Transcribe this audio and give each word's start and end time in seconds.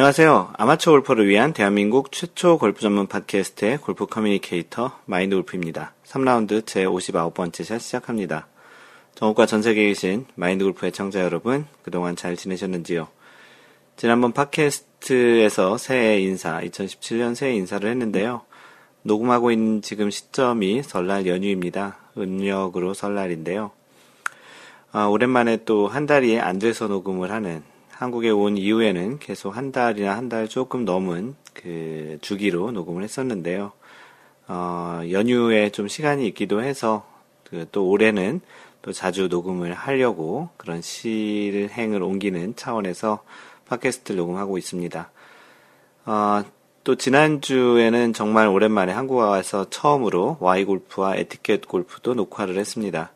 안녕하세요. 0.00 0.54
아마추어 0.56 0.94
골퍼를 0.94 1.28
위한 1.28 1.52
대한민국 1.52 2.10
최초 2.10 2.56
골프 2.56 2.80
전문 2.80 3.06
팟캐스트의 3.06 3.76
골프 3.76 4.06
커뮤니케이터 4.06 4.92
마인드 5.04 5.36
골프입니다. 5.36 5.92
3라운드 6.06 6.64
제 6.64 6.86
59번째 6.86 7.64
샷 7.64 7.78
시작합니다. 7.80 8.46
전국과 9.14 9.44
전 9.44 9.60
세계에 9.60 9.88
계신 9.88 10.24
마인드 10.36 10.64
골프의 10.64 10.92
청자 10.92 11.20
여러분, 11.20 11.66
그동안 11.82 12.16
잘 12.16 12.34
지내셨는지요? 12.34 13.08
지난번 13.96 14.32
팟캐스트에서 14.32 15.76
새해 15.76 16.22
인사, 16.22 16.62
2017년 16.62 17.34
새해 17.34 17.52
인사를 17.52 17.86
했는데요. 17.88 18.40
녹음하고 19.02 19.50
있는 19.50 19.82
지금 19.82 20.10
시점이 20.10 20.82
설날 20.82 21.26
연휴입니다. 21.26 21.98
음력으로 22.16 22.94
설날인데요. 22.94 23.70
아, 24.92 25.04
오랜만에 25.04 25.58
또 25.66 25.88
한 25.88 26.06
달이 26.06 26.40
안 26.40 26.58
돼서 26.58 26.88
녹음을 26.88 27.30
하는 27.30 27.62
한국에 28.00 28.30
온 28.30 28.56
이후에는 28.56 29.18
계속 29.18 29.54
한 29.58 29.72
달이나 29.72 30.16
한 30.16 30.30
달 30.30 30.48
조금 30.48 30.86
넘은 30.86 31.34
그 31.52 32.16
주기로 32.22 32.70
녹음을 32.70 33.02
했었는데요. 33.02 33.72
어, 34.48 35.02
연휴에 35.10 35.68
좀 35.68 35.86
시간이 35.86 36.26
있기도 36.28 36.62
해서 36.62 37.04
그 37.44 37.66
또 37.72 37.90
올해는 37.90 38.40
또 38.80 38.92
자주 38.94 39.28
녹음을 39.28 39.74
하려고 39.74 40.48
그런 40.56 40.80
실행을 40.80 42.02
옮기는 42.02 42.56
차원에서 42.56 43.22
팟캐스트를 43.68 44.16
녹음하고 44.16 44.56
있습니다. 44.56 45.10
어, 46.06 46.42
또 46.84 46.94
지난주에는 46.94 48.14
정말 48.14 48.48
오랜만에 48.48 48.92
한국에 48.94 49.20
와서 49.20 49.68
처음으로 49.68 50.38
Y골프와 50.40 51.16
에티켓 51.16 51.68
골프도 51.68 52.14
녹화를 52.14 52.56
했습니다. 52.56 53.12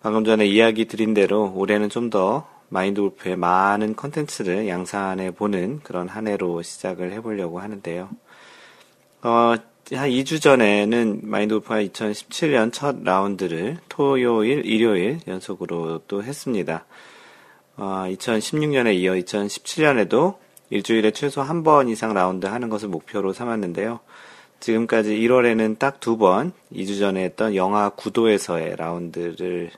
방금 0.00 0.24
전에 0.24 0.46
이야기 0.46 0.84
드린 0.84 1.12
대로 1.12 1.52
올해는 1.56 1.88
좀 1.88 2.08
더 2.08 2.51
마인드 2.72 3.02
골프의 3.02 3.36
많은 3.36 3.94
컨텐츠를 3.96 4.66
양산해 4.66 5.30
보는 5.30 5.80
그런 5.82 6.08
한 6.08 6.26
해로 6.26 6.62
시작을 6.62 7.12
해보려고 7.12 7.60
하는데요. 7.60 8.08
어, 9.22 9.54
한 9.92 10.08
2주 10.08 10.40
전에는 10.40 11.20
마인드 11.22 11.54
골프가 11.54 11.76
2017년 11.82 12.72
첫 12.72 13.02
라운드를 13.02 13.76
토요일, 13.90 14.64
일요일 14.64 15.20
연속으로 15.28 16.00
또 16.08 16.22
했습니다. 16.22 16.86
어, 17.76 18.04
2016년에 18.08 18.94
이어 18.94 19.12
2017년에도 19.12 20.36
일주일에 20.70 21.10
최소 21.10 21.42
한 21.42 21.62
번 21.62 21.90
이상 21.90 22.14
라운드 22.14 22.46
하는 22.46 22.70
것을 22.70 22.88
목표로 22.88 23.34
삼았는데요. 23.34 24.00
지금까지 24.60 25.14
1월에는 25.18 25.78
딱 25.78 26.00
두 26.00 26.16
번, 26.16 26.52
2주 26.72 26.98
전에 26.98 27.22
했던 27.24 27.54
영하 27.54 27.90
9도에서의 27.90 28.76
라운드를 28.76 29.70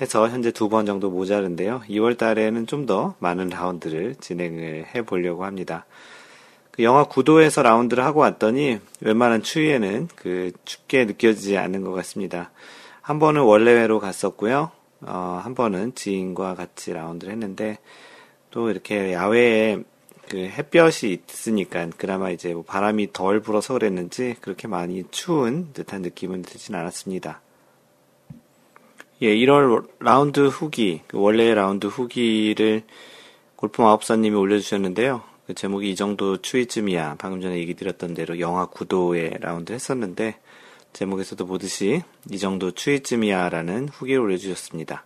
해서 0.00 0.28
현재 0.28 0.50
두 0.50 0.68
번 0.68 0.86
정도 0.86 1.10
모자른데요. 1.10 1.82
2월 1.88 2.16
달에는 2.16 2.66
좀 2.66 2.86
더 2.86 3.14
많은 3.18 3.48
라운드를 3.50 4.14
진행을 4.16 4.86
해 4.94 5.02
보려고 5.02 5.44
합니다. 5.44 5.84
그 6.70 6.82
영화 6.82 7.04
구도에서 7.04 7.62
라운드를 7.62 8.04
하고 8.04 8.20
왔더니 8.20 8.78
웬만한 9.00 9.42
추위에는 9.42 10.08
그 10.16 10.52
춥게 10.64 11.04
느껴지지 11.04 11.58
않는 11.58 11.82
것 11.82 11.92
같습니다. 11.92 12.50
한 13.02 13.18
번은 13.18 13.42
원래회로 13.42 14.00
갔었고요. 14.00 14.70
어, 15.02 15.40
한 15.42 15.54
번은 15.54 15.94
지인과 15.94 16.54
같이 16.54 16.92
라운드를 16.92 17.32
했는데 17.32 17.78
또 18.50 18.70
이렇게 18.70 19.12
야외에 19.12 19.78
그 20.28 20.38
햇볕이 20.38 21.22
있으니까 21.28 21.88
그나마 21.96 22.30
이제 22.30 22.54
뭐 22.54 22.62
바람이 22.62 23.12
덜 23.12 23.40
불어서 23.40 23.74
그랬는지 23.74 24.36
그렇게 24.40 24.68
많이 24.68 25.04
추운 25.10 25.72
듯한 25.72 26.02
느낌은 26.02 26.42
들진 26.42 26.74
않았습니다. 26.74 27.40
예, 29.22 29.36
1월 29.36 29.86
라운드 29.98 30.46
후기, 30.46 31.02
그 31.06 31.18
월례 31.18 31.52
라운드 31.52 31.86
후기를 31.86 32.84
골프 33.54 33.82
마법사님이 33.82 34.34
올려주셨는데요. 34.34 35.20
그 35.46 35.52
제목이 35.52 35.90
이 35.90 35.94
정도 35.94 36.38
추위쯤이야. 36.38 37.16
방금 37.18 37.42
전에 37.42 37.58
얘기 37.58 37.74
드렸던 37.74 38.14
대로 38.14 38.40
영하 38.40 38.68
9도의 38.68 39.38
라운드 39.42 39.74
했었는데, 39.74 40.38
제목에서도 40.94 41.44
보듯이 41.46 42.02
이 42.30 42.38
정도 42.38 42.70
추위쯤이야 42.70 43.50
라는 43.50 43.90
후기를 43.90 44.22
올려주셨습니다. 44.22 45.04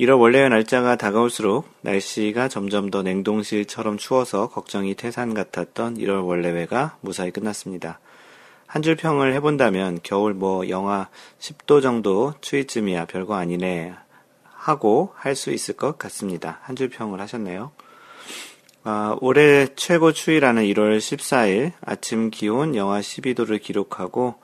1월 0.00 0.20
월례회 0.20 0.50
날짜가 0.50 0.96
다가올수록 0.96 1.68
날씨가 1.82 2.48
점점 2.48 2.90
더 2.90 3.04
냉동실처럼 3.04 3.98
추워서 3.98 4.48
걱정이 4.48 4.96
태산 4.96 5.32
같았던 5.32 5.98
1월 5.98 6.26
월례회가 6.26 6.98
무사히 7.02 7.30
끝났습니다. 7.30 8.00
한 8.66 8.82
줄 8.82 8.96
평을 8.96 9.32
해본다면 9.34 10.00
겨울 10.02 10.34
뭐 10.34 10.68
영하 10.68 11.08
10도 11.38 11.80
정도 11.82 12.34
추위쯤이야 12.40 13.06
별거 13.06 13.34
아니네 13.34 13.94
하고 14.54 15.12
할 15.14 15.34
수 15.36 15.50
있을 15.52 15.76
것 15.76 15.98
같습니다. 15.98 16.58
한 16.62 16.76
줄 16.76 16.88
평을 16.88 17.20
하셨네요. 17.20 17.70
아, 18.84 19.16
올해 19.20 19.66
최고 19.74 20.12
추위라는 20.12 20.62
1월 20.64 20.98
14일 20.98 21.72
아침 21.80 22.30
기온 22.30 22.74
영하 22.76 23.00
12도를 23.00 23.60
기록하고 23.60 24.36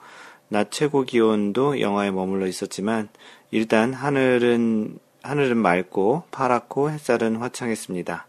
낮 0.49 0.71
최고 0.71 1.03
기온도 1.03 1.79
영하에 1.79 2.11
머물러 2.11 2.47
있었지만 2.47 3.09
일단 3.51 3.93
하늘은 3.93 4.99
하늘은 5.23 5.57
맑고 5.57 6.23
파랗고 6.31 6.91
햇살은 6.91 7.37
화창했습니다. 7.37 8.27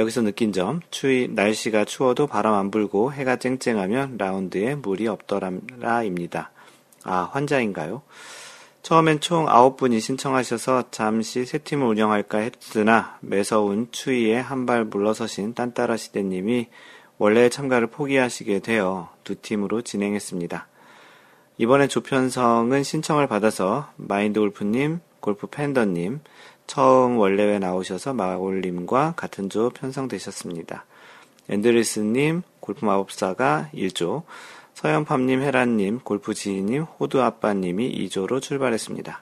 여기서 0.00 0.22
느낀 0.22 0.52
점, 0.52 0.80
추위, 0.90 1.28
날씨가 1.28 1.84
추워도 1.84 2.26
바람 2.26 2.54
안 2.54 2.70
불고 2.70 3.12
해가 3.12 3.36
쨍쨍하면 3.36 4.16
라운드에 4.18 4.74
물이 4.74 5.06
없더라입니다. 5.06 6.50
아, 7.04 7.28
환자인가요? 7.32 8.02
처음엔 8.82 9.20
총 9.20 9.44
9분이 9.46 10.00
신청하셔서 10.00 10.84
잠시 10.90 11.44
세 11.44 11.58
팀을 11.58 11.86
운영할까 11.86 12.38
했으나 12.38 13.18
매서운 13.20 13.88
추위에 13.92 14.38
한 14.38 14.64
발 14.64 14.84
물러서신 14.84 15.54
딴따라 15.54 15.96
시대님이 15.98 16.68
원래 17.18 17.50
참가를 17.50 17.88
포기하시게 17.88 18.60
되어 18.60 19.10
두 19.22 19.34
팀으로 19.34 19.82
진행했습니다. 19.82 20.66
이번에 21.58 21.88
조편성은 21.88 22.82
신청을 22.82 23.26
받아서 23.26 23.90
마인드 23.96 24.40
골프님, 24.40 25.00
골프 25.20 25.46
팬더님, 25.46 26.20
처음 26.70 27.18
원래회 27.18 27.58
나오셔서 27.58 28.14
마올님과 28.14 29.14
같은 29.16 29.50
조 29.50 29.70
편성되셨습니다. 29.70 30.84
앤드리스님, 31.48 32.42
골프 32.60 32.84
마법사가 32.84 33.70
1조, 33.74 34.22
서현팜님, 34.74 35.42
헤라님, 35.42 35.98
골프 36.04 36.32
지인님, 36.32 36.82
호두 36.84 37.22
아빠님이 37.22 37.92
2조로 38.06 38.40
출발했습니다. 38.40 39.20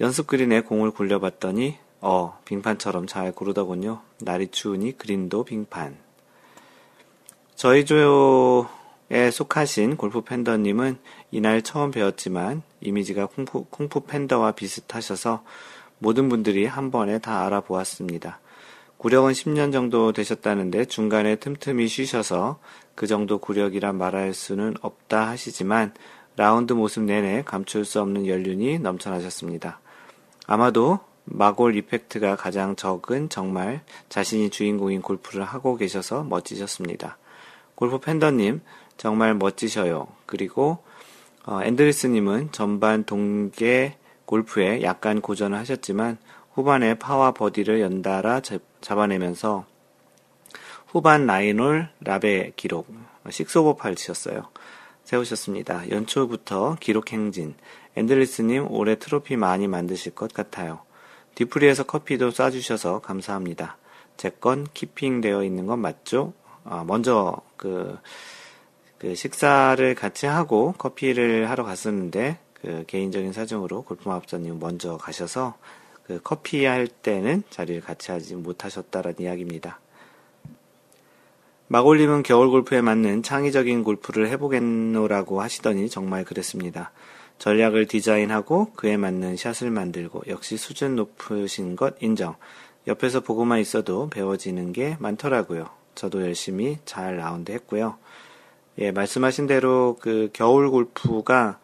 연습 0.00 0.26
그린에 0.26 0.62
공을 0.62 0.90
굴려봤더니, 0.90 1.78
어, 2.00 2.40
빙판처럼 2.44 3.06
잘 3.06 3.30
고르더군요. 3.30 4.00
날이 4.18 4.48
추우니 4.48 4.98
그린도 4.98 5.44
빙판. 5.44 5.96
저희 7.54 7.84
조에 7.84 9.30
속하신 9.30 9.96
골프 9.96 10.22
팬더님은 10.22 10.98
이날 11.30 11.62
처음 11.62 11.92
배웠지만 11.92 12.62
이미지가 12.80 13.26
콩푸, 13.26 13.66
콩푸 13.70 14.06
팬더와 14.06 14.52
비슷하셔서 14.56 15.44
모든 16.04 16.28
분들이 16.28 16.66
한 16.66 16.90
번에 16.90 17.18
다 17.18 17.46
알아보았습니다. 17.46 18.38
구력은 18.98 19.32
10년 19.32 19.72
정도 19.72 20.12
되셨다는데 20.12 20.84
중간에 20.84 21.36
틈틈이 21.36 21.88
쉬셔서 21.88 22.58
그 22.94 23.06
정도 23.06 23.38
구력이라 23.38 23.94
말할 23.94 24.34
수는 24.34 24.74
없다 24.82 25.26
하시지만 25.28 25.94
라운드 26.36 26.74
모습 26.74 27.04
내내 27.04 27.42
감출 27.46 27.86
수 27.86 28.02
없는 28.02 28.26
연륜이 28.26 28.78
넘쳐나셨습니다. 28.78 29.80
아마도 30.46 31.00
마골 31.24 31.74
이펙트가 31.74 32.36
가장 32.36 32.76
적은 32.76 33.30
정말 33.30 33.80
자신이 34.10 34.50
주인공인 34.50 35.00
골프를 35.00 35.42
하고 35.42 35.78
계셔서 35.78 36.22
멋지셨습니다. 36.24 37.16
골프 37.74 37.98
팬더님 37.98 38.60
정말 38.98 39.34
멋지셔요. 39.34 40.08
그리고 40.26 40.84
어, 41.46 41.62
앤드리스님은 41.62 42.52
전반 42.52 43.04
동계 43.04 43.96
골프에 44.26 44.82
약간 44.82 45.20
고전을 45.20 45.58
하셨지만 45.58 46.18
후반에 46.52 46.94
파와 46.94 47.32
버디를 47.32 47.80
연달아 47.80 48.42
잡아내면서 48.80 49.66
후반 50.86 51.26
nine 51.26 51.57
hole 51.57 51.88
라베 52.00 52.52
기록 52.56 52.86
6오버 53.26 53.76
8 53.76 53.96
치셨어요. 53.96 54.48
세우셨습니다. 55.04 55.90
연초부터 55.90 56.76
기록 56.80 57.12
행진. 57.12 57.54
앤들리스님 57.96 58.70
올해 58.70 58.96
트로피 58.96 59.36
많이 59.36 59.66
만드실 59.66 60.14
것 60.14 60.32
같아요. 60.32 60.80
디프리에서 61.34 61.84
커피도 61.84 62.30
쏴주셔서 62.30 63.02
감사합니다. 63.02 63.76
제 64.16 64.30
건 64.30 64.66
keeping 64.72 65.20
되어 65.20 65.42
있는 65.42 65.66
건 65.66 65.80
맞죠? 65.80 66.32
아, 66.64 66.84
먼저 66.86 67.36
그, 67.56 67.98
그 68.98 69.14
식사를 69.14 69.94
같이 69.94 70.26
하고 70.26 70.72
커피를 70.78 71.50
하러 71.50 71.64
갔었는데 71.64 72.38
그 72.64 72.84
개인적인 72.86 73.34
사정으로 73.34 73.82
골프마법사님 73.82 74.58
먼저 74.58 74.96
가셔서 74.96 75.54
그 76.06 76.18
커피 76.24 76.64
할 76.64 76.86
때는 76.86 77.42
자리를 77.50 77.82
같이 77.82 78.10
하지 78.10 78.34
못하셨다라는 78.36 79.20
이야기입니다. 79.20 79.80
마골님은 81.68 82.22
겨울 82.22 82.48
골프에 82.48 82.80
맞는 82.80 83.22
창의적인 83.22 83.84
골프를 83.84 84.28
해보겠노라고 84.30 85.42
하시더니 85.42 85.90
정말 85.90 86.24
그랬습니다. 86.24 86.90
전략을 87.38 87.86
디자인하고 87.86 88.72
그에 88.76 88.96
맞는 88.96 89.36
샷을 89.36 89.70
만들고 89.70 90.22
역시 90.28 90.56
수준 90.56 90.96
높으신 90.96 91.76
것 91.76 91.96
인정. 92.00 92.36
옆에서 92.86 93.20
보고만 93.20 93.60
있어도 93.60 94.08
배워지는 94.08 94.72
게 94.72 94.96
많더라고요. 95.00 95.68
저도 95.94 96.22
열심히 96.22 96.78
잘 96.86 97.18
라운드 97.18 97.52
했고요. 97.52 97.96
예, 98.78 98.90
말씀하신 98.90 99.46
대로 99.46 99.98
그 100.00 100.30
겨울 100.32 100.70
골프가 100.70 101.58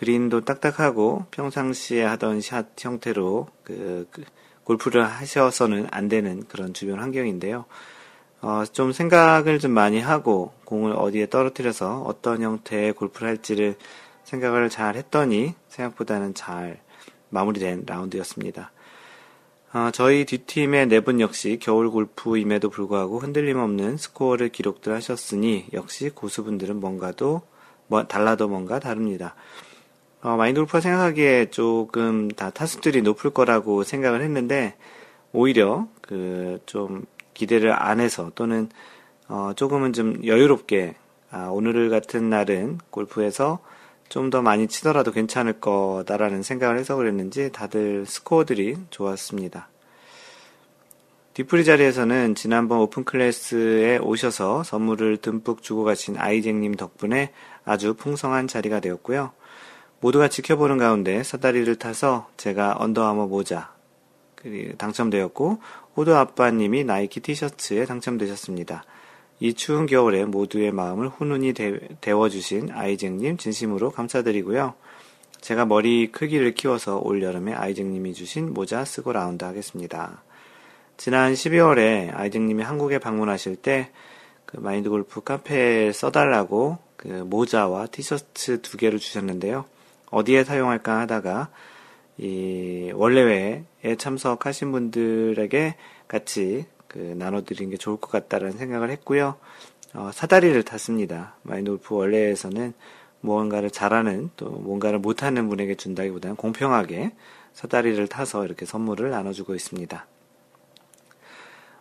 그린도 0.00 0.46
딱딱하고 0.46 1.26
평상시에 1.30 2.02
하던 2.04 2.40
샷 2.40 2.68
형태로 2.78 3.48
그, 3.62 4.08
그 4.10 4.24
골프를 4.64 5.04
하셔서는 5.04 5.88
안 5.90 6.08
되는 6.08 6.42
그런 6.48 6.72
주변 6.72 7.00
환경인데요. 7.00 7.66
어, 8.40 8.64
좀 8.72 8.92
생각을 8.92 9.58
좀 9.58 9.72
많이 9.72 10.00
하고 10.00 10.54
공을 10.64 10.92
어디에 10.92 11.28
떨어뜨려서 11.28 12.00
어떤 12.00 12.40
형태의 12.40 12.94
골프를 12.94 13.28
할지를 13.28 13.76
생각을 14.24 14.70
잘 14.70 14.96
했더니 14.96 15.54
생각보다는 15.68 16.32
잘 16.32 16.80
마무리된 17.28 17.84
라운드였습니다. 17.86 18.72
어, 19.74 19.90
저희 19.92 20.24
뒷팀의 20.24 20.86
네 20.86 21.00
분 21.00 21.20
역시 21.20 21.58
겨울 21.60 21.90
골프임에도 21.90 22.70
불구하고 22.70 23.18
흔들림 23.18 23.58
없는 23.58 23.98
스코어를 23.98 24.48
기록들 24.48 24.94
하셨으니 24.94 25.66
역시 25.74 26.08
고수분들은 26.08 26.80
뭔가도 26.80 27.42
뭐, 27.86 28.04
달라도 28.04 28.48
뭔가 28.48 28.78
다릅니다. 28.78 29.34
어, 30.22 30.36
마인드 30.36 30.60
골프가 30.60 30.80
생각하기에 30.80 31.50
조금 31.50 32.28
다 32.28 32.50
타수들이 32.50 33.02
높을 33.02 33.30
거라고 33.30 33.84
생각을 33.84 34.22
했는데 34.22 34.76
오히려 35.32 35.88
그 36.02 36.58
좀 36.66 37.04
기대를 37.34 37.72
안 37.72 38.00
해서 38.00 38.30
또는 38.34 38.68
어, 39.28 39.52
조금은 39.56 39.92
좀 39.94 40.20
여유롭게 40.26 40.94
아, 41.30 41.48
오늘 41.50 41.88
같은 41.88 42.28
날은 42.28 42.78
골프에서 42.90 43.60
좀 44.10 44.30
더 44.30 44.42
많이 44.42 44.66
치더라도 44.66 45.12
괜찮을 45.12 45.60
거다라는 45.60 46.42
생각을 46.42 46.78
해서 46.78 46.96
그랬는지 46.96 47.50
다들 47.52 48.04
스코어들이 48.06 48.76
좋았습니다. 48.90 49.68
뒤풀이 51.32 51.64
자리에서는 51.64 52.34
지난번 52.34 52.80
오픈 52.80 53.04
클래스에 53.04 53.98
오셔서 53.98 54.64
선물을 54.64 55.18
듬뿍 55.18 55.62
주고 55.62 55.84
가신 55.84 56.18
아이쟁님 56.18 56.74
덕분에 56.74 57.32
아주 57.64 57.94
풍성한 57.94 58.48
자리가 58.48 58.80
되었고요. 58.80 59.30
모두가 60.00 60.28
지켜보는 60.28 60.78
가운데 60.78 61.22
사다리를 61.22 61.74
타서 61.76 62.28
제가 62.36 62.76
언더아머 62.78 63.26
모자 63.26 63.72
당첨되었고 64.78 65.58
호두 65.96 66.16
아빠님이 66.16 66.84
나이키 66.84 67.20
티셔츠에 67.20 67.84
당첨되셨습니다. 67.84 68.84
이 69.40 69.54
추운 69.54 69.86
겨울에 69.86 70.24
모두의 70.24 70.72
마음을 70.72 71.08
훈훈히 71.08 71.54
데워주신 72.00 72.70
아이쟁님 72.72 73.36
진심으로 73.36 73.90
감사드리고요. 73.90 74.74
제가 75.40 75.64
머리 75.64 76.10
크기를 76.12 76.54
키워서 76.54 76.98
올 76.98 77.22
여름에 77.22 77.54
아이쟁님이 77.54 78.12
주신 78.12 78.52
모자 78.52 78.84
쓰고 78.84 79.12
라운드 79.12 79.44
하겠습니다. 79.44 80.22
지난 80.98 81.32
12월에 81.32 82.14
아이쟁님이 82.14 82.62
한국에 82.62 82.98
방문하실 82.98 83.56
때 83.56 83.90
그 84.50 84.58
마인드 84.58 84.90
골프 84.90 85.20
카페에 85.22 85.92
써달라고 85.92 86.78
그 86.96 87.06
모자와 87.06 87.86
티셔츠 87.86 88.60
두 88.60 88.76
개를 88.76 88.98
주셨는데요. 88.98 89.64
어디에 90.10 90.44
사용할까 90.44 91.00
하다가 91.00 91.50
이 92.18 92.92
원래회에 92.94 93.96
참석하신 93.96 94.72
분들에게 94.72 95.76
같이 96.06 96.66
그 96.86 96.98
나눠드리는 96.98 97.70
게 97.70 97.76
좋을 97.76 97.96
것 97.98 98.10
같다라는 98.10 98.58
생각을 98.58 98.90
했고요. 98.90 99.36
어, 99.94 100.10
사다리를 100.12 100.62
탔습니다. 100.62 101.36
마인돌프 101.42 101.94
원래에서는 101.94 102.74
무언가를 103.20 103.70
잘하는 103.70 104.30
또 104.36 104.50
뭔가를 104.50 104.98
못하는 104.98 105.48
분에게 105.48 105.74
준다기보다는 105.76 106.36
공평하게 106.36 107.12
사다리를 107.52 108.06
타서 108.08 108.44
이렇게 108.44 108.66
선물을 108.66 109.10
나눠주고 109.10 109.54
있습니다. 109.54 110.06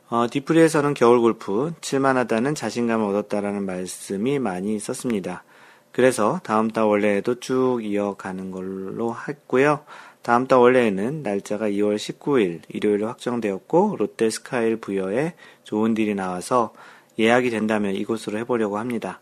어, 0.10 0.28
디프리에서는 0.30 0.96
겨울 0.96 1.20
골프 1.20 1.72
칠만하다는 1.82 2.56
자신감을 2.56 3.06
얻었다라는 3.10 3.66
말씀이 3.66 4.40
많이 4.40 4.76
있었습니다. 4.76 5.44
그래서 5.92 6.40
다음 6.44 6.70
달 6.70 6.86
원래에도 6.86 7.40
쭉 7.40 7.80
이어가는 7.84 8.52
걸로 8.52 9.16
했고요. 9.28 9.84
다음 10.22 10.48
달 10.48 10.60
원래에는 10.60 11.24
날짜가 11.24 11.70
2월 11.70 11.96
19일 11.96 12.62
일요일로 12.68 13.08
확정되었고 13.08 13.96
롯데 13.98 14.30
스카일 14.30 14.78
부여에 14.78 15.34
좋은 15.64 15.94
딜이 15.94 16.16
나와서 16.16 16.74
예약이 17.18 17.50
된다면 17.50 17.96
이곳으로 17.96 18.38
해보려고 18.40 18.78
합니다. 18.78 19.20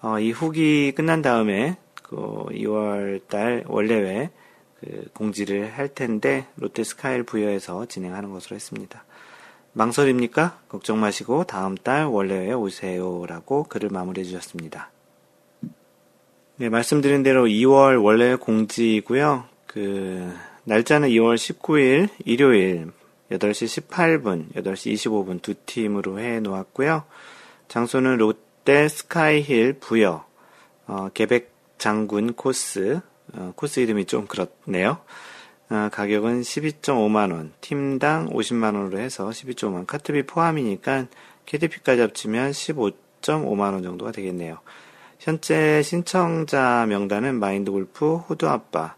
어, 0.00 0.20
이 0.20 0.30
후기 0.30 0.92
끝난 0.92 1.22
다음에 1.22 1.78
그 2.02 2.16
2월 2.16 3.26
달 3.28 3.64
원래회 3.66 4.30
그 4.80 5.08
공지를 5.14 5.72
할 5.76 5.88
텐데 5.88 6.46
롯데 6.56 6.84
스카일 6.84 7.24
부여에서 7.24 7.86
진행하는 7.86 8.30
것으로 8.30 8.54
했습니다. 8.54 9.04
망설입니까? 9.72 10.60
걱정 10.68 11.00
마시고 11.00 11.44
다음 11.44 11.74
달 11.74 12.06
원래회 12.06 12.52
오세요라고 12.52 13.64
글을 13.64 13.90
마무리해 13.90 14.24
주셨습니다. 14.24 14.90
네, 16.58 16.70
말씀드린 16.70 17.22
대로 17.22 17.44
2월 17.44 18.02
원래 18.02 18.34
공지이고요. 18.34 19.44
그 19.66 20.32
날짜는 20.64 21.10
2월 21.10 21.34
19일 21.34 22.08
일요일 22.24 22.92
8시 23.30 23.88
18분, 23.88 24.54
8시 24.54 24.94
25분 24.94 25.42
두 25.42 25.52
팀으로 25.52 26.18
해 26.18 26.40
놓았고요. 26.40 27.04
장소는 27.68 28.16
롯데 28.16 28.88
스카이힐 28.88 29.74
부여 29.80 30.24
어, 30.86 31.10
계백 31.12 31.52
장군 31.76 32.32
코스 32.32 33.00
어, 33.34 33.52
코스 33.54 33.80
이름이 33.80 34.06
좀 34.06 34.26
그렇네요. 34.26 35.00
어, 35.68 35.90
가격은 35.92 36.40
12.5만원, 36.40 37.50
팀당 37.60 38.30
50만원으로 38.30 38.96
해서 38.96 39.28
12.5만원, 39.28 39.86
카트비 39.86 40.22
포함이니까 40.22 41.08
KDP까지 41.44 42.00
합치면 42.00 42.52
15.5만원 42.52 43.82
정도가 43.82 44.12
되겠네요. 44.12 44.60
현재 45.18 45.82
신청자 45.82 46.86
명단은 46.86 47.38
마인드 47.40 47.70
골프, 47.70 48.16
호두 48.16 48.48
아빠, 48.48 48.94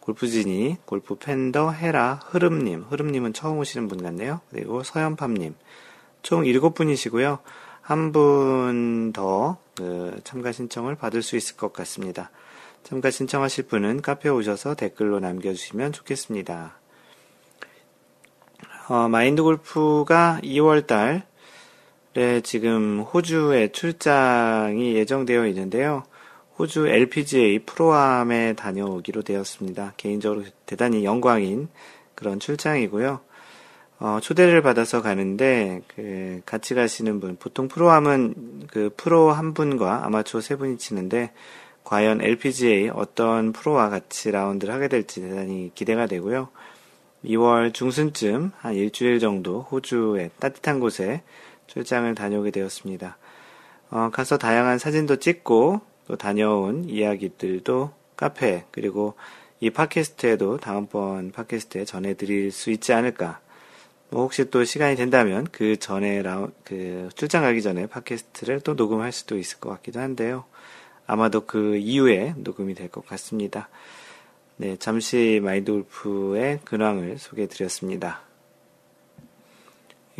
골프진이, 0.00 0.78
골프 0.86 1.16
팬더, 1.16 1.72
헤라, 1.72 2.20
흐름님, 2.26 2.86
흐름님은 2.88 3.34
처음 3.34 3.58
오시는 3.58 3.88
분 3.88 4.02
같네요. 4.02 4.40
그리고 4.50 4.82
서연팜님. 4.82 5.54
총 6.22 6.44
7분이시고요. 6.44 7.38
한 7.82 8.12
분더 8.12 9.58
그 9.76 10.20
참가 10.24 10.52
신청을 10.52 10.94
받을 10.94 11.22
수 11.22 11.36
있을 11.36 11.56
것 11.56 11.72
같습니다. 11.72 12.30
참가 12.82 13.10
신청하실 13.10 13.66
분은 13.66 14.02
카페에 14.02 14.32
오셔서 14.32 14.74
댓글로 14.74 15.20
남겨주시면 15.20 15.92
좋겠습니다. 15.92 16.78
어, 18.88 19.08
마인드 19.08 19.42
골프가 19.42 20.40
2월 20.42 20.86
달 20.86 21.26
에 22.18 22.40
지금 22.40 22.98
호주에 22.98 23.70
출장이 23.70 24.96
예정되어 24.96 25.46
있는데요. 25.46 26.02
호주 26.58 26.88
LPGA 26.88 27.60
프로암에 27.60 28.54
다녀오기로 28.54 29.22
되었습니다. 29.22 29.92
개인적으로 29.96 30.42
대단히 30.66 31.04
영광인 31.04 31.68
그런 32.16 32.40
출장이고요. 32.40 33.20
어, 34.00 34.18
초대를 34.20 34.62
받아서 34.62 35.00
가는데 35.00 35.82
그 35.94 36.40
같이 36.44 36.74
가시는 36.74 37.20
분 37.20 37.36
보통 37.36 37.68
프로암은 37.68 38.66
그 38.66 38.90
프로 38.96 39.30
한 39.30 39.54
분과 39.54 40.04
아마추어 40.04 40.40
세 40.40 40.56
분이 40.56 40.78
치는데 40.78 41.30
과연 41.84 42.20
LPGA 42.20 42.90
어떤 42.94 43.52
프로와 43.52 43.90
같이 43.90 44.32
라운드를 44.32 44.74
하게 44.74 44.88
될지 44.88 45.20
대단히 45.20 45.70
기대가 45.72 46.06
되고요. 46.06 46.48
2월 47.24 47.72
중순쯤 47.72 48.50
한 48.58 48.74
일주일 48.74 49.20
정도 49.20 49.60
호주의 49.62 50.30
따뜻한 50.40 50.80
곳에 50.80 51.22
출장을 51.68 52.12
다녀오게 52.14 52.50
되었습니다. 52.50 53.16
어, 53.90 54.10
가서 54.12 54.36
다양한 54.36 54.78
사진도 54.78 55.16
찍고 55.16 55.80
또 56.08 56.16
다녀온 56.16 56.84
이야기들도 56.88 57.92
카페 58.16 58.64
그리고 58.70 59.14
이 59.60 59.70
팟캐스트에도 59.70 60.58
다음번 60.58 61.32
팟캐스트에 61.32 61.84
전해드릴 61.84 62.50
수 62.50 62.70
있지 62.70 62.92
않을까. 62.92 63.40
뭐 64.10 64.22
혹시 64.22 64.50
또 64.50 64.64
시간이 64.64 64.96
된다면 64.96 65.46
그 65.52 65.76
전에 65.76 66.22
라우, 66.22 66.50
그 66.64 67.08
출장 67.14 67.42
가기 67.42 67.60
전에 67.62 67.86
팟캐스트를 67.86 68.60
또 68.60 68.74
녹음할 68.74 69.12
수도 69.12 69.36
있을 69.36 69.58
것 69.60 69.70
같기도 69.70 70.00
한데요. 70.00 70.44
아마도 71.06 71.46
그 71.46 71.76
이후에 71.76 72.34
녹음이 72.36 72.74
될 72.74 72.88
것 72.88 73.06
같습니다. 73.06 73.68
네, 74.56 74.76
잠시 74.76 75.40
마인드 75.42 75.70
골프의 75.70 76.60
근황을 76.64 77.18
소개해 77.18 77.48
드렸습니다. 77.48 78.27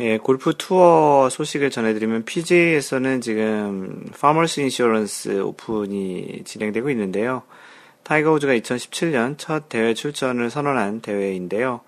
예, 0.01 0.17
골프 0.17 0.53
투어 0.57 1.27
소식을 1.29 1.71
전해드리면 1.71 2.23
PGA에서는 2.23 3.19
지금 3.19 4.05
파머스 4.17 4.61
인슈런스 4.61 5.41
오픈이 5.41 6.43
진행되고 6.45 6.89
있는데요. 6.91 7.43
타이거 8.03 8.31
우즈가 8.31 8.53
2017년 8.53 9.37
첫 9.37 9.67
대회 9.67 9.93
출전을 9.93 10.49
선언한 10.49 11.01
대회인데요. 11.01 11.81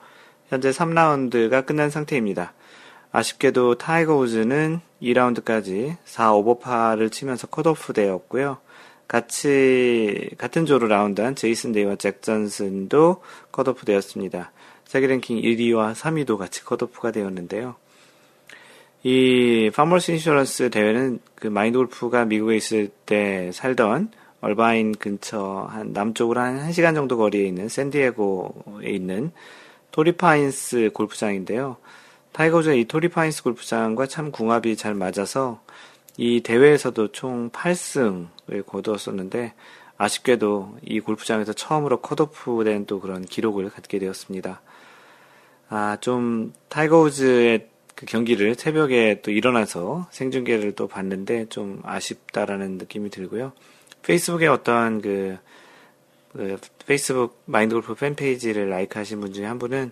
현재 0.50 0.72
3라운드가 0.72 1.66
끝난 1.66 1.90
상태입니다. 1.90 2.52
아쉽게도 3.14 3.76
타이거 3.76 4.18
우즈는 4.18 4.82
2라운드까지 5.02 5.96
4 6.04 6.34
오버파를 6.34 7.12
치면서 7.12 7.48
컷오프 7.48 7.94
되었고요. 7.94 8.58
같이 9.08 10.32
같은 10.38 10.66
조로 10.66 10.88
라운드한 10.88 11.36
제이슨 11.36 11.72
데이와 11.72 11.96
잭 11.96 12.22
존슨도 12.22 13.24
컷오프 13.54 13.86
되었습니다. 13.86 14.52
세계 14.84 15.08
랭킹 15.08 15.38
1위와 15.38 15.94
3위도 15.94 16.38
같이 16.38 16.66
컷오프가 16.66 17.12
되었는데요. 17.12 17.76
이 19.04 19.72
파머스 19.74 20.12
인슈런스 20.12 20.70
대회는 20.70 21.20
그 21.36 21.48
마인드 21.48 21.78
골프가 21.78 22.24
미국에 22.26 22.56
있을 22.56 22.90
때 23.06 23.52
살던 23.52 24.12
얼바인 24.42 24.94
근처 24.94 25.68
한 25.70 25.92
남쪽으로 25.92 26.40
한 26.40 26.70
1시간 26.70 26.94
정도 26.94 27.18
거리에 27.18 27.46
있는 27.46 27.68
샌디에고에 27.68 28.90
있는 28.90 29.32
토리파인스 29.92 30.92
골프장인데요. 30.94 31.78
타이거 32.32 32.57
우즈의 32.57 32.82
이 32.82 32.86
토리파인스 32.86 33.44
골프장과 33.44 34.08
참 34.08 34.32
궁합이 34.32 34.78
잘 34.78 34.94
맞아서 34.94 35.62
이 36.18 36.42
대회에서도 36.42 37.12
총 37.12 37.50
8승을 37.50 38.66
거두었었는데 38.66 39.54
아쉽게도 39.98 40.78
이 40.84 41.00
골프장에서 41.00 41.54
처음으로 41.54 42.02
컷오프된 42.02 42.86
또 42.86 43.00
그런 43.00 43.24
기록을 43.26 43.70
갖게 43.70 44.00
되었습니다. 44.00 44.62
아, 45.70 45.98
좀 46.02 46.54
타이거 46.70 47.02
우즈의 47.02 47.68
그 48.02 48.08
경기를 48.08 48.56
새벽에 48.56 49.22
또 49.22 49.30
일어나서 49.30 50.08
생중계를 50.10 50.72
또 50.72 50.88
봤는데 50.88 51.50
좀 51.50 51.82
아쉽다라는 51.84 52.80
느낌이 52.80 53.12
들고요. 53.12 53.52
페이스북에 54.02 54.48
어떤 54.48 55.04
그, 55.04 55.38
그 56.34 56.58
페이스북 56.88 57.44
마인드 57.46 57.76
골프 57.76 57.94
fan 57.94 58.15
page를 58.15 58.72
like 58.72 58.98
하신 58.98 59.22
분 59.22 59.34
중에 59.34 59.46
한 59.46 59.60
분은 59.60 59.92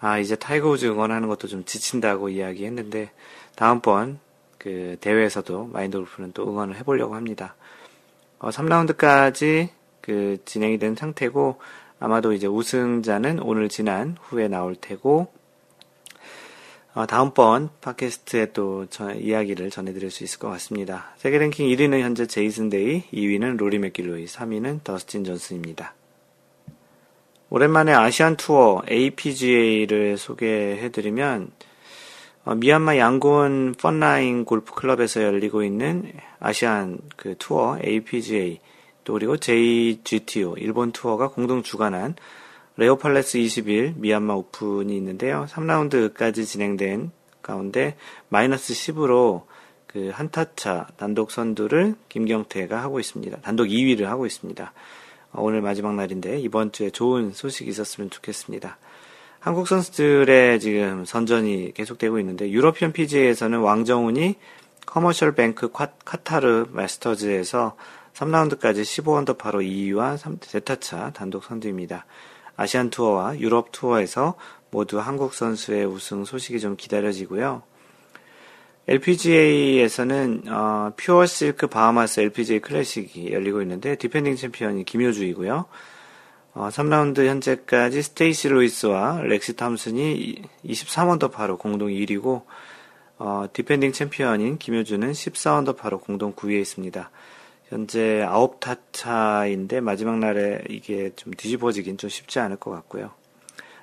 아, 0.00 0.18
이제 0.18 0.34
타이거 0.34 0.70
우즈 0.70 0.86
응원하는 0.86 1.28
것도 1.28 1.46
좀 1.46 1.64
지친다고 1.64 2.30
이야기했는데 2.30 3.12
다음번 3.54 4.18
그 4.58 4.96
대회에서도 5.00 5.66
마인드 5.72 5.98
골프는 5.98 6.32
또 6.32 6.48
응원을 6.48 6.74
해보려고 6.78 7.14
합니다. 7.14 7.54
어, 8.40 8.50
3라운드까지 8.50 9.68
그 10.00 10.38
진행이 10.44 10.78
된 10.78 10.96
상태고 10.96 11.60
아마도 12.00 12.32
이제 12.32 12.48
우승자는 12.48 13.38
오늘 13.38 13.68
지난 13.68 14.16
후에 14.20 14.48
나올 14.48 14.74
테고 14.74 15.28
어, 16.96 17.04
다음번 17.04 17.68
팟캐스트에 17.82 18.52
또 18.54 18.86
저, 18.88 19.12
이야기를 19.12 19.68
전해드릴 19.68 20.10
수 20.10 20.24
있을 20.24 20.38
것 20.38 20.48
같습니다. 20.52 21.12
세계 21.18 21.36
랭킹 21.36 21.68
1위는 21.68 22.00
현재 22.00 22.26
제이슨 22.26 22.70
데이, 22.70 23.02
2위는 23.12 23.58
로리 23.58 23.78
맥길로이, 23.78 24.24
3위는 24.24 24.82
더스틴 24.82 25.24
존슨입니다. 25.24 25.92
오랜만에 27.50 27.92
아시안 27.92 28.38
투어 28.38 28.82
APGA를 28.90 30.16
소개해드리면 30.16 31.50
어, 32.46 32.54
미얀마 32.54 32.96
양곤 32.96 33.74
펀라인 33.78 34.46
골프 34.46 34.72
클럽에서 34.72 35.22
열리고 35.22 35.64
있는 35.64 36.10
아시안 36.40 36.98
그 37.16 37.34
투어 37.38 37.76
APGA 37.84 38.58
또 39.04 39.12
그리고 39.12 39.36
JGTO 39.36 40.56
일본 40.56 40.92
투어가 40.92 41.28
공동 41.28 41.62
주관한 41.62 42.14
레오팔레스 42.78 43.38
21 43.38 43.94
미얀마 43.96 44.34
오픈이 44.34 44.94
있는데요. 44.96 45.46
3라운드까지 45.48 46.44
진행된 46.44 47.10
가운데 47.42 47.96
마이너스 48.28 48.74
10으로 48.74 49.44
그 49.86 50.10
한타차 50.12 50.88
단독 50.96 51.30
선두를 51.30 51.94
김경태가 52.10 52.82
하고 52.82 53.00
있습니다. 53.00 53.40
단독 53.40 53.64
2위를 53.64 54.02
하고 54.04 54.26
있습니다. 54.26 54.72
어, 55.32 55.42
오늘 55.42 55.62
마지막 55.62 55.94
날인데 55.94 56.38
이번 56.40 56.70
주에 56.70 56.90
좋은 56.90 57.32
소식이 57.32 57.70
있었으면 57.70 58.10
좋겠습니다. 58.10 58.76
한국 59.40 59.68
선수들의 59.68 60.60
지금 60.60 61.04
선전이 61.06 61.72
계속되고 61.72 62.18
있는데 62.18 62.50
유러피언 62.50 62.92
PGA에서는 62.92 63.58
왕정훈이 63.60 64.34
커머셜 64.84 65.34
뱅크 65.34 65.70
카타르 65.72 66.66
마스터즈에서 66.72 67.76
3라운드까지 68.14 68.82
15언더파로 68.82 69.64
2위와 69.66 70.18
3대타차 70.18 71.14
단독 71.14 71.44
선두입니다. 71.44 72.06
아시안 72.56 72.90
투어와 72.90 73.38
유럽 73.38 73.72
투어에서 73.72 74.34
모두 74.70 74.98
한국 74.98 75.34
선수의 75.34 75.86
우승 75.86 76.24
소식이 76.24 76.60
좀 76.60 76.76
기다려지고요. 76.76 77.62
LPGA에서는 78.88 80.44
어, 80.48 80.92
퓨어 80.96 81.26
실크 81.26 81.66
바하마스 81.66 82.20
LPGA 82.20 82.60
클래식이 82.60 83.32
열리고 83.32 83.60
있는데 83.62 83.96
디펜딩 83.96 84.36
챔피언이 84.36 84.84
김효주이고요. 84.84 85.66
어, 86.54 86.68
3라운드 86.68 87.26
현재까지 87.26 88.02
스테이시 88.02 88.48
로이스와 88.48 89.22
렉시 89.22 89.56
탐슨이 89.56 90.42
23언더파로 90.64 91.58
공동 91.58 91.88
1위고 91.88 92.44
어, 93.18 93.46
디펜딩 93.52 93.92
챔피언인 93.92 94.58
김효주는 94.58 95.10
14언더파로 95.10 96.00
공동 96.00 96.32
9위에 96.34 96.60
있습니다. 96.60 97.10
현재 97.68 98.24
9타 98.28 98.78
차인데 98.92 99.80
마지막 99.80 100.18
날에 100.18 100.62
이게 100.68 101.10
좀 101.16 101.32
뒤집어지긴 101.32 101.98
좀 101.98 102.08
쉽지 102.08 102.38
않을 102.38 102.56
것 102.56 102.70
같고요. 102.70 103.10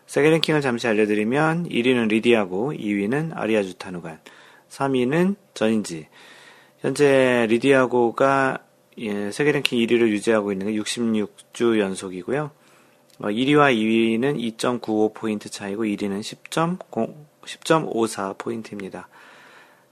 세계 0.06 0.30
랭킹을 0.30 0.62
잠시 0.62 0.88
알려드리면 0.88 1.70
1위는 1.70 2.08
리디아고 2.10 2.74
2위는 2.74 3.32
아리야 3.36 3.75
주타누간 3.75 4.20
3위는 4.70 5.36
전인지 5.54 6.08
현재 6.80 7.48
리디아고가 7.50 8.60
예, 9.00 9.32
세계 9.32 9.52
랭킹 9.52 9.80
1위를 9.80 10.10
유지하고 10.10 10.52
있는 10.52 10.68
게 10.68 10.80
66주 10.80 11.80
연속이고요. 11.80 12.52
어, 13.20 13.28
1위와 13.28 13.75
2위는 13.75 14.58
2.95포인트 14.58 15.52
차이고 15.52 15.84
1위는 15.84 16.20
10.0, 16.22 17.16
10.54포인트입니다. 17.42 19.06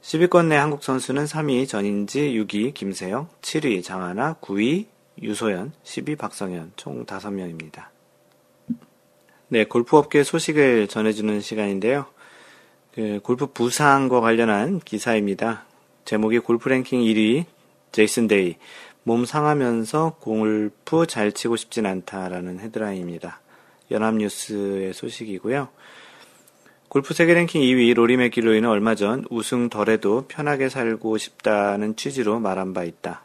10위권 0.02 0.48
내 0.48 0.56
한국 0.56 0.84
선수는 0.84 1.26
3위 1.26 1.68
전인지, 1.68 2.34
6위 2.34 2.74
김세영, 2.74 3.30
7위 3.42 3.84
장하나, 3.84 4.36
9위 4.42 4.88
유소연, 5.22 5.74
10위 5.84 6.18
박성현, 6.18 6.74
총 6.76 7.06
5명입니다. 7.06 7.86
네, 9.48 9.66
골프업계 9.66 10.24
소식을 10.24 10.88
전해주는 10.88 11.42
시간인데요. 11.42 12.06
그 12.96 13.20
골프 13.22 13.48
부상과 13.48 14.22
관련한 14.22 14.80
기사입니다. 14.80 15.66
제목이 16.06 16.40
골프 16.40 16.70
랭킹 16.70 17.02
1위 17.02 17.46
제이슨 17.92 18.28
데이 18.28 18.56
몸 19.04 19.26
상하면서 19.26 20.18
골프 20.20 21.06
잘 21.06 21.32
치고 21.32 21.58
싶진 21.58 21.86
않다라는 21.86 22.60
헤드라인입니다. 22.60 23.40
연합뉴스의 23.92 24.94
소식이고요. 24.94 25.70
골프 26.92 27.14
세계 27.14 27.34
랭킹 27.34 27.62
2위 27.62 27.94
로리 27.94 28.18
맥길로이는 28.18 28.68
얼마 28.68 28.96
전 28.96 29.24
우승 29.30 29.70
덜해도 29.70 30.26
편하게 30.28 30.68
살고 30.68 31.18
싶다는 31.18 31.96
취지로 31.96 32.42
말한 32.42 32.74
바 32.74 32.84
있다. 32.84 33.24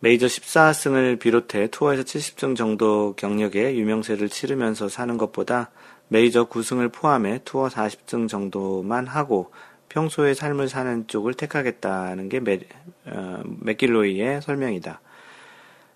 메이저 0.00 0.26
14승을 0.26 1.18
비롯해 1.18 1.68
투어에서 1.68 2.02
70승 2.02 2.54
정도 2.54 3.14
경력의 3.16 3.80
유명세를 3.80 4.28
치르면서 4.28 4.90
사는 4.90 5.16
것보다 5.16 5.70
메이저 6.08 6.50
9승을 6.50 6.92
포함해 6.92 7.40
투어 7.46 7.68
40승 7.68 8.28
정도만 8.28 9.06
하고 9.06 9.50
평소의 9.88 10.34
삶을 10.34 10.68
사는 10.68 11.06
쪽을 11.06 11.32
택하겠다는 11.32 12.28
게 12.28 12.40
맥, 12.40 12.68
어, 13.06 13.42
맥길로이의 13.60 14.42
설명이다. 14.42 15.00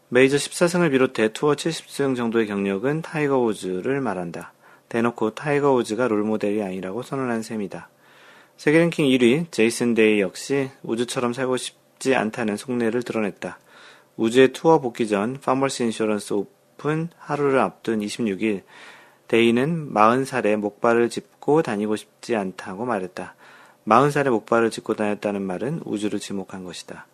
메이저 0.09 0.39
14승을 0.39 0.91
비롯해 0.93 1.35
투어 1.35 1.53
70승 1.53 2.17
정도의 2.17 2.47
경력은 2.47 3.03
타이거 3.03 3.39
우즈를 3.39 4.01
말한다. 4.01 4.55
대놓고 4.89 5.35
타이거 5.35 5.73
우즈가 5.73 6.09
롤모델이 6.09 6.63
아니라고 6.63 7.03
선언한 7.03 7.43
셈이다. 7.43 7.89
세계 8.57 8.79
랭킹 8.79 9.07
1위 9.07 9.51
제이슨 9.51 9.95
데이 9.95 10.21
역시 10.21 10.71
우즈처럼 10.83 11.33
살고 11.33 11.57
싶지 11.57 12.15
않다는 12.15 12.57
속내를 12.57 13.03
드러냈다. 13.03 13.59
우즈의 14.17 14.53
투어 14.53 14.81
복귀 14.81 15.09
전 15.09 15.39
파머스 15.41 15.83
인슈런스 15.83 16.33
오픈 16.33 17.11
하루를 17.19 17.59
앞둔 17.59 18.01
26일 18.01 18.63
데이는 19.29 19.93
40살에 19.93 20.57
목발을 20.57 21.11
짚고 21.11 21.63
다니고 21.63 21.97
싶지 21.97 22.37
않다고 22.37 22.87
말했다. 22.87 23.35
40살에 23.87 24.31
목발을 24.31 24.71
짚고 24.71 24.95
다녔다는 24.95 25.43
말은 25.43 25.83
우주를 25.85 26.19
지목한 26.19 26.65
것이다. 26.65 27.07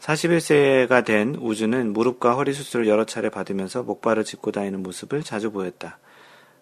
41세가 0.00 1.04
된 1.04 1.34
우주는 1.34 1.92
무릎과 1.92 2.34
허리 2.34 2.54
수술을 2.54 2.88
여러 2.88 3.04
차례 3.04 3.28
받으면서 3.28 3.82
목발을 3.82 4.24
짚고 4.24 4.52
다니는 4.52 4.82
모습을 4.82 5.22
자주 5.22 5.50
보였다. 5.50 5.98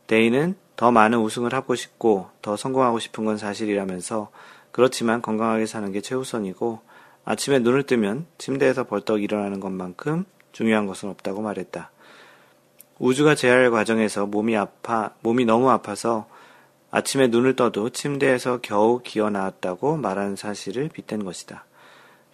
데이는 0.09 0.57
더 0.75 0.91
많은 0.91 1.19
우승을 1.19 1.55
하고 1.55 1.75
싶고 1.75 2.29
더 2.43 2.57
성공하고 2.57 2.99
싶은 2.99 3.25
건 3.25 3.39
사실이라면서 3.39 4.31
그렇지만 4.73 5.23
건강하게 5.23 5.67
사는 5.67 5.91
게 5.93 6.01
최우선이고 6.01 6.81
아침에 7.25 7.61
눈을 7.61 7.85
뜨면 7.85 8.27
침대에서 8.39 8.85
벌떡 8.85 9.23
일어나는 9.23 9.61
것만큼 9.61 10.25
중요한 10.53 10.87
것은 10.87 11.09
없다고 11.11 11.43
말했다. 11.43 11.91
우주가 12.99 13.35
재활 13.35 13.71
과정에서 13.71 14.27
몸이 14.27 14.57
아파, 14.57 15.13
몸이 15.21 15.45
너무 15.45 15.71
아파서 15.71 16.27
아침에 16.91 17.29
눈을 17.29 17.55
떠도 17.55 17.91
침대에서 17.91 18.61
겨우 18.63 19.01
기어 19.03 19.31
나왔다고 19.31 19.97
말하는 19.99 20.37
사실을 20.37 20.89
빗댄 20.89 21.25
것이다. 21.25 21.65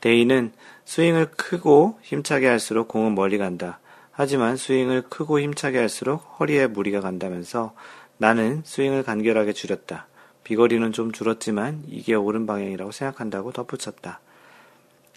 데이는 0.01 0.53
스윙을 0.85 1.33
크고 1.33 1.99
힘차게 2.03 2.47
할수록 2.47 2.89
공은 2.89 3.15
멀리 3.15 3.37
간다. 3.39 3.81
하지만 4.17 4.57
스윙을 4.57 5.03
크고 5.03 5.41
힘차게 5.41 5.79
할수록 5.79 6.25
허리에 6.39 6.69
무리가 6.69 7.01
간다면서 7.01 7.75
나는 8.17 8.63
스윙을 8.65 9.03
간결하게 9.03 9.53
줄였다. 9.53 10.07
비거리는 10.45 10.93
좀 10.93 11.11
줄었지만 11.11 11.85
이게 11.89 12.15
옳은 12.15 12.47
방향이라고 12.47 12.93
생각한다고 12.93 13.53
덧붙였다. 13.53 14.21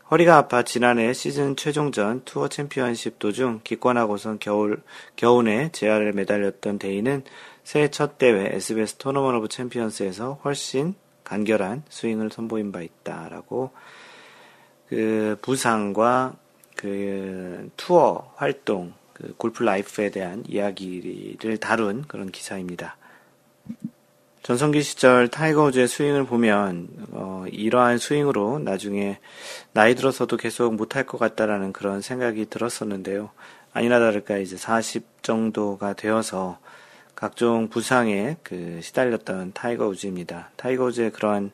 허리가 0.09 0.37
아파 0.37 0.63
지난해 0.63 1.13
시즌 1.13 1.55
최종전 1.57 2.21
투어 2.23 2.47
챔피언십 2.47 3.19
도중 3.19 3.59
기권하고선 3.63 4.39
겨울, 4.39 4.81
겨우내 5.17 5.69
재활에 5.73 6.13
매달렸던 6.13 6.79
데이는 6.79 7.23
새해 7.65 7.89
첫 7.89 8.17
대회 8.17 8.55
SBS 8.55 8.95
토너먼트 8.95 9.35
오브 9.35 9.49
챔피언스에서 9.49 10.39
훨씬 10.45 10.95
간결한 11.25 11.83
스윙을 11.89 12.31
선보인 12.31 12.71
바 12.71 12.81
있다라고 12.81 13.71
그 14.87 15.37
부상과 15.41 16.35
그 16.77 17.69
투어 17.75 18.31
활동, 18.35 18.93
그 19.11 19.33
골프 19.35 19.63
life에 19.63 20.11
대한 20.11 20.43
이야기를 20.47 21.57
다룬 21.57 22.03
그런 22.07 22.31
기사입니다. 22.31 22.95
전성기 24.43 24.81
시절 24.81 25.27
타이거 25.27 25.63
우즈의 25.65 25.89
스윙을 25.89 26.25
보면 26.25 26.87
어, 27.11 27.43
이러한 27.51 27.97
스윙으로 27.97 28.59
나중에 28.59 29.19
나이 29.73 29.93
들어서도 29.93 30.37
계속 30.37 30.73
못할 30.73 31.05
것 31.05 31.17
같다라는 31.17 31.73
그런 31.73 31.99
생각이 31.99 32.45
들었었는데요. 32.45 33.31
아니나 33.73 33.99
다를까 33.99 34.37
이제 34.37 34.55
40 34.55 35.21
정도가 35.21 35.93
되어서 35.93 36.59
각종 37.13 37.67
부상에 37.67 38.37
그 38.43 38.79
시달렸던 38.81 39.51
타이거 39.53 39.87
우즈입니다. 39.87 40.51
타이거 40.55 40.85
우즈의 40.85 41.11
그러한 41.11 41.51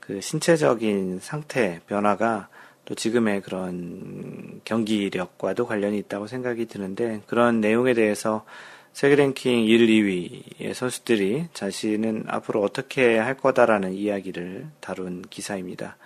그 0.00 0.20
신체적인 0.20 1.20
상태 1.22 1.80
변화가 1.86 2.48
또 2.92 2.94
지금의 2.94 3.40
그런 3.40 4.60
경기력과도 4.64 5.66
관련이 5.66 5.96
있다고 5.96 6.26
생각이 6.26 6.66
드는데 6.66 7.22
그런 7.26 7.62
내용에 7.62 7.94
대해서 7.94 8.44
세계 8.92 9.16
랭킹 9.16 9.64
1, 9.64 9.86
2위의 9.86 10.74
선수들이 10.74 11.46
자신은 11.54 12.24
앞으로 12.28 12.60
어떻게 12.60 13.16
할 13.16 13.34
거다라는 13.38 13.94
이야기를 13.94 14.66
다룬 14.80 15.22
기사입니다. 15.30 15.96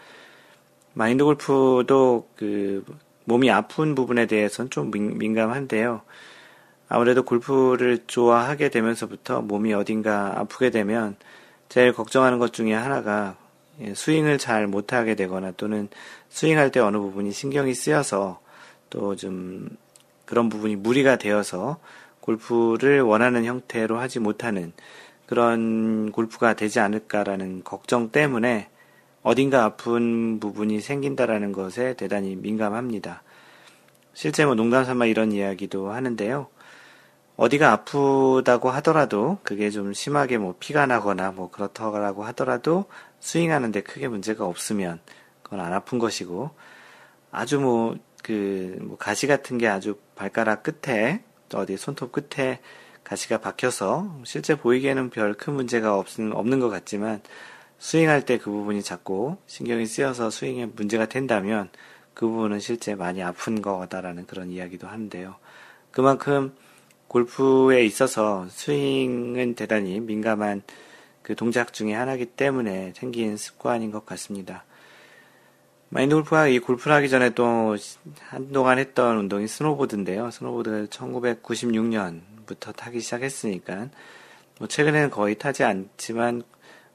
마인드 0.95 1.25
골프도 1.25 2.28
그 2.37 2.85
몸이 3.25 3.50
아픈 3.50 3.97
부분에 3.97 4.26
대해서는 4.26 4.71
좀 4.71 4.93
민 4.93 5.35
감한데요. 5.35 6.02
아무래도 6.88 7.25
골프를 7.25 8.05
좋아하게 8.07 8.69
되면서부터 8.69 9.40
몸이 9.40 9.75
어딘가 9.75 10.38
아프게 10.38 10.71
되면 10.71 11.16
제일 11.69 11.93
걱정하는 11.93 12.38
것 12.38 12.52
중에 12.52 12.75
하나가 12.75 13.35
예, 13.35 13.46
스윙을 13.95 14.38
잘 14.38 14.66
못하게 14.66 15.14
되거나 15.14 15.52
또는 15.52 15.88
스윙할 16.28 16.71
때 16.71 16.80
어느 16.80 16.97
부분이 16.99 17.33
신경이 17.33 17.75
쓰여서 17.75 18.40
또 18.90 19.14
좀 19.16 19.68
그런 20.26 20.49
부분이 20.49 20.76
무리가 20.76 21.16
되어서 21.16 21.78
골프를 22.21 23.00
원하는 23.00 23.45
형태로 23.45 23.99
하지 23.99 24.18
못하는 24.18 24.73
그런 25.26 26.12
골프가 26.12 26.54
되지 26.54 26.80
않을까라는 26.80 27.62
걱정 27.64 28.11
때문에 28.11 28.68
어딘가 29.23 29.64
아픈 29.64 30.38
부분이 30.38 30.80
생긴다라는 30.80 31.52
것에 31.52 31.95
대단히 31.95 32.37
민감합니다. 32.37 33.23
실제 34.14 34.45
뭐 34.45 34.54
농담 34.54 34.85
삼아 34.85 35.06
이런 35.06 35.33
이야기도 35.33 35.90
하는데요. 35.90 36.49
어디가 37.37 37.71
아프다고 37.73 38.71
하더라도 38.71 39.38
그게 39.42 39.71
좀 39.71 39.92
심하게 39.92 40.38
뭐 40.38 40.54
피가 40.59 40.87
나거나 40.87 41.33
뭐 41.33 41.50
그렇다고 41.50 42.25
하더라도 42.25 42.87
스윙하는데 43.20 43.82
크게 43.82 44.08
문제가 44.08 44.46
없으면 44.46 45.00
그건 45.42 45.61
안 45.61 45.73
아픈 45.73 45.99
것이고 45.99 46.50
아주 47.30 47.61
뭐 47.61 47.96
그, 48.23 48.76
뭐 48.80 48.96
가시 48.96 49.26
같은 49.26 49.58
게 49.58 49.68
아주 49.68 49.99
발가락 50.16 50.62
끝에 50.62 51.23
어디 51.54 51.76
손톱 51.76 52.12
끝에 52.12 52.61
가시가 53.04 53.38
박혀서 53.38 54.23
실제 54.25 54.56
보이기에는 54.56 55.11
별 55.11 55.35
큰 55.35 55.54
문제가 55.54 55.96
없는, 55.96 56.32
없는 56.32 56.58
것 56.58 56.68
같지만 56.68 57.23
스윙할 57.78 58.25
때 58.25 58.38
그 58.38 58.50
부분이 58.50 58.82
자꾸 58.82 59.37
신경이 59.46 59.87
쓰여서 59.87 60.30
스윙에 60.30 60.66
문제가 60.66 61.06
된다면 61.06 61.68
그 62.14 62.26
부분은 62.26 62.58
실제 62.61 62.94
많이 62.94 63.23
아픈 63.23 63.60
거다라는 63.62 64.26
그런 64.26 64.50
이야기도 64.50 64.88
하는데요. 64.88 65.36
그만큼 65.91 66.54
골프에 67.08 67.84
있어서 67.84 68.47
스윙은 68.49 69.54
대단히 69.54 70.00
민감한 70.00 70.62
그 71.26 71.34
동작 71.34 71.73
중의 71.73 71.93
하나이기 71.93 72.26
때문에 72.26 72.93
생긴 72.95 73.36
습관인 73.36 73.91
것 73.91 74.06
같습니다. 74.06 74.65
마인드 75.89 76.15
골프가 76.15 76.47
이 76.47 76.60
골프를 76.60 76.95
하기 76.99 77.08
전에 77.08 77.30
또 77.30 77.76
한동안 78.21 78.78
했던 78.78 79.19
운동이 79.19 79.49
스노보드인데요. 79.49 80.30
스노보드를 80.30 80.86
1996년부터 80.86 82.76
타기 82.76 83.00
시작했으니까, 83.00 83.89
뭐 84.60 84.69
최근에는 84.69 85.10
거의 85.10 85.36
타지 85.36 85.65
않지만, 85.65 86.45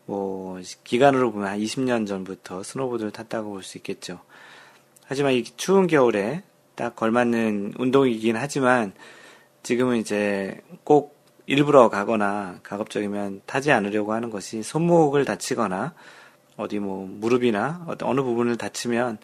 뭐, 0.06 0.62
기간으로 0.86 1.34
보면 1.34 1.50
한 1.50 1.60
20년 1.60 2.08
전부터 2.08 2.63
스노보드를 2.63 3.12
탔다고 3.12 3.50
볼 3.50 3.63
수 3.63 3.78
있겠죠. 3.80 4.22
하지만 5.08 5.34
이 5.34 5.44
추운 5.44 5.88
겨울에 5.88 6.44
딱 6.76 6.96
걸맞는 6.96 7.74
운동이긴 7.78 8.38
하지만, 8.38 8.94
지금은 9.63 9.98
이제 9.98 10.62
꼭 10.86 11.21
일부러 11.47 11.89
가거나 11.89 12.60
가급적이면 12.63 13.41
타지 13.45 13.71
않으려고 13.71 14.13
하는 14.13 14.30
것이 14.30 14.63
손목을 14.63 15.25
다치거나, 15.25 15.93
어디 16.58 16.80
뭐 16.80 17.08
무릎이나 17.08 17.86
어느 18.01 18.21
부분을 18.21 18.58
다치면 18.58 19.17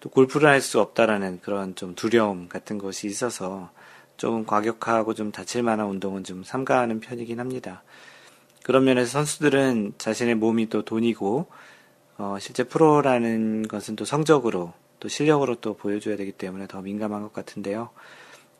또 0.00 0.08
골프를 0.10 0.48
할 0.48 0.60
수 0.60 0.80
없다라는 0.80 1.40
그런 1.40 1.74
좀 1.74 1.94
두려움 1.94 2.48
같은 2.48 2.78
것이 2.78 3.06
있어서 3.06 3.70
조금 4.16 4.44
과격하고 4.46 5.14
좀 5.14 5.32
다칠 5.32 5.62
만한 5.62 5.88
운동은 5.88 6.24
좀 6.24 6.44
삼가하는 6.44 7.00
편이긴 7.00 7.40
합니다. 7.40 7.82
그런 8.62 8.84
면에서 8.84 9.10
선수들은 9.10 9.94
자신의 9.98 10.34
몸이 10.36 10.68
또 10.68 10.84
돈이고 10.84 11.46
어, 12.18 12.36
실제 12.40 12.64
프로라는 12.64 13.68
것은 13.68 13.96
또 13.96 14.04
성적으로 14.04 14.72
또 15.00 15.08
실력으로 15.08 15.54
또 15.56 15.74
보여줘야 15.74 16.16
되기 16.16 16.32
때문에 16.32 16.66
더 16.66 16.80
민감한 16.82 17.22
것 17.22 17.32
같은데요. 17.32 17.90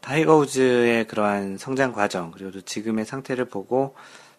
타이거 0.01 0.37
우즈의 0.37 1.07
그러한 1.07 1.59
성장 1.59 1.93
과정 1.93 2.31
그리고 2.31 2.51
또 2.51 2.61
지금의 2.61 3.05
상태를 3.05 3.47
보고 3.47 3.95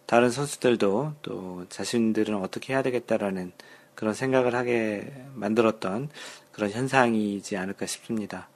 다른 0.05 0.31
선수들도 0.31 1.13
또 1.21 1.65
자신들은 1.69 2.35
어떻게 2.35 2.73
해야 2.73 2.81
되겠다라는 2.81 3.51
그런 3.95 4.13
생각을 4.13 4.55
하게 4.55 5.11
만들었던 5.35 6.09
그런 6.51 6.71
현상이지 6.71 7.57
않을까 7.57 7.85
싶습니다. 7.85 8.47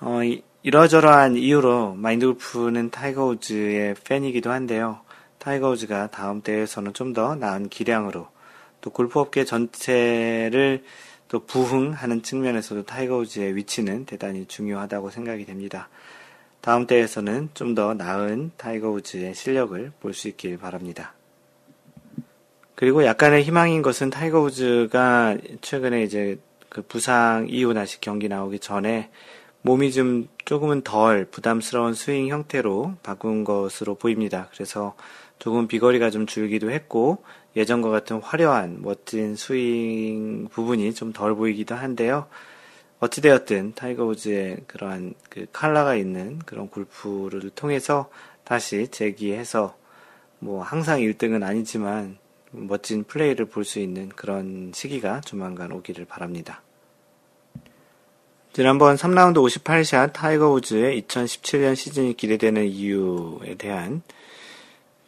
어, 0.00 0.20
이러저러한 0.62 1.36
이유로 1.36 1.94
마인드 1.94 2.26
골프는 2.26 2.90
타이거 2.90 3.26
우즈의 3.26 3.96
팬이기도 4.04 4.50
한데요. 4.50 5.00
타이거 5.38 5.70
우즈가 5.70 6.10
다음 6.10 6.40
대회에서는 6.42 6.92
좀 6.94 7.12
더 7.12 7.34
나은 7.34 7.68
기량으로 7.68 8.28
또 8.80 8.90
골프업계 8.90 9.44
전체를 9.44 10.84
또 11.28 11.40
부흥하는 11.44 12.22
측면에서도 12.22 12.84
타이거 12.84 13.18
우즈의 13.18 13.54
위치는 13.56 14.06
대단히 14.06 14.46
중요하다고 14.46 15.10
생각이 15.10 15.44
됩니다. 15.44 15.88
다음 16.60 16.86
대회에서는 16.86 17.50
좀 17.54 17.74
더 17.74 17.94
나은 17.94 18.50
타이거 18.56 18.90
우즈의 18.90 19.34
실력을 19.34 19.92
볼 20.00 20.12
수 20.14 20.28
있길 20.28 20.58
바랍니다. 20.58 21.14
그리고 22.74 23.04
약간의 23.04 23.42
희망인 23.42 23.82
것은 23.82 24.10
타이거 24.10 24.40
우즈가 24.40 25.36
최근에 25.60 26.02
이제 26.02 26.38
그 26.68 26.82
부상 26.82 27.46
이후 27.48 27.74
다시 27.74 28.00
경기 28.00 28.28
나오기 28.28 28.58
전에 28.60 29.10
몸이 29.62 29.92
좀 29.92 30.28
조금은 30.44 30.82
덜 30.82 31.24
부담스러운 31.26 31.94
스윙 31.94 32.28
형태로 32.28 32.94
바꾼 33.02 33.44
것으로 33.44 33.96
보입니다. 33.96 34.48
그래서 34.52 34.94
조금 35.38 35.66
비거리가 35.68 36.10
좀 36.10 36.26
줄기도 36.26 36.70
했고 36.70 37.22
예전과 37.58 37.90
같은 37.90 38.20
화려한 38.20 38.82
멋진 38.82 39.34
스윙 39.34 40.48
부분이 40.48 40.94
좀 40.94 41.12
덜 41.12 41.34
보이기도 41.34 41.74
한데요. 41.74 42.26
어찌되었든 43.00 43.74
타이거 43.74 44.04
우즈의 44.06 44.58
그러한 44.68 45.14
그 45.28 45.46
칼라가 45.52 45.96
있는 45.96 46.38
그런 46.40 46.68
골프를 46.68 47.50
통해서 47.50 48.10
다시 48.44 48.88
재기해서 48.88 49.76
뭐 50.38 50.62
항상 50.62 51.00
1등은 51.00 51.42
아니지만 51.42 52.18
멋진 52.52 53.02
플레이를 53.04 53.46
볼 53.46 53.64
수 53.64 53.80
있는 53.80 54.08
그런 54.08 54.70
시기가 54.72 55.20
조만간 55.22 55.72
오기를 55.72 56.04
바랍니다. 56.04 56.62
지난번 58.52 58.94
3라운드 58.96 59.36
58샷 59.36 60.12
타이거 60.12 60.50
우즈의 60.52 61.02
2017년 61.02 61.74
시즌이 61.74 62.14
기대되는 62.14 62.64
이유에 62.66 63.56
대한 63.58 64.02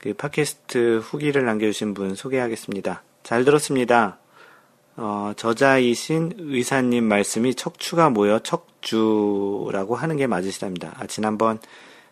그 0.00 0.14
팟캐스트 0.14 1.00
후기를 1.04 1.44
남겨주신 1.44 1.92
분 1.92 2.14
소개하겠습니다. 2.14 3.02
잘 3.22 3.44
들었습니다. 3.44 4.18
어, 4.96 5.32
저자이신 5.36 6.32
의사님 6.38 7.04
말씀이 7.04 7.54
척추가 7.54 8.08
모여 8.08 8.38
척주라고 8.38 9.96
하는 9.96 10.16
게 10.16 10.26
맞으시답니다. 10.26 10.94
아, 10.96 11.06
지난번 11.06 11.58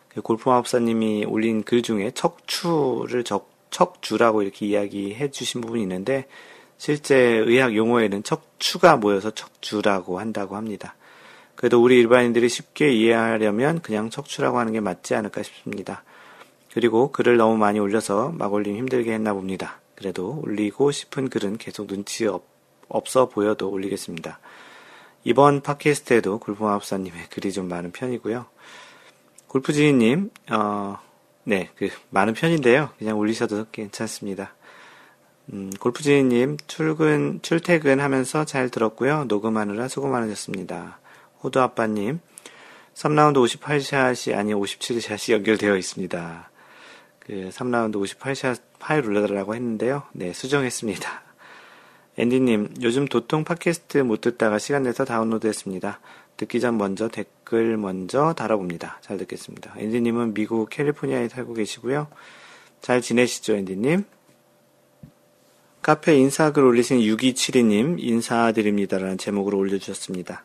그 0.07 0.21
골프마법사님이 0.21 1.25
올린 1.25 1.63
글 1.63 1.81
중에 1.81 2.11
척추를 2.11 3.23
적, 3.23 3.49
척주라고 3.71 4.43
이렇게 4.43 4.67
이야기해 4.67 5.31
주신 5.31 5.61
부분이 5.61 5.81
있는데 5.81 6.27
실제 6.77 7.15
의학 7.17 7.75
용어에는 7.75 8.21
척추가 8.23 8.97
모여서 8.97 9.31
척주라고 9.31 10.19
한다고 10.19 10.55
합니다. 10.55 10.95
그래도 11.55 11.81
우리 11.81 11.97
일반인들이 11.97 12.49
쉽게 12.49 12.93
이해하려면 12.93 13.81
그냥 13.81 14.11
척추라고 14.11 14.59
하는 14.59 14.73
게 14.73 14.79
맞지 14.79 15.15
않을까 15.15 15.41
싶습니다. 15.41 16.03
그리고 16.73 17.11
글을 17.11 17.37
너무 17.37 17.57
많이 17.57 17.79
올려서 17.79 18.33
막 18.37 18.53
올림 18.53 18.75
힘들게 18.75 19.13
했나 19.13 19.33
봅니다. 19.33 19.79
그래도 19.95 20.39
올리고 20.43 20.91
싶은 20.91 21.29
글은 21.29 21.57
계속 21.57 21.87
눈치 21.87 22.25
없, 22.25 22.43
없어 22.87 23.27
보여도 23.27 23.69
올리겠습니다. 23.69 24.39
이번 25.23 25.61
팟캐스트에도 25.61 26.39
골프마법사님의 26.39 27.29
글이 27.29 27.51
좀 27.51 27.67
많은 27.67 27.91
편이고요. 27.91 28.45
골프지인님, 29.47 30.29
어, 30.51 30.97
네, 31.43 31.69
그, 31.75 31.89
많은 32.11 32.33
편인데요. 32.33 32.91
그냥 32.97 33.17
올리셔도 33.17 33.65
괜찮습니다. 33.71 34.53
음, 35.51 35.71
골프지님 35.79 36.57
출근, 36.67 37.39
출퇴근 37.41 37.99
하면서 37.99 38.45
잘 38.45 38.69
들었고요. 38.69 39.25
녹음하느라 39.25 39.87
수고 39.87 40.07
많으셨습니다. 40.07 40.99
호두 41.43 41.59
아빠님, 41.59 42.19
3라운드 42.93 43.37
58샷이 43.37 44.37
아니 44.37 44.53
57샷이 44.53 45.33
연결되어 45.33 45.75
있습니다. 45.75 46.48
그 47.29 47.49
3라운드 47.49 47.93
58샷 47.97 48.59
파일 48.79 49.05
올려달라고 49.05 49.53
했는데요. 49.53 50.01
네, 50.13 50.33
수정했습니다. 50.33 51.21
앤디님, 52.17 52.73
요즘 52.81 53.07
도통 53.07 53.43
팟캐스트 53.43 53.99
못 53.99 54.19
듣다가 54.19 54.57
시간 54.57 54.81
내서 54.81 55.05
다운로드 55.05 55.45
했습니다. 55.45 55.99
듣기 56.37 56.59
전 56.59 56.79
먼저 56.79 57.07
댓글 57.07 57.77
먼저 57.77 58.33
달아봅니다. 58.33 58.97
잘 59.01 59.19
듣겠습니다. 59.19 59.75
앤디님은 59.77 60.33
미국 60.33 60.71
캘리포니아에 60.71 61.29
살고 61.29 61.53
계시고요. 61.53 62.07
잘 62.81 62.99
지내시죠, 62.99 63.57
앤디님? 63.57 64.05
카페 65.83 66.17
인사글 66.17 66.63
올리신 66.63 66.97
6272님 66.97 67.97
인사드립니다라는 67.99 69.19
제목으로 69.19 69.59
올려주셨습니다. 69.59 70.43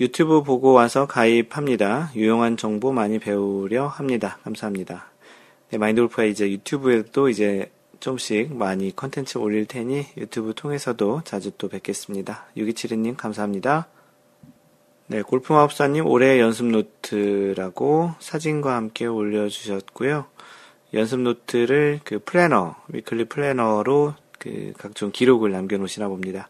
유튜브 0.00 0.42
보고 0.42 0.72
와서 0.72 1.06
가입합니다. 1.06 2.10
유용한 2.16 2.56
정보 2.56 2.90
많이 2.90 3.20
배우려 3.20 3.86
합니다. 3.86 4.38
감사합니다. 4.42 5.09
네, 5.70 5.78
마인드 5.78 6.00
골프가 6.00 6.24
이제 6.24 6.50
유튜브에도 6.50 7.28
이제 7.28 7.70
좀씩 8.00 8.56
많이 8.56 8.94
컨텐츠 8.96 9.38
올릴 9.38 9.66
테니 9.66 10.04
유튜브 10.16 10.52
통해서도 10.52 11.22
자주 11.24 11.52
또 11.58 11.68
뵙겠습니다. 11.68 12.46
6272님 12.56 13.16
감사합니다. 13.16 13.86
네, 15.06 15.22
골프마법사님 15.22 16.06
올해 16.06 16.40
연습 16.40 16.66
노트라고 16.66 18.14
사진과 18.18 18.74
함께 18.74 19.06
올려주셨고요. 19.06 20.26
연습 20.94 21.20
노트를 21.20 22.00
그 22.02 22.18
플래너, 22.18 22.74
weekly 22.88 23.26
planner로 23.26 24.14
그 24.40 24.72
각종 24.76 25.12
기록을 25.12 25.52
남겨놓으시나 25.52 26.08
봅니다. 26.08 26.48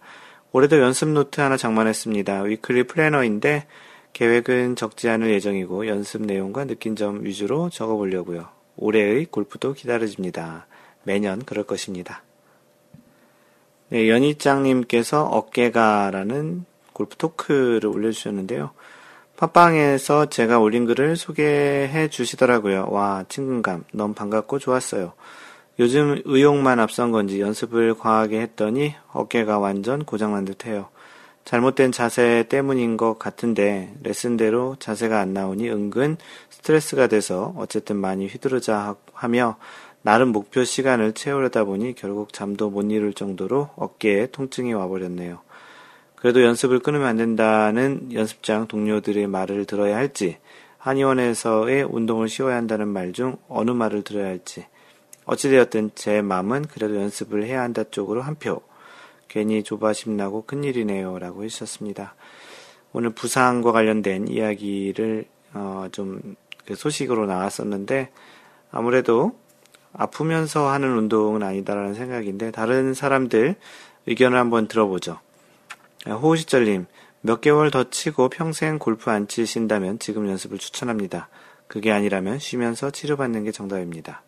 올해도 0.52 0.80
연습 0.80 1.10
노트 1.10 1.42
하나 1.42 1.58
장만했습니다. 1.58 2.44
weekly 2.44 2.84
planner인데 2.84 3.66
계획은 4.14 4.76
적지 4.76 5.10
않을 5.10 5.30
예정이고 5.30 5.88
연습 5.88 6.22
내용과 6.22 6.64
느낀 6.64 6.96
점 6.96 7.22
위주로 7.22 7.68
적어보려고요. 7.68 8.59
올해의 8.76 9.26
골프도 9.26 9.74
기다려집니다. 9.74 10.66
매년 11.02 11.44
그럴 11.44 11.64
것입니다. 11.64 12.22
네, 13.88 14.08
연희장님께서 14.08 15.24
어깨가라는 15.24 16.64
골프 16.92 17.16
토크를 17.16 17.86
올려주셨는데요. 17.86 18.70
팟빵에서 19.36 20.26
제가 20.26 20.58
올린 20.58 20.84
글을 20.84 21.16
소개해 21.16 22.08
주시더라고요. 22.08 22.88
와, 22.90 23.24
친근감. 23.28 23.84
너무 23.92 24.12
반갑고 24.14 24.58
좋았어요. 24.58 25.14
요즘 25.78 26.20
의욕만 26.26 26.78
앞선 26.78 27.10
건지 27.10 27.40
연습을 27.40 27.94
과하게 27.94 28.40
했더니 28.42 28.94
어깨가 29.12 29.58
완전 29.58 30.04
고장난 30.04 30.44
듯 30.44 30.66
해요. 30.66 30.90
잘못된 31.44 31.90
자세 31.90 32.44
때문인 32.48 32.96
것 32.96 33.18
같은데 33.18 33.92
레슨대로 34.02 34.76
자세가 34.78 35.18
안 35.18 35.32
나오니 35.32 35.68
은근 35.70 36.16
스트레스가 36.50 37.06
돼서 37.08 37.54
어쨌든 37.56 37.96
많이 37.96 38.26
휘두르자 38.26 38.96
하며 39.12 39.56
나름 40.02 40.28
목표 40.28 40.64
시간을 40.64 41.12
채우려다 41.12 41.64
보니 41.64 41.94
결국 41.94 42.32
잠도 42.32 42.70
못 42.70 42.90
이룰 42.90 43.12
정도로 43.12 43.70
어깨에 43.76 44.26
통증이 44.26 44.72
와버렸네요. 44.72 45.40
그래도 46.16 46.42
연습을 46.42 46.80
끊으면 46.80 47.06
안 47.06 47.16
된다는 47.16 48.12
연습장 48.12 48.68
동료들의 48.68 49.26
말을 49.26 49.64
들어야 49.64 49.96
할지, 49.96 50.38
한의원에서의 50.78 51.84
운동을 51.84 52.28
쉬어야 52.28 52.56
한다는 52.56 52.88
말 52.88 53.12
중 53.12 53.36
어느 53.48 53.70
말을 53.70 54.02
들어야 54.02 54.26
할지, 54.26 54.66
어찌되었든 55.24 55.92
제 55.94 56.22
마음은 56.22 56.66
그래도 56.66 56.96
연습을 56.96 57.44
해야 57.44 57.62
한다 57.62 57.84
쪽으로 57.90 58.22
한 58.22 58.34
표. 58.36 58.62
괜히 59.30 59.62
조바심 59.62 60.16
나고 60.16 60.42
큰일이네요. 60.44 61.20
라고 61.20 61.44
해주셨습니다. 61.44 62.16
오늘 62.92 63.10
부상과 63.10 63.70
관련된 63.70 64.26
이야기를, 64.26 65.24
어, 65.54 65.86
좀그 65.92 66.74
소식으로 66.74 67.26
나왔었는데, 67.26 68.10
아무래도 68.72 69.38
아프면서 69.92 70.68
하는 70.68 70.98
운동은 70.98 71.44
아니다라는 71.44 71.94
생각인데, 71.94 72.50
다른 72.50 72.92
사람들 72.92 73.54
의견을 74.08 74.36
한번 74.36 74.66
들어보죠. 74.66 75.20
아, 76.06 76.12
호우시절님, 76.12 76.86
몇 77.20 77.40
개월 77.40 77.70
더 77.70 77.88
치고 77.88 78.30
평생 78.30 78.80
골프 78.80 79.12
안 79.12 79.28
치신다면 79.28 80.00
지금 80.00 80.28
연습을 80.28 80.58
추천합니다. 80.58 81.28
그게 81.68 81.92
아니라면 81.92 82.40
쉬면서 82.40 82.90
치료받는 82.90 83.44
게 83.44 83.52
정답입니다. 83.52 84.22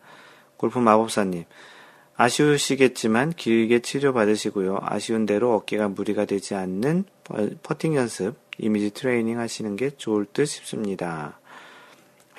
골프 0.55 0.79
마법사님, 0.79 1.43
아쉬우시겠지만 2.15 3.31
길게 3.31 3.79
치료받으시고요. 3.79 4.79
아쉬운 4.81 5.25
대로 5.25 5.53
어깨가 5.55 5.87
무리가 5.89 6.25
되지 6.25 6.55
않는 6.55 7.05
퍼팅 7.63 7.95
연습, 7.95 8.35
이미지 8.57 8.91
트레이닝 8.91 9.39
하시는 9.39 9.75
게 9.75 9.89
좋을 9.89 10.25
듯 10.31 10.45
싶습니다. 10.45 11.39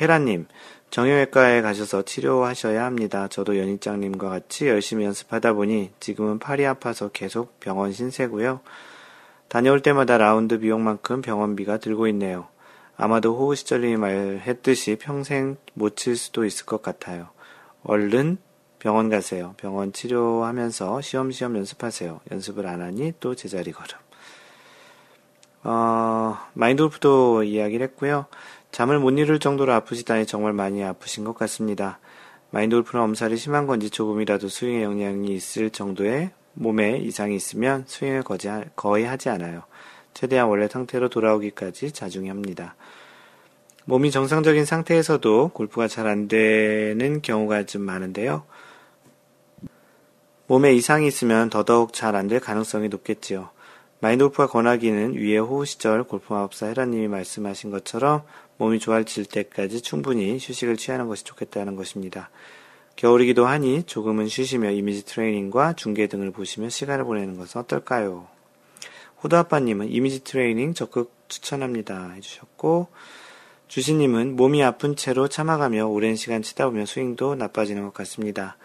헤라님, 0.00 0.46
정형외과에 0.90 1.60
가셔서 1.60 2.02
치료하셔야 2.02 2.84
합니다. 2.84 3.26
저도 3.28 3.58
연희장님과 3.58 4.28
같이 4.28 4.68
열심히 4.68 5.04
연습하다 5.04 5.54
보니 5.54 5.90
지금은 5.98 6.38
팔이 6.38 6.64
아파서 6.66 7.08
계속 7.08 7.58
병원 7.58 7.92
신세고요. 7.92 8.60
다녀올 9.48 9.80
때마다 9.80 10.18
라운드 10.18 10.60
비용만큼 10.60 11.20
병원비가 11.20 11.78
들고 11.78 12.06
있네요. 12.08 12.46
아마도 12.96 13.36
호우 13.36 13.56
시절님이 13.56 13.96
말했듯이 13.96 14.96
평생 15.00 15.56
못 15.74 15.96
칠 15.96 16.16
수도 16.16 16.44
있을 16.44 16.64
것 16.64 16.80
같아요. 16.80 17.28
얼른 17.82 18.38
병원 18.84 19.08
가세요. 19.08 19.54
병원 19.56 19.94
치료하면서 19.94 21.00
시험시험 21.00 21.56
연습하세요. 21.56 22.20
연습을 22.30 22.66
안 22.66 22.82
하니 22.82 23.14
또 23.18 23.34
제자리 23.34 23.72
걸음. 23.72 23.96
어, 25.62 26.36
마인드 26.52 26.82
골프도 26.82 27.44
이야기를 27.44 27.86
했고요. 27.86 28.26
잠을 28.72 28.98
못 28.98 29.12
이룰 29.12 29.38
정도로 29.38 29.72
아프시다니 29.72 30.26
정말 30.26 30.52
많이 30.52 30.84
아프신 30.84 31.24
것 31.24 31.34
같습니다. 31.34 31.98
마인드 32.50 32.76
골프는 32.76 33.02
엄살이 33.02 33.38
심한 33.38 33.66
건지 33.66 33.88
조금이라도 33.88 34.48
스윙에 34.50 34.82
영향이 34.82 35.34
있을 35.34 35.70
정도의 35.70 36.32
몸에 36.52 36.98
이상이 36.98 37.34
있으면 37.36 37.84
스윙을 37.86 38.22
거의 38.76 39.06
하지 39.06 39.30
않아요. 39.30 39.62
최대한 40.12 40.48
원래 40.48 40.68
상태로 40.68 41.08
돌아오기까지 41.08 41.92
자중히 41.92 42.28
합니다. 42.28 42.74
몸이 43.86 44.10
정상적인 44.10 44.66
상태에서도 44.66 45.52
골프가 45.54 45.88
잘 45.88 46.06
안 46.06 46.28
되는 46.28 47.22
경우가 47.22 47.64
좀 47.64 47.80
많은데요. 47.80 48.44
몸에 50.46 50.74
이상이 50.74 51.06
있으면 51.06 51.48
더더욱 51.48 51.92
잘 51.92 52.14
안 52.14 52.28
될 52.28 52.38
가능성이 52.40 52.88
높겠지요. 52.88 53.50
마인드 54.00 54.24
골프가 54.24 54.46
권하기는 54.46 55.14
위에 55.14 55.38
호우 55.38 55.64
시절 55.64 56.04
골프마법사 56.04 56.66
헤라님이 56.66 57.08
말씀하신 57.08 57.70
것처럼 57.70 58.22
몸이 58.58 58.78
좋아질 58.78 59.24
때까지 59.24 59.80
충분히 59.80 60.34
휴식을 60.34 60.76
취하는 60.76 61.08
것이 61.08 61.24
좋겠다는 61.24 61.76
것입니다. 61.76 62.28
겨울이기도 62.96 63.46
하니 63.46 63.84
조금은 63.84 64.28
쉬시며 64.28 64.70
이미지 64.70 65.04
트레이닝과 65.06 65.72
중계 65.72 66.06
등을 66.06 66.30
보시며 66.30 66.68
시간을 66.68 67.04
보내는 67.04 67.38
것은 67.38 67.62
어떨까요? 67.62 68.28
호두아빠님은 69.22 69.90
이미지 69.90 70.22
트레이닝 70.22 70.74
적극 70.74 71.12
추천합니다. 71.28 72.10
해주셨고, 72.10 72.88
주시님은 73.68 74.36
몸이 74.36 74.62
아픈 74.62 74.94
채로 74.94 75.26
참아가며 75.26 75.86
오랜 75.86 76.14
시간 76.14 76.42
치다 76.42 76.66
보면 76.66 76.84
스윙도 76.84 77.34
나빠지는 77.36 77.84
것 77.84 77.94
같습니다. 77.94 78.58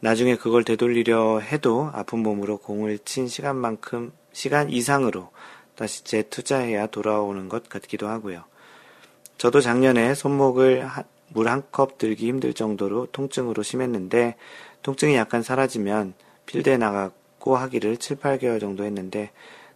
나중에 0.00 0.36
그걸 0.36 0.64
되돌리려 0.64 1.40
해도 1.40 1.90
아픈 1.92 2.20
몸으로 2.20 2.58
공을 2.58 2.98
친 3.00 3.26
시간만큼, 3.26 4.12
시간 4.32 4.70
이상으로 4.70 5.30
다시 5.74 6.04
재투자해야 6.04 6.88
돌아오는 6.88 7.48
것 7.48 7.68
같기도 7.68 8.08
하고요. 8.08 8.44
저도 9.38 9.60
작년에 9.60 10.14
손목을 10.14 10.86
물 11.30 11.46
한 11.48 11.62
컵 11.70 11.98
들기 11.98 12.26
힘들 12.28 12.54
정도로 12.54 13.06
통증으로 13.12 13.62
심했는데 13.62 14.36
통증이 14.82 15.14
약간 15.14 15.42
사라지면 15.42 16.14
필드에 16.46 16.78
나가고 16.78 17.56
하기를 17.56 17.98
7, 17.98 18.16
8개월 18.16 18.60
정도 18.60 18.84
했는데 18.84 19.30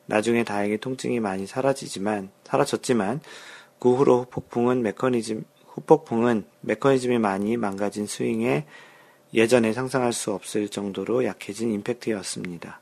나중에 0.07 0.45
다행히 0.45 0.79
통증이 0.79 1.21
많이 1.21 1.47
사라지지만 1.47 2.31
사라졌지만 2.45 3.21
그 3.79 3.95
후로 3.95 4.27
폭풍은 4.31 4.83
메커니즘 4.83 5.45
후폭풍은 5.67 6.45
메커니즘이 6.61 7.19
많이 7.19 7.57
망가진 7.57 8.07
스윙에 8.07 8.67
예전에 9.35 9.73
상상할 9.73 10.12
수 10.12 10.33
없을 10.33 10.68
정도로 10.68 11.25
약해진 11.25 11.73
임팩트였습니다. 11.73 12.81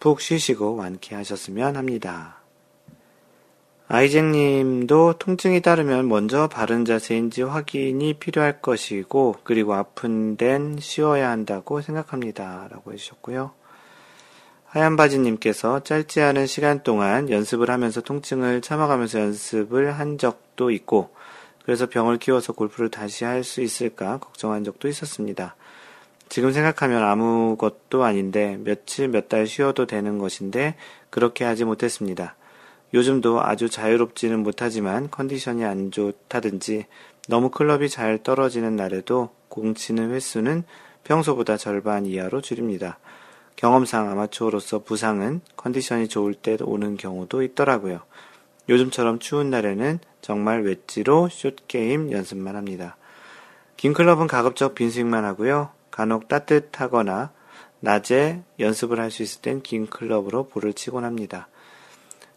푹 0.00 0.20
쉬시고 0.20 0.76
완쾌하셨으면 0.76 1.76
합니다. 1.76 2.40
아이잭 3.86 4.24
님도 4.24 5.14
통증이 5.18 5.60
따르면 5.60 6.08
먼저 6.08 6.48
바른 6.48 6.84
자세인지 6.84 7.42
확인이 7.42 8.14
필요할 8.14 8.60
것이고, 8.62 9.36
그리고 9.44 9.74
아픈 9.74 10.36
데는 10.36 10.78
쉬어야 10.80 11.30
한다고 11.30 11.80
생각합니다. 11.82 12.68
라고 12.70 12.92
해주셨고요. 12.92 13.52
하얀 14.64 14.96
바지님께서 14.96 15.84
짧지 15.84 16.20
않은 16.22 16.46
시간 16.46 16.82
동안 16.82 17.30
연습을 17.30 17.70
하면서 17.70 18.00
통증을 18.00 18.62
참아가면서 18.62 19.20
연습을 19.20 19.92
한 19.92 20.18
적도 20.18 20.70
있고, 20.70 21.14
그래서 21.64 21.86
병을 21.86 22.18
키워서 22.18 22.54
골프를 22.54 22.90
다시 22.90 23.24
할 23.24 23.44
수 23.44 23.60
있을까 23.60 24.18
걱정한 24.18 24.64
적도 24.64 24.88
있었습니다. 24.88 25.54
지금 26.28 26.52
생각하면 26.52 27.02
아무것도 27.02 28.02
아닌데 28.04 28.58
며칠 28.64 29.08
몇 29.08 29.28
달 29.28 29.46
쉬어도 29.46 29.86
되는 29.86 30.18
것인데 30.18 30.74
그렇게 31.10 31.44
하지 31.44 31.64
못했습니다. 31.64 32.36
요즘도 32.92 33.42
아주 33.42 33.68
자유롭지는 33.68 34.42
못하지만 34.42 35.10
컨디션이 35.10 35.64
안 35.64 35.90
좋다든지 35.90 36.86
너무 37.28 37.50
클럽이 37.50 37.88
잘 37.88 38.22
떨어지는 38.22 38.76
날에도 38.76 39.30
공 39.48 39.74
치는 39.74 40.12
횟수는 40.12 40.64
평소보다 41.04 41.56
절반 41.56 42.06
이하로 42.06 42.40
줄입니다. 42.40 42.98
경험상 43.56 44.10
아마추어로서 44.10 44.80
부상은 44.80 45.40
컨디션이 45.56 46.08
좋을 46.08 46.34
때 46.34 46.56
오는 46.60 46.96
경우도 46.96 47.42
있더라고요. 47.42 48.00
요즘처럼 48.68 49.18
추운 49.18 49.50
날에는 49.50 49.98
정말 50.20 50.62
웨지로 50.62 51.28
short 51.30 51.74
game 51.74 52.10
연습만 52.12 52.56
합니다. 52.56 52.96
긴 53.76 53.92
클럽은 53.92 54.26
가급적 54.26 54.74
빈스윙만 54.74 55.24
하고요. 55.24 55.70
간혹 55.94 56.26
따뜻하거나 56.28 57.30
낮에 57.80 58.42
연습을 58.58 58.98
할 58.98 59.10
수 59.10 59.22
있을 59.22 59.42
땐 59.42 59.62
긴 59.62 59.86
클럽으로 59.86 60.48
볼을 60.48 60.72
치곤 60.72 61.04
합니다. 61.04 61.48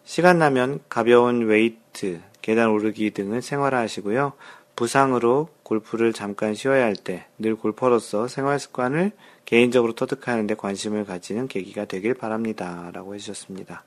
시간 0.04 0.38
나면 0.38 0.80
가벼운 0.88 1.46
웨이트, 1.46 2.20
계단 2.40 2.70
오르기 2.70 3.10
등을 3.10 3.42
생활화 3.42 3.78
하시고요. 3.80 4.32
부상으로 4.76 5.48
골프를 5.64 6.12
잠깐 6.12 6.54
쉬어야 6.54 6.84
할 6.84 6.94
때 6.94 7.26
늘 7.38 7.56
골퍼로서 7.56 8.28
생활 8.28 8.60
습관을 8.60 9.10
개인적으로 9.44 9.94
터득하는 9.94 10.46
데 10.46 10.54
관심을 10.54 11.04
가지는 11.04 11.48
계기가 11.48 11.84
되길 11.86 12.14
바랍니다. 12.14 12.90
라고 12.92 13.14
해주셨습니다. 13.14 13.82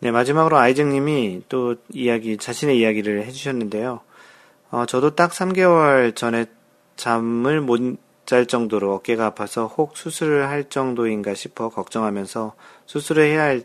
네, 0.00 0.10
마지막으로 0.10 0.58
아이증님이 0.58 1.42
또 1.48 1.76
이야기, 1.90 2.36
자신의 2.36 2.78
이야기를 2.78 3.24
해주셨는데요. 3.26 4.00
어, 4.70 4.86
저도 4.86 5.14
딱 5.14 5.30
3개월 5.32 6.14
전에 6.14 6.46
잠을 7.00 7.60
못 7.60 8.10
잘 8.30 8.46
정도로 8.46 8.94
어깨가 8.94 9.26
아파서 9.26 9.66
혹 9.66 9.96
수술을 9.96 10.48
할 10.48 10.68
정도인가 10.68 11.34
싶어 11.34 11.68
걱정하면서 11.68 12.54
수술을 12.86 13.24
해야 13.24 13.42
할, 13.42 13.64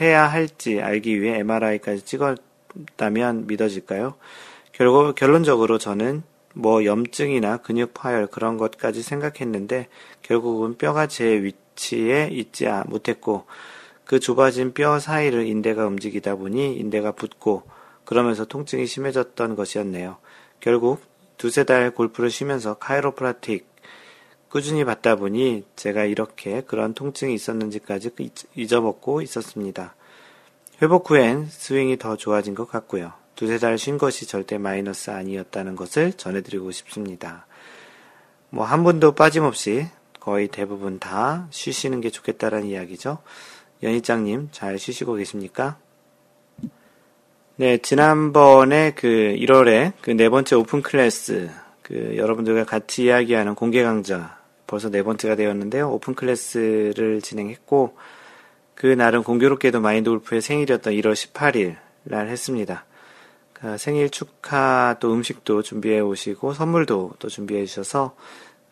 해야 0.00 0.26
할지 0.26 0.80
알기 0.80 1.20
위해 1.20 1.40
MRI까지 1.40 2.06
찍었다면 2.06 3.48
믿어질까요? 3.48 4.14
결국, 4.72 5.14
결론적으로 5.14 5.76
저는 5.76 6.22
뭐 6.54 6.86
염증이나 6.86 7.58
근육 7.58 7.92
파열 7.92 8.28
그런 8.28 8.56
것까지 8.56 9.02
생각했는데 9.02 9.88
결국은 10.22 10.78
뼈가 10.78 11.06
제 11.06 11.42
위치에 11.42 12.30
있지 12.32 12.66
못했고 12.86 13.44
그 14.06 14.20
좁아진 14.20 14.72
뼈 14.72 14.98
사이를 14.98 15.46
인대가 15.46 15.86
움직이다 15.86 16.36
보니 16.36 16.78
인대가 16.78 17.12
붓고 17.12 17.64
그러면서 18.06 18.46
통증이 18.46 18.86
심해졌던 18.86 19.54
것이었네요. 19.54 20.16
결국 20.60 21.09
두세 21.40 21.64
달 21.64 21.90
골프를 21.90 22.30
쉬면서 22.30 22.74
카이로프라틱 22.74 23.66
꾸준히 24.50 24.84
받다 24.84 25.16
보니 25.16 25.64
제가 25.74 26.04
이렇게 26.04 26.60
그런 26.60 26.92
통증이 26.92 27.32
있었는지까지 27.32 28.10
잊어먹고 28.56 29.22
있었습니다. 29.22 29.94
회복 30.82 31.08
후엔 31.08 31.46
스윙이 31.46 31.96
더 31.96 32.18
좋아진 32.18 32.54
것 32.54 32.68
같고요. 32.68 33.14
두세 33.36 33.56
달 33.56 33.78
쉰 33.78 33.96
것이 33.96 34.26
절대 34.26 34.58
마이너스 34.58 35.08
아니었다는 35.08 35.76
것을 35.76 36.12
전해드리고 36.12 36.72
싶습니다. 36.72 37.46
뭐 38.50 38.66
한 38.66 38.84
분도 38.84 39.12
빠짐없이 39.12 39.86
거의 40.20 40.46
대부분 40.48 40.98
다 40.98 41.48
쉬시는 41.48 42.02
게 42.02 42.10
좋겠다라는 42.10 42.66
이야기죠. 42.66 43.16
연희장님 43.82 44.50
잘 44.52 44.78
쉬시고 44.78 45.14
계십니까? 45.14 45.78
네, 47.60 47.76
지난번에 47.76 48.94
그 48.96 49.06
1월에 49.06 49.92
그 50.00 50.12
네 50.12 50.30
번째 50.30 50.56
open 50.56 50.80
class, 50.80 51.50
그 51.82 52.14
여러분들과 52.16 52.64
같이 52.64 53.04
이야기하는 53.04 53.54
공개 53.54 53.82
강좌, 53.82 54.38
벌써 54.66 54.88
네 54.88 55.02
번째가 55.02 55.36
되었는데요. 55.36 55.90
open 55.90 56.14
class를 56.14 57.20
진행했고, 57.20 57.98
그 58.74 58.86
날은 58.86 59.24
공교롭게도 59.24 59.78
마인드 59.82 60.08
골프의 60.08 60.40
생일이었던 60.40 60.94
1월 60.94 61.12
18일 61.12 61.76
날 62.04 62.28
했습니다. 62.28 62.86
그 63.52 63.76
생일 63.76 64.08
축하 64.08 64.96
또 64.98 65.12
음식도 65.12 65.60
준비해 65.60 66.00
오시고, 66.00 66.54
선물도 66.54 67.16
또 67.18 67.28
준비해 67.28 67.66
주셔서, 67.66 68.16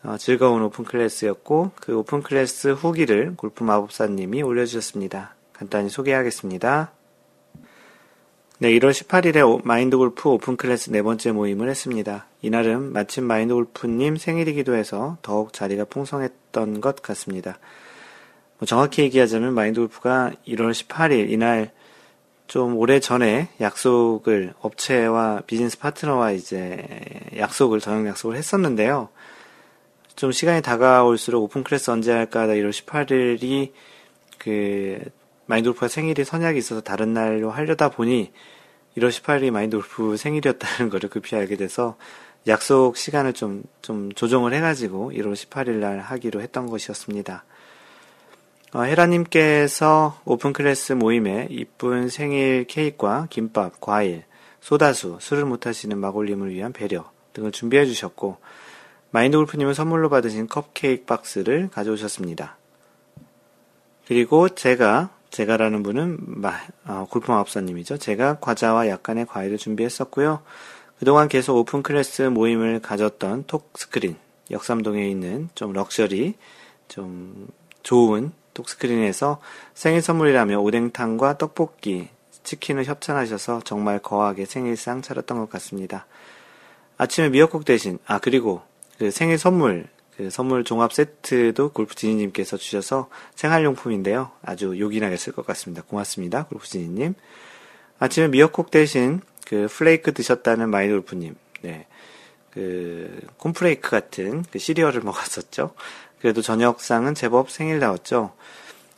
어, 0.01 0.17
즐거운 0.17 0.63
open 0.63 0.83
class였고, 0.83 1.73
그 1.75 1.95
open 1.95 2.23
class 2.23 2.69
후기를 2.69 3.35
골프 3.35 3.63
마법사님이 3.63 4.41
올려주셨습니다. 4.41 5.35
간단히 5.53 5.89
소개하겠습니다. 5.89 6.91
네, 8.61 8.71
1월 8.71 8.91
18일에 8.91 9.65
마인드 9.65 9.95
골프 9.95 10.27
open 10.27 10.57
class 10.57 10.89
네 10.89 11.01
번째 11.01 11.31
모임을 11.31 11.69
했습니다. 11.69 12.25
이날은 12.41 12.91
마침 12.91 13.23
마인드 13.23 13.53
골프님 13.53 14.17
생일이기도 14.17 14.75
해서 14.75 15.17
더욱 15.21 15.53
자리가 15.53 15.85
풍성했던 15.85 16.81
것 16.81 17.01
같습니다. 17.01 17.57
뭐 18.57 18.65
정확히 18.65 19.03
얘기하자면 19.03 19.53
마인드 19.53 19.79
골프가 19.79 20.33
1월 20.45 20.71
18일 20.71 21.29
이날 21.29 21.71
좀 22.47 22.75
오래 22.75 22.99
전에 22.99 23.47
약속을 23.61 24.55
업체와 24.59 25.43
비즈니스 25.47 25.79
파트너와 25.79 26.33
이제 26.33 26.85
약속을 27.37 27.79
저녁 27.79 28.07
약속을 28.07 28.35
했었는데요. 28.35 29.07
좀 30.17 30.33
시간이 30.33 30.61
다가올수록 30.63 31.43
open 31.43 31.63
class 31.63 31.91
언제 31.91 32.11
할까 32.11 32.41
하다 32.41 32.53
1월 32.55 32.71
18일이 32.71 33.71
그 34.37 34.99
마인드골프가 35.49 35.87
생일이 35.87 36.23
선약이 36.23 36.59
있어서 36.59 36.81
다른 36.81 37.13
날로 37.13 37.49
하려다 37.49 37.89
보니 37.89 38.31
1월 38.97 39.09
18일이 39.09 39.49
마인드골프 39.49 40.15
생일이었다는 40.15 40.89
것을 40.91 41.09
급히 41.09 41.35
알게 41.35 41.55
돼서 41.57 41.97
약속 42.47 42.95
시간을 42.95 43.33
좀, 43.33 43.63
좀 43.81 44.11
조정을 44.11 44.53
해가지고 44.53 45.11
1월 45.11 45.33
18일 45.33 45.71
날 45.79 45.99
하기로 45.99 46.41
했던 46.41 46.67
것이었습니다. 46.67 47.43
어, 48.73 48.83
헤라님께서 48.83 50.21
open 50.23 50.53
class 50.53 50.93
모임에 50.93 51.47
이쁜 51.49 52.09
생일 52.09 52.65
케이크와 52.65 53.25
김밥, 53.31 53.81
과일, 53.81 54.25
소다수, 54.61 55.17
술을 55.19 55.45
못하시는 55.45 55.97
마골님을 55.97 56.51
위한 56.51 56.71
배려 56.71 57.11
등을 57.33 57.51
준비해 57.51 57.87
주셨고, 57.87 58.37
마인드 59.09 59.35
골프님은 59.37 59.73
선물로 59.73 60.09
받으신 60.09 60.47
컵케이크 60.47 61.05
박스를 61.05 61.69
가져오셨습니다. 61.71 62.57
그리고 64.07 64.49
제가 64.49 65.09
제가라는 65.31 65.83
분은 65.83 66.17
마, 66.19 66.53
어, 66.85 67.07
골프마법사님이죠. 67.09 67.97
제가 67.97 68.39
과자와 68.39 68.87
약간의 68.87 69.27
과일을 69.27 69.57
준비했었고요. 69.57 70.41
그동안 70.97 71.27
계속 71.29 71.55
open 71.57 71.81
class 71.81 72.23
모임을 72.23 72.81
가졌던 72.81 73.45
톡스크린, 73.47 74.17
역삼동에 74.51 75.07
있는 75.09 75.49
좀 75.55 75.71
럭셔리, 75.71 76.35
좀 76.87 77.47
좋은 77.83 78.31
톡스크린에서 78.53 79.39
생일 79.73 80.01
선물이라며 80.01 80.59
오뎅탕과 80.59 81.37
떡볶이, 81.37 82.09
치킨을 82.43 82.85
협찬하셔서 82.85 83.61
정말 83.63 83.99
거하게 83.99 84.45
생일상 84.45 85.01
차렸던 85.01 85.37
것 85.37 85.49
같습니다. 85.51 86.05
아침에 86.97 87.29
미역국 87.29 87.63
대신, 87.63 87.99
아, 88.05 88.19
그리고 88.19 88.61
그 88.97 89.11
생일 89.11 89.37
선물, 89.37 89.87
그 90.19 90.29
선물 90.29 90.65
종합 90.65 90.91
세트도 90.91 91.69
골프지니님께서 91.69 92.57
주셔서 92.57 93.07
생활용품인데요. 93.35 94.31
아주 94.41 94.77
요긴하게 94.77 95.15
쓸 95.15 95.31
것 95.31 95.45
같습니다. 95.45 95.81
고맙습니다. 95.81 96.43
골프지니님. 96.47 97.13
아침에 97.99 98.27
미역국 98.27 98.69
대신 98.69 99.21
그 99.47 99.69
플레이크 99.69 100.13
드셨다는 100.13 100.69
마인드 100.71 100.91
골프님. 100.91 101.35
네. 101.61 101.87
그 102.51 103.21
콤프레이크 103.37 103.89
같은 103.89 104.43
그 104.51 104.59
시리얼을 104.59 105.03
먹었었죠. 105.07 105.73
그래도 106.19 106.41
저녁상은 106.41 107.15
제법 107.15 107.49
생일다웠죠. 107.49 108.33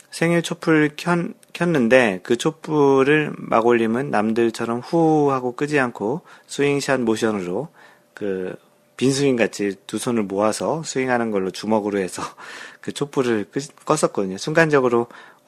생일 0.10 0.41
촛불 0.41 0.89
켠, 0.95 1.36
켰는데 1.53 2.21
그 2.23 2.36
촛불을 2.36 3.34
막 3.38 3.67
올림은 3.67 4.10
남들처럼 4.10 4.79
후 4.79 5.31
하고 5.31 5.55
끄지 5.55 5.79
않고 5.79 6.21
스윙샷 6.47 7.01
모션으로 7.01 7.67
그 8.15 8.55
빈스윙 9.01 9.35
같이 9.35 9.77
두 9.87 9.97
손을 9.97 10.21
모아서 10.21 10.83
스윙하는 10.83 11.31
걸로 11.31 11.49
주먹으로 11.49 11.97
해서 11.97 12.21
그 12.81 12.91
촛불을 12.91 13.45
껐었거든요. 13.45 14.37
순간적으로 14.37 15.07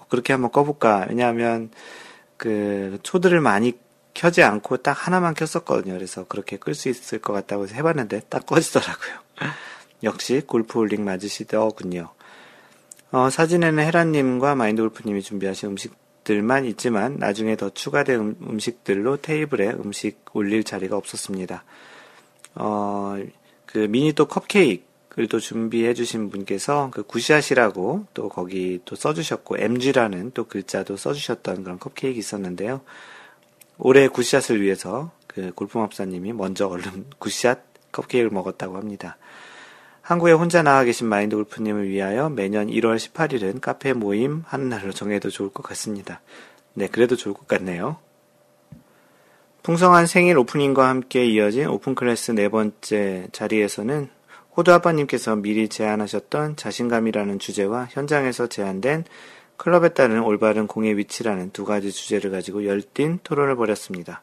그렇게 0.09 0.33
한번 0.33 0.51
꺼볼까. 0.51 1.05
왜냐하면 1.09 1.69
그 2.35 2.97
초들을 3.03 3.39
많이 3.41 3.73
켜지 4.15 4.41
않고 4.41 4.77
딱 4.77 4.93
하나만 4.93 5.35
켰었거든요. 5.35 5.93
그래서 5.93 6.25
그렇게 6.25 6.57
끌 6.57 6.73
수 6.73 6.89
있을 6.89 7.19
것 7.19 7.31
같다고 7.33 7.65
해서 7.65 7.75
해봤는데 7.75 8.21
딱 8.27 8.47
꺼지더라고요. 8.47 9.19
역시 10.01 10.41
골프 10.47 10.79
올링 10.79 11.05
맞으시더군요. 11.05 12.09
어, 13.11 13.29
사진에는 13.29 13.83
헤라님과 13.83 14.55
마인드 14.55 14.81
골프님이 14.81 15.21
준비하신 15.21 15.69
음식들만 15.69 16.65
있지만 16.65 17.17
나중에 17.19 17.55
더 17.55 17.69
추가된 17.69 18.19
음, 18.19 18.35
음식들로 18.49 19.17
테이블에 19.17 19.69
음식 19.73 20.25
올릴 20.33 20.63
자리가 20.63 20.97
없었습니다. 20.97 21.63
어, 22.55 23.15
그 23.73 23.79
미니 23.89 24.13
또 24.13 24.27
컵케이크를 24.27 25.27
또 25.29 25.39
준비해 25.39 25.95
주신 25.95 26.29
분께서 26.29 26.91
그 26.93 27.01
구샷이라고 27.01 28.05
또 28.13 28.29
거기 28.29 28.79
또 28.85 28.95
써주셨고 28.95 29.57
MG라는 29.57 30.29
또 30.35 30.43
글자도 30.45 30.95
써주셨던 30.95 31.63
그런 31.63 31.79
컵케이크 31.79 32.19
있었는데요. 32.19 32.81
올해 33.79 34.07
굿샷을 34.07 34.61
위해서 34.61 35.11
그 35.25 35.51
골프맙사님이 35.55 36.33
먼저 36.33 36.67
얼른 36.67 37.07
굿샷 37.17 37.91
컵케이크를 37.91 38.29
먹었다고 38.29 38.77
합니다. 38.77 39.17
한국에 40.01 40.33
혼자 40.33 40.61
나와 40.61 40.83
계신 40.83 41.07
마인드 41.07 41.35
골프님을 41.35 41.89
위하여 41.89 42.29
매년 42.29 42.67
1월 42.67 42.97
18일은 42.97 43.59
카페 43.59 43.93
모임 43.93 44.43
하는 44.45 44.69
날로 44.69 44.91
정해도 44.91 45.31
좋을 45.31 45.49
것 45.49 45.63
같습니다. 45.63 46.21
네, 46.75 46.87
그래도 46.87 47.15
좋을 47.15 47.33
것 47.33 47.47
같네요. 47.47 47.97
풍성한 49.63 50.07
생일 50.07 50.37
오프닝과 50.39 50.89
함께 50.89 51.25
이어진 51.25 51.67
open 51.67 51.95
class 51.95 52.31
네 52.31 52.49
번째 52.49 53.29
자리에서는 53.31 54.09
호두 54.57 54.73
아빠님께서 54.73 55.37
미리 55.37 55.69
제안하셨던 55.69 56.57
자신감이라는 56.57 57.39
주제와 57.39 57.87
현장에서 57.89 58.47
제안된 58.47 59.05
클럽에 59.55 59.93
따른 59.93 60.21
올바른 60.21 60.67
공의 60.67 60.97
위치라는 60.97 61.51
두 61.51 61.63
가지 61.63 61.93
주제를 61.93 62.29
가지고 62.29 62.65
열띤 62.65 63.19
토론을 63.23 63.55
벌였습니다. 63.55 64.21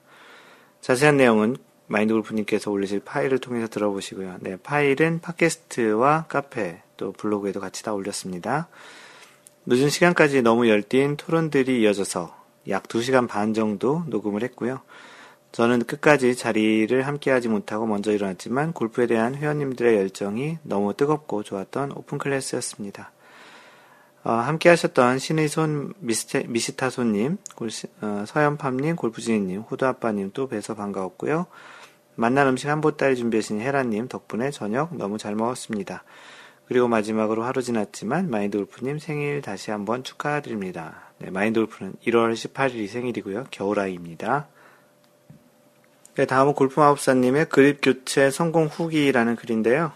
자세한 0.83 1.17
내용은 1.17 1.57
마인드 1.87 2.13
골프님께서 2.13 2.71
올리실 2.71 3.01
파일을 3.01 3.39
통해서 3.39 3.67
들어보시고요. 3.67 4.37
네, 4.41 4.59
파일은 4.63 5.23
팟캐스트와 5.23 6.27
카페 6.29 6.83
또 6.99 7.13
블로그에도 7.13 7.61
같이 7.61 7.83
다 7.83 7.95
올렸습니다. 7.95 8.69
늦은 9.65 9.89
시간까지 9.89 10.43
너무 10.43 10.69
열띤 10.69 11.17
토론들이 11.17 11.81
이어져서 11.81 12.37
약 12.69 12.83
2시간 12.89 13.27
반 13.27 13.55
정도 13.55 14.05
녹음을 14.07 14.43
했고요. 14.43 14.83
저는 15.53 15.81
끝까지 15.85 16.37
자리를 16.37 17.07
함께하지 17.07 17.49
못하고 17.49 17.87
먼저 17.87 18.13
일어났지만 18.13 18.73
골프에 18.73 19.07
대한 19.07 19.35
회원님들의 19.35 19.97
열정이 19.97 20.59
너무 20.63 20.95
뜨겁고 20.95 21.43
좋았던 21.43 21.93
오픈 21.93 22.19
클래스였습니다. 22.19 23.11
어, 24.23 24.33
함께 24.33 24.69
하셨던 24.69 25.19
신의 25.19 25.49
손 25.49 25.95
미스테, 25.99 26.45
미시타 26.47 26.91
손님, 26.91 27.39
어, 28.03 28.25
서연팜님, 28.27 28.97
골프지니님, 28.97 29.63
호두아빠님 29.63 30.31
또 30.35 30.47
뵈서 30.47 30.75
반가웠고요. 30.75 31.47
만난 32.17 32.47
음식 32.49 32.69
한 32.69 32.83
보따리 32.83 33.17
준비하신 33.17 33.61
헤라님 33.61 34.09
덕분에 34.09 34.51
저녁 34.51 34.95
너무 34.95 35.17
잘 35.17 35.35
먹었습니다. 35.35 36.05
그리고 36.67 36.87
마지막으로 36.87 37.43
하루 37.45 37.63
지났지만 37.63 38.31
마인드 38.31 38.59
골프님 38.59 38.99
생일 38.99 39.43
다시 39.43 39.71
한번 39.71 40.05
축하드립니다. 40.05 41.13
네, 41.19 41.31
마인드 41.31 41.59
골프는 41.59 41.95
1월 42.07 42.35
18일이 42.35 42.89
생일이고요. 42.89 43.47
겨울아이입니다. 43.51 44.49
네, 46.17 46.27
다음은 46.27 46.55
골프마법사님의 46.55 47.49
그립 47.51 47.79
교체 47.81 48.31
성공 48.31 48.67
후기라는 48.67 49.37
글인데요. 49.37 49.93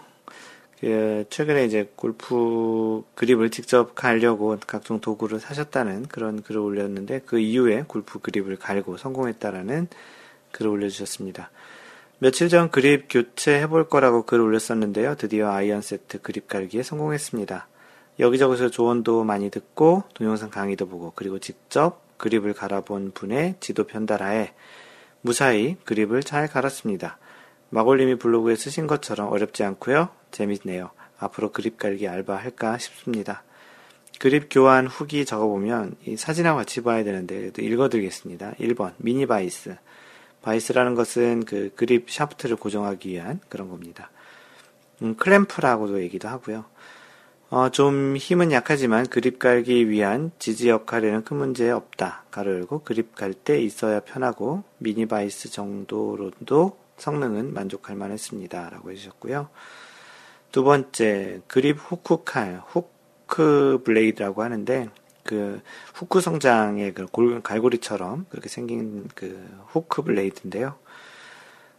그 0.79 1.25
최근에 1.29 1.65
이제 1.65 1.91
골프 1.95 3.03
그립을 3.15 3.49
직접 3.49 3.95
갈려고 3.95 4.57
각종 4.65 5.01
도구를 5.01 5.41
사셨다는 5.41 6.07
그런 6.07 6.41
글을 6.41 6.61
올렸는데 6.61 7.21
그 7.25 7.39
이후에 7.39 7.83
골프 7.87 8.19
그립을 8.19 8.55
갈고 8.55 8.95
성공했다라는 8.95 9.87
글을 10.51 10.71
올려주셨습니다. 10.71 11.51
며칠 12.19 12.47
전 12.47 12.71
그립 12.71 13.07
교체해 13.09 13.67
볼 13.67 13.89
거라고 13.89 14.23
글을 14.23 14.45
올렸었는데요. 14.45 15.15
드디어 15.15 15.51
아이언 15.51 15.81
세트 15.81 16.21
그립 16.21 16.47
갈기에 16.47 16.81
성공했습니다. 16.81 17.67
여기저기서 18.19 18.69
조언도 18.69 19.25
많이 19.25 19.49
듣고 19.49 20.03
동영상 20.13 20.49
강의도 20.49 20.87
보고 20.87 21.11
그리고 21.13 21.39
직접 21.39 22.01
그립을 22.17 22.53
갈아본 22.53 23.11
분의 23.11 23.55
지도 23.59 23.83
편달하에 23.83 24.53
무사히 25.25 25.75
그립을 25.85 26.21
잘 26.21 26.47
갈았습니다. 26.47 27.17
마골님이 27.71 28.19
블로그에 28.19 28.55
쓰신 28.55 28.85
것처럼 28.85 29.31
어렵지 29.31 29.63
않고요. 29.63 30.09
재밌네요. 30.29 30.91
앞으로 31.17 31.51
그립 31.51 31.79
갈기 31.79 32.07
알바 32.07 32.35
할까 32.35 32.77
싶습니다. 32.77 33.41
그립 34.19 34.49
교환 34.51 34.85
후기 34.85 35.25
적어보면 35.25 35.95
이 36.05 36.15
사진하고 36.15 36.57
같이 36.57 36.83
봐야 36.83 37.03
되는데 37.03 37.51
읽어드리겠습니다. 37.57 38.53
1번 38.59 38.93
미니 38.97 39.25
바이스. 39.25 39.75
바이스라는 40.43 40.93
것은 40.93 41.45
그 41.45 41.71
그립 41.75 42.11
샤프트를 42.11 42.55
고정하기 42.57 43.09
위한 43.09 43.39
그런 43.49 43.67
겁니다. 43.71 44.11
음, 45.01 45.15
클램프라고도 45.15 46.03
얘기도 46.03 46.27
하고요. 46.27 46.65
어, 47.49 47.69
좀 47.69 48.17
힘은 48.17 48.51
약하지만 48.51 49.05
그립 49.05 49.37
갈기 49.39 49.89
위한 49.89 50.31
지지 50.39 50.69
역할에는 50.69 51.23
큰 51.23 51.37
문제 51.37 51.69
없다. 51.69 52.23
괄호 52.31 52.53
열고 52.53 52.83
그립 52.83 53.15
갈 53.15 53.33
때 53.33 53.61
있어야 53.61 53.99
편하고 53.99 54.63
미니바이스 54.79 55.51
정도로도 55.51 56.77
성능은 56.97 57.53
만족할 57.53 57.95
만했습니다. 57.95 58.69
라고 58.71 58.91
해주셨고요. 58.91 59.49
두 60.51 60.63
번째, 60.63 61.41
그립 61.47 61.77
후크 61.77 62.23
칼, 62.23 62.61
후크 62.67 63.81
블레이드라고 63.85 64.41
하는데, 64.41 64.89
그, 65.23 65.61
후크 65.93 66.21
형상의 66.21 66.93
그 66.93 67.05
골, 67.07 67.41
갈고리처럼 67.41 68.25
그렇게 68.29 68.47
생긴 68.49 69.07
그 69.13 69.37
후크 69.67 70.03
블레이드인데요. 70.03 70.75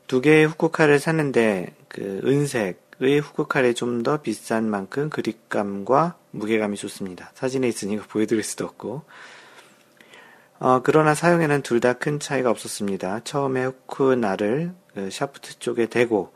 두 0.07 0.21
개의 0.21 0.47
후크 0.47 0.71
칼을 0.71 0.99
샀는데, 1.01 1.75
그 1.89 2.21
은색, 2.25 2.86
의 3.01 3.21
후크칼이 3.21 3.75
좀더 3.75 4.23
비싼 4.23 4.71
만큼 4.71 5.11
그립감과 5.11 6.17
무게감이 6.31 6.77
좋습니다. 6.79 7.31
사진에 7.35 7.69
있으니까 7.69 8.05
보여드릴 8.09 8.43
수도 8.43 8.65
없고. 8.65 9.03
어, 10.59 10.81
그러나 10.83 11.15
사용에는 11.15 11.61
둘 11.63 11.81
다 11.81 11.93
큰 11.93 12.19
차이가 12.19 12.51
없었습니다. 12.51 13.21
처음에 13.25 13.65
후크 13.67 14.15
날을 14.15 14.73
그 14.95 15.11
샤프트 15.11 15.59
쪽에 15.59 15.87
대고 15.87 16.33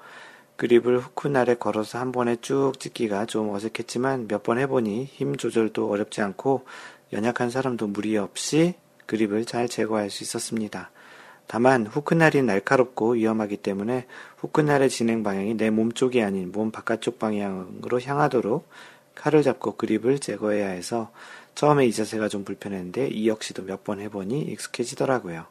그립을 0.56 0.98
후크 0.98 1.28
날에 1.28 1.54
걸어서 1.54 1.98
한 1.98 2.12
번에 2.12 2.36
쭉 2.36 2.74
찢기가 2.78 3.24
좀 3.24 3.48
어색했지만 3.54 4.28
몇 4.28 4.42
번 4.42 4.58
해보니 4.58 5.06
힘 5.06 5.36
조절도 5.36 5.90
어렵지 5.90 6.20
않고 6.20 6.66
연약한 7.14 7.48
사람도 7.48 7.86
무리 7.86 8.18
없이 8.18 8.74
그립을 9.06 9.46
잘 9.46 9.66
제거할 9.68 10.10
수 10.10 10.22
있었습니다. 10.22 10.90
다만 11.52 11.84
후크날이 11.84 12.42
날카롭고 12.42 13.14
위험하기 13.14 13.56
때문에 13.56 14.06
후크날의 14.36 14.88
진행 14.88 15.24
방향이 15.24 15.56
내 15.56 15.70
몸쪽이 15.70 16.22
아닌 16.22 16.52
몸 16.52 16.70
바깥쪽 16.70 17.18
방향으로 17.18 18.00
향하도록 18.00 18.68
칼을 19.16 19.42
잡고 19.42 19.74
그립을 19.74 20.20
제거해야 20.20 20.68
해서 20.68 21.10
처음에 21.56 21.86
이 21.86 21.92
자세가 21.92 22.28
좀 22.28 22.44
불편했는데 22.44 23.08
이 23.08 23.26
역시도 23.26 23.64
몇 23.64 23.82
번 23.82 23.98
해보니 23.98 24.42
익숙해지더라고요. 24.42 25.44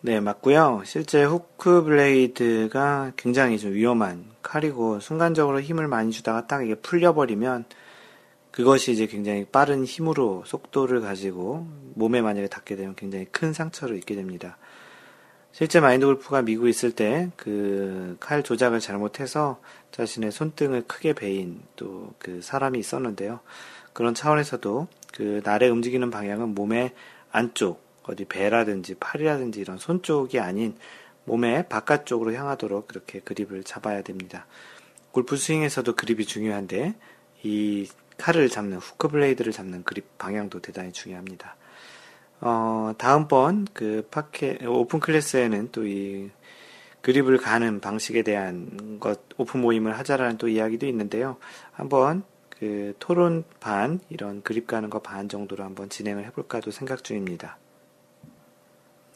네, 0.00 0.20
맞고요. 0.20 0.84
실제 0.86 1.22
후크 1.22 1.82
블레이드가 1.82 3.12
굉장히 3.18 3.58
좀 3.58 3.74
위험한 3.74 4.24
칼이고 4.40 5.00
순간적으로 5.00 5.60
힘을 5.60 5.86
많이 5.86 6.12
주다가 6.12 6.46
딱 6.46 6.64
이게 6.64 6.76
풀려버리면 6.76 7.66
그것이 8.56 8.90
이제 8.90 9.06
굉장히 9.06 9.44
빠른 9.44 9.84
힘으로 9.84 10.42
속도를 10.46 11.02
가지고 11.02 11.66
몸에 11.94 12.22
만약에 12.22 12.48
닿게 12.48 12.74
되면 12.74 12.94
굉장히 12.96 13.26
큰 13.26 13.52
상처를 13.52 13.98
입게 13.98 14.14
됩니다. 14.14 14.56
실제 15.52 15.78
마인드 15.78 16.06
골프가 16.06 16.40
미국에 16.40 16.70
있을 16.70 16.92
때 16.92 17.30
그 17.36 18.16
칼 18.18 18.42
조작을 18.42 18.80
잘못해서 18.80 19.60
자신의 19.92 20.32
손등을 20.32 20.84
크게 20.86 21.12
베인 21.12 21.60
또 21.76 22.14
그 22.18 22.40
사람이 22.40 22.78
있었는데요. 22.78 23.40
그런 23.92 24.14
차원에서도 24.14 24.88
그 25.12 25.42
날의 25.44 25.68
움직이는 25.68 26.08
방향은 26.10 26.54
몸의 26.54 26.92
안쪽, 27.30 27.82
어디 28.04 28.24
배라든지 28.24 28.94
팔이라든지 28.94 29.60
이런 29.60 29.76
손 29.76 30.00
쪽이 30.02 30.40
아닌 30.40 30.74
몸의 31.24 31.68
바깥쪽으로 31.68 32.32
향하도록 32.32 32.88
그렇게 32.88 33.20
그립을 33.20 33.64
잡아야 33.64 34.00
됩니다. 34.00 34.46
골프 35.12 35.36
스윙에서도 35.36 35.94
그립이 35.94 36.24
중요한데 36.24 36.94
이 37.42 37.86
칼을 38.18 38.48
잡는 38.48 38.78
후크 38.78 39.08
블레이드를 39.08 39.52
잡는 39.52 39.84
그립 39.84 40.18
방향도 40.18 40.60
대단히 40.60 40.92
중요합니다. 40.92 41.56
어, 42.40 42.92
다음번 42.98 43.66
그 43.72 44.06
팟캐 44.10 44.58
오픈 44.66 45.00
클래스에는 45.00 45.70
또 45.72 45.84
이 45.84 46.30
그립을 47.06 47.38
가는 47.38 47.78
방식에 47.80 48.22
대한 48.22 48.98
것 48.98 49.20
오픈 49.36 49.60
모임을 49.60 49.96
하자라는 49.96 50.38
또 50.38 50.48
이야기도 50.48 50.86
있는데요. 50.86 51.36
한번 51.70 52.24
그 52.50 52.94
토론 52.98 53.44
반 53.60 54.00
이런 54.10 54.42
그립 54.42 54.66
가는 54.66 54.90
거 54.90 54.98
반 54.98 55.28
정도로 55.28 55.62
한번 55.62 55.88
진행을 55.88 56.24
해볼까도 56.24 56.72
생각 56.72 57.04
중입니다. 57.04 57.58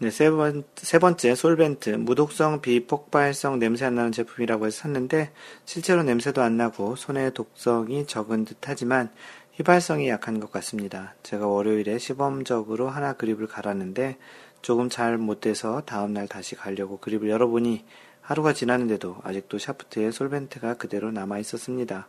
네, 0.03 0.11
세, 0.11 0.31
번, 0.31 0.65
세 0.77 0.99
번째, 0.99 1.35
솔벤트. 1.35 1.91
무독성, 1.91 2.63
비폭발성 2.63 3.59
냄새 3.59 3.85
안 3.85 3.97
나는 3.97 4.13
제품이라고 4.13 4.67
해서 4.67 4.79
샀는데, 4.83 5.31
실제로 5.67 6.03
냄새도 6.03 6.41
안 6.41 6.57
나고, 6.57 6.97
손에 6.97 7.31
독성이 7.31 8.07
적은 8.07 8.47
듯 8.47 8.57
하지만, 8.67 9.11
휘발성이 9.53 10.09
약한 10.09 10.41
것 10.41 10.51
같습니다. 10.53 11.15
제가 11.23 11.47
월요일에 11.47 11.99
시범적으로 11.99 12.89
하나 12.89 13.13
그립을 13.13 13.47
갈았는데, 13.47 14.17
조금 14.63 14.89
잘 14.89 15.19
못돼서 15.19 15.83
다음날 15.83 16.29
다시 16.29 16.55
가려고 16.57 16.97
그립을 16.99 17.29
열어보니, 17.29 17.85
하루가 18.23 18.55
지났는데도 18.55 19.19
아직도 19.23 19.59
샤프트에 19.59 20.13
솔벤트가 20.13 20.75
그대로 20.75 21.11
남아 21.11 21.41
있었습니다. 21.41 22.09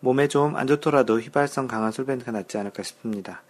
몸에 0.00 0.28
좀 0.28 0.54
안 0.54 0.68
좋더라도 0.68 1.18
휘발성 1.18 1.66
강한 1.66 1.90
솔벤트가 1.90 2.30
낫지 2.30 2.58
않을까 2.58 2.84
싶습니다. 2.84 3.42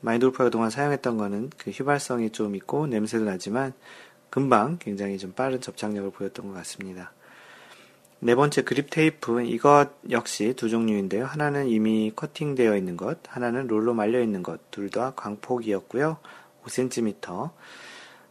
마인돌프가 0.00 0.44
그동안 0.44 0.70
사용했던 0.70 1.16
거는 1.16 1.50
그 1.56 1.70
휘발성이 1.70 2.30
좀 2.30 2.54
있고 2.56 2.86
냄새도 2.86 3.24
나지만 3.24 3.72
금방 4.30 4.78
굉장히 4.78 5.18
좀 5.18 5.32
빠른 5.32 5.60
접착력을 5.60 6.10
보였던 6.10 6.46
것 6.48 6.54
같습니다. 6.54 7.12
네 8.22 8.34
번째 8.34 8.62
그립 8.62 8.90
테이프 8.90 9.42
이것 9.42 9.88
역시 10.10 10.52
두 10.54 10.68
종류인데요. 10.68 11.24
하나는 11.24 11.68
이미 11.68 12.12
커팅되어 12.14 12.76
있는 12.76 12.96
것, 12.96 13.18
하나는 13.28 13.66
롤로 13.66 13.94
말려 13.94 14.20
있는 14.20 14.42
것, 14.42 14.70
둘 14.70 14.90
다 14.90 15.12
광폭이었고요. 15.16 16.18
5cm. 16.64 17.50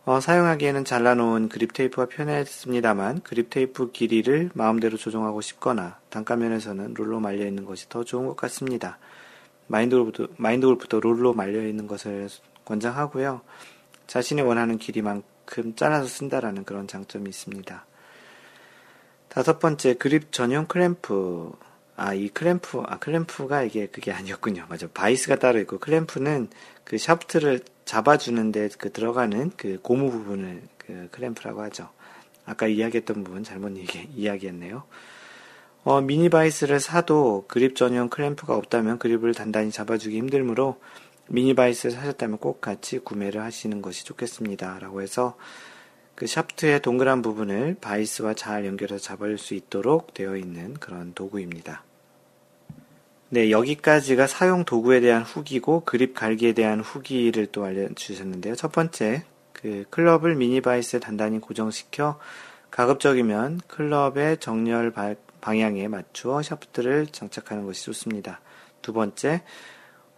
어, 0.05 0.19
사용하기에는 0.19 0.85
잘라놓은 0.85 1.49
그립 1.49 1.73
테이프가 1.73 2.07
편했습니다만 2.07 3.21
그립 3.21 3.49
테이프 3.49 3.91
길이를 3.91 4.49
마음대로 4.53 4.97
조정하고 4.97 5.41
싶거나 5.41 5.99
단가면에서는 6.09 6.93
롤로 6.93 7.19
말려 7.19 7.45
있는 7.45 7.65
것이 7.65 7.89
더 7.89 8.03
좋은 8.03 8.27
것 8.27 8.35
같습니다. 8.35 8.97
마인드 9.69 9.95
골프도, 9.95 10.27
마인드 10.37 10.65
골프도 10.65 10.99
롤로 10.99 11.33
말려 11.33 11.65
있는 11.65 11.87
것을 11.87 12.27
권장하고요. 12.65 13.41
자신이 14.07 14.41
원하는 14.41 14.79
길이만큼 14.79 15.75
잘라서 15.75 16.07
쓴다라는 16.07 16.65
그런 16.65 16.87
장점이 16.87 17.29
있습니다. 17.29 17.85
다섯 19.29 19.59
번째, 19.59 19.93
그립 19.93 20.31
전용 20.31 20.65
클램프. 20.65 21.51
아, 21.95 22.13
이 22.15 22.29
클램프, 22.29 22.81
아, 22.87 22.97
클램프가 22.97 23.63
이게 23.63 23.85
그게 23.85 24.11
아니었군요. 24.11 24.65
맞아. 24.69 24.87
바이스가 24.87 25.35
따로 25.35 25.59
있고, 25.59 25.77
클램프는 25.77 26.49
그 26.83 26.97
샤프트를 26.97 27.61
잡아주는데 27.85 28.69
그 28.79 28.91
들어가는 28.91 29.51
그 29.55 29.79
고무 29.83 30.09
부분을 30.09 30.63
그 30.79 31.09
클램프라고 31.11 31.61
하죠. 31.63 31.89
아까 32.45 32.65
이야기했던 32.65 33.23
부분 33.23 33.43
잘못 33.43 33.77
얘기, 33.77 34.09
이야기했네요. 34.15 34.83
어, 35.83 36.01
미니 36.01 36.29
바이스를 36.29 36.79
사도 36.79 37.45
그립 37.47 37.75
전용 37.75 38.09
클램프가 38.09 38.55
없다면 38.55 38.99
그립을 38.99 39.33
단단히 39.33 39.71
잡아주기 39.71 40.17
힘들므로 40.17 40.79
미니 41.27 41.53
바이스를 41.53 41.95
사셨다면 41.95 42.39
꼭 42.39 42.59
같이 42.59 42.99
구매를 42.99 43.41
하시는 43.41 43.81
것이 43.81 44.03
좋겠습니다. 44.05 44.79
라고 44.79 45.01
해서 45.01 45.37
그 46.15 46.27
샤프트의 46.27 46.81
동그란 46.81 47.21
부분을 47.21 47.77
바이스와 47.79 48.33
잘 48.33 48.65
연결해서 48.65 49.01
잡을 49.01 49.37
수 49.37 49.53
있도록 49.53 50.13
되어 50.13 50.35
있는 50.35 50.73
그런 50.73 51.13
도구입니다. 51.13 51.83
네, 53.29 53.51
여기까지가 53.51 54.27
사용 54.27 54.65
도구에 54.65 54.99
대한 54.99 55.21
후기고 55.21 55.85
그립 55.85 56.13
갈기에 56.15 56.53
대한 56.53 56.81
후기를 56.81 57.45
또 57.47 57.63
알려주셨는데요. 57.63 58.55
첫 58.55 58.71
번째, 58.71 59.23
그 59.53 59.85
클럽을 59.91 60.35
미니바이스에 60.35 60.99
단단히 60.99 61.39
고정시켜 61.39 62.19
가급적이면 62.71 63.61
클럽의 63.67 64.39
정렬 64.39 64.91
방향에 65.41 65.87
맞추어 65.87 66.41
샤프트를 66.41 67.07
장착하는 67.07 67.65
것이 67.65 67.85
좋습니다. 67.85 68.41
두 68.81 68.93
번째, 68.93 69.43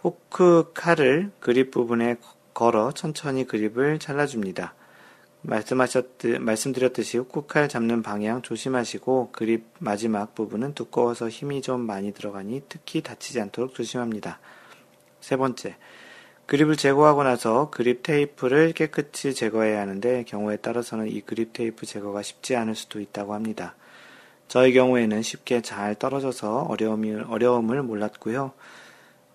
호크 0.03 0.71
칼을 0.73 1.31
그립 1.39 1.71
부분에 1.71 2.17
걸어 2.53 2.91
천천히 2.91 3.45
그립을 3.45 3.99
잘라줍니다. 3.99 4.73
말씀하셨듯, 5.43 6.39
말씀드렸듯이 6.41 7.17
후크칼 7.17 7.67
잡는 7.67 8.03
방향 8.03 8.41
조심하시고 8.41 9.29
그립 9.31 9.65
마지막 9.79 10.35
부분은 10.35 10.75
두꺼워서 10.75 11.29
힘이 11.29 11.61
좀 11.61 11.81
많이 11.81 12.13
들어가니 12.13 12.63
특히 12.69 13.01
다치지 13.01 13.41
않도록 13.41 13.73
조심합니다. 13.73 14.39
세 15.19 15.37
번째, 15.37 15.75
그립을 16.45 16.75
제거하고 16.75 17.23
나서 17.23 17.69
그립 17.69 18.03
테이프를 18.03 18.73
깨끗이 18.73 19.33
제거해야 19.33 19.81
하는데 19.81 20.23
경우에 20.25 20.57
따라서는 20.57 21.07
이 21.07 21.21
그립 21.21 21.53
테이프 21.53 21.85
제거가 21.85 22.21
쉽지 22.21 22.55
않을 22.55 22.75
수도 22.75 22.99
있다고 22.99 23.33
합니다. 23.33 23.75
저의 24.51 24.73
경우에는 24.73 25.21
쉽게 25.21 25.61
잘 25.61 25.95
떨어져서 25.95 26.63
어려움이, 26.63 27.13
어려움을 27.13 27.83
몰랐고요. 27.83 28.51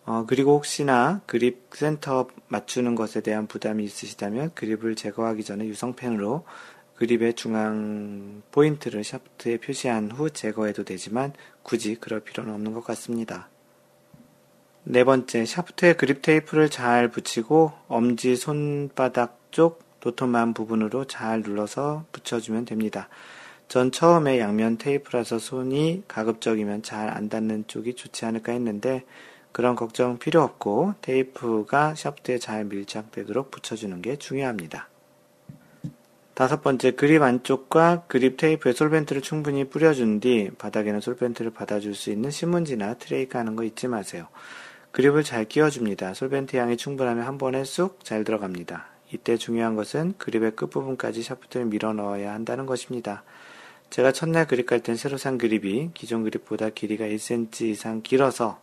어, 0.04 0.24
그리고 0.26 0.54
혹시나 0.56 1.22
그립 1.24 1.70
센터 1.72 2.28
맞추는 2.48 2.94
것에 2.96 3.22
대한 3.22 3.46
부담이 3.46 3.82
있으시다면 3.82 4.50
그립을 4.52 4.94
제거하기 4.94 5.42
전에 5.42 5.64
유성펜으로 5.64 6.44
그립의 6.96 7.32
중앙 7.32 8.42
포인트를 8.52 9.04
샤프트에 9.04 9.56
표시한 9.56 10.10
후 10.10 10.28
제거해도 10.28 10.84
되지만 10.84 11.32
굳이 11.62 11.94
그럴 11.94 12.20
필요는 12.20 12.52
없는 12.52 12.74
것 12.74 12.84
같습니다. 12.84 13.48
네 14.84 15.02
번째, 15.02 15.46
샤프트에 15.46 15.94
그립 15.94 16.20
테이프를 16.20 16.68
잘 16.68 17.08
붙이고 17.08 17.72
엄지 17.88 18.36
손바닥 18.36 19.38
쪽 19.50 19.82
도톰한 20.00 20.52
부분으로 20.52 21.06
잘 21.06 21.40
눌러서 21.40 22.04
붙여주면 22.12 22.66
됩니다. 22.66 23.08
전 23.68 23.90
처음에 23.90 24.38
양면 24.38 24.78
테이프라서 24.78 25.38
손이 25.38 26.04
가급적이면 26.08 26.82
잘 26.82 27.08
안 27.08 27.28
닿는 27.28 27.64
쪽이 27.66 27.94
좋지 27.94 28.24
않을까 28.24 28.52
했는데 28.52 29.04
그런 29.52 29.74
걱정 29.74 30.18
필요 30.18 30.42
없고 30.42 30.94
테이프가 31.00 31.94
샤프트에 31.94 32.38
잘 32.38 32.64
밀착되도록 32.64 33.50
붙여주는 33.50 34.02
게 34.02 34.16
중요합니다. 34.16 34.88
다섯 36.34 36.60
번째, 36.62 36.90
그립 36.90 37.22
안쪽과 37.22 38.04
그립 38.08 38.36
테이프에 38.36 38.72
솔벤트를 38.74 39.22
충분히 39.22 39.64
뿌려준 39.64 40.20
뒤 40.20 40.50
바닥에는 40.58 41.00
솔벤트를 41.00 41.50
받아줄 41.50 41.94
수 41.94 42.10
있는 42.10 42.30
신문지나 42.30 42.94
트레이 42.94 43.38
까는 43.38 43.56
거 43.56 43.64
잊지 43.64 43.88
마세요. 43.88 44.28
그립을 44.92 45.24
잘 45.24 45.46
끼워줍니다. 45.46 46.12
솔벤트 46.12 46.56
양이 46.56 46.76
충분하면 46.76 47.24
한 47.26 47.38
번에 47.38 47.64
쑥 47.64 48.04
잘 48.04 48.22
들어갑니다. 48.22 48.86
이때 49.12 49.38
중요한 49.38 49.76
것은 49.76 50.14
그립의 50.18 50.56
끝부분까지 50.56 51.22
샤프트를 51.22 51.66
밀어 51.66 51.94
넣어야 51.94 52.34
한다는 52.34 52.66
것입니다. 52.66 53.22
제가 53.90 54.12
첫날 54.12 54.46
그립 54.46 54.66
갈 54.66 54.80
땐 54.80 54.96
새로 54.96 55.16
산 55.16 55.38
그립이 55.38 55.90
기존 55.94 56.22
그립보다 56.24 56.70
길이가 56.70 57.04
1cm 57.04 57.62
이상 57.62 58.02
길어서 58.02 58.60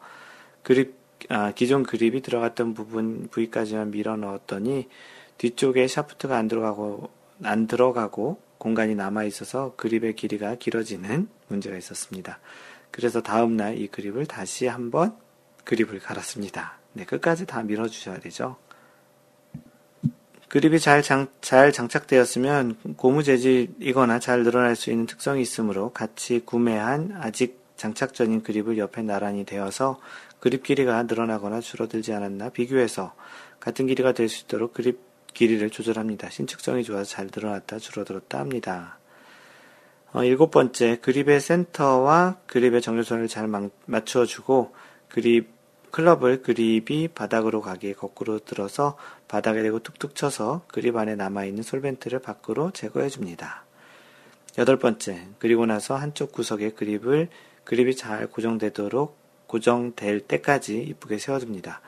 그립, 0.64 0.96
아, 1.30 1.52
기존 1.52 1.84
그립이 1.84 2.22
들어갔던 2.22 2.74
부분 2.74 3.28
부위까지만 3.32 3.92
밀어 3.92 4.16
넣었더니 4.18 4.90
뒤쪽에 5.38 5.88
샤프트가 5.88 6.38
안 6.38 6.48
들어가고, 6.48 7.10
안 7.44 7.68
들어가고 7.68 8.40
공간이 8.58 8.96
남아 8.96 9.24
있어서 9.26 9.74
그립의 9.76 10.16
길이가 10.16 10.56
길어지는 10.56 11.28
문제가 11.48 11.78
있었습니다. 11.78 12.40
그래서 12.92 13.22
다음날 13.22 13.78
이 13.80 13.88
그립을 13.88 14.26
다시 14.26 14.68
한번 14.68 15.18
그립을 15.64 16.00
갈았습니다. 16.00 16.78
네, 16.94 17.06
끝까지 17.06 17.46
다 17.46 17.64
밀어주셔야 17.64 18.20
되죠. 18.20 18.58
그립이 20.54 20.80
잘, 20.80 21.02
장, 21.02 21.30
잘 21.42 21.72
장착되었으면 21.72 22.76
고무 22.96 23.24
재질이거나 23.24 24.20
잘 24.20 24.44
늘어날 24.44 24.76
수 24.76 24.92
있는 24.92 25.08
특성이 25.08 25.42
있으므로 25.42 25.90
같이 25.94 26.42
구매한 26.46 27.12
아직 27.20 27.60
장착 27.76 28.14
전인 28.14 28.44
그립을 28.44 28.78
옆에 28.78 29.02
나란히 29.02 29.46
대어서 29.46 30.00
그립 30.40 30.62
길이가 30.62 31.02
늘어나거나 31.02 31.60
줄어들지 31.60 32.14
않았나 32.14 32.50
비교해서 32.50 33.16
같은 33.60 33.88
길이가 33.88 34.12
될 34.12 34.30
수 34.30 34.44
있도록 34.44 34.76
그립 34.76 35.00
길이를 35.34 35.72
조절합니다. 35.72 36.30
신축성이 36.30 36.84
좋아서 36.84 37.10
잘 37.10 37.30
늘어났다 37.34 37.80
줄어들었다 37.80 38.38
합니다. 38.38 39.00
어, 40.12 40.24
일곱 40.24 40.52
번째, 40.52 41.00
그립의 41.02 41.42
센터와 41.42 42.38
그립의 42.46 42.84
정렬선을 42.84 43.28
잘 43.28 43.50
맞추어주고 43.88 44.76
그립 45.10 45.53
클럽을 45.94 46.42
그립이 46.42 47.10
바닥으로 47.10 47.62
가게 47.62 47.94
거꾸로 47.94 48.40
들어서 48.40 48.98
바닥에 49.28 49.62
대고 49.62 49.78
툭툭 49.78 50.16
쳐서 50.16 50.64
그립 50.68 50.98
안에 50.98 51.16
남아있는 51.16 51.62
솔벤트를 51.62 52.18
밖으로 52.18 52.72
제거해 52.72 53.10
줍니다. 53.10 53.64
여덟 54.58 54.80
번째, 54.80 55.28
그리고 55.38 55.68
나서 55.68 55.96
한쪽 55.96 56.32
구석에 56.32 56.72
그립을 56.72 57.30
그립이 57.64 57.96
잘 57.96 58.26
고정되도록 58.26 59.16
고정될 59.46 60.22
때까지 60.22 60.82
이쁘게 60.82 61.20
세워줍니다. 61.20 61.82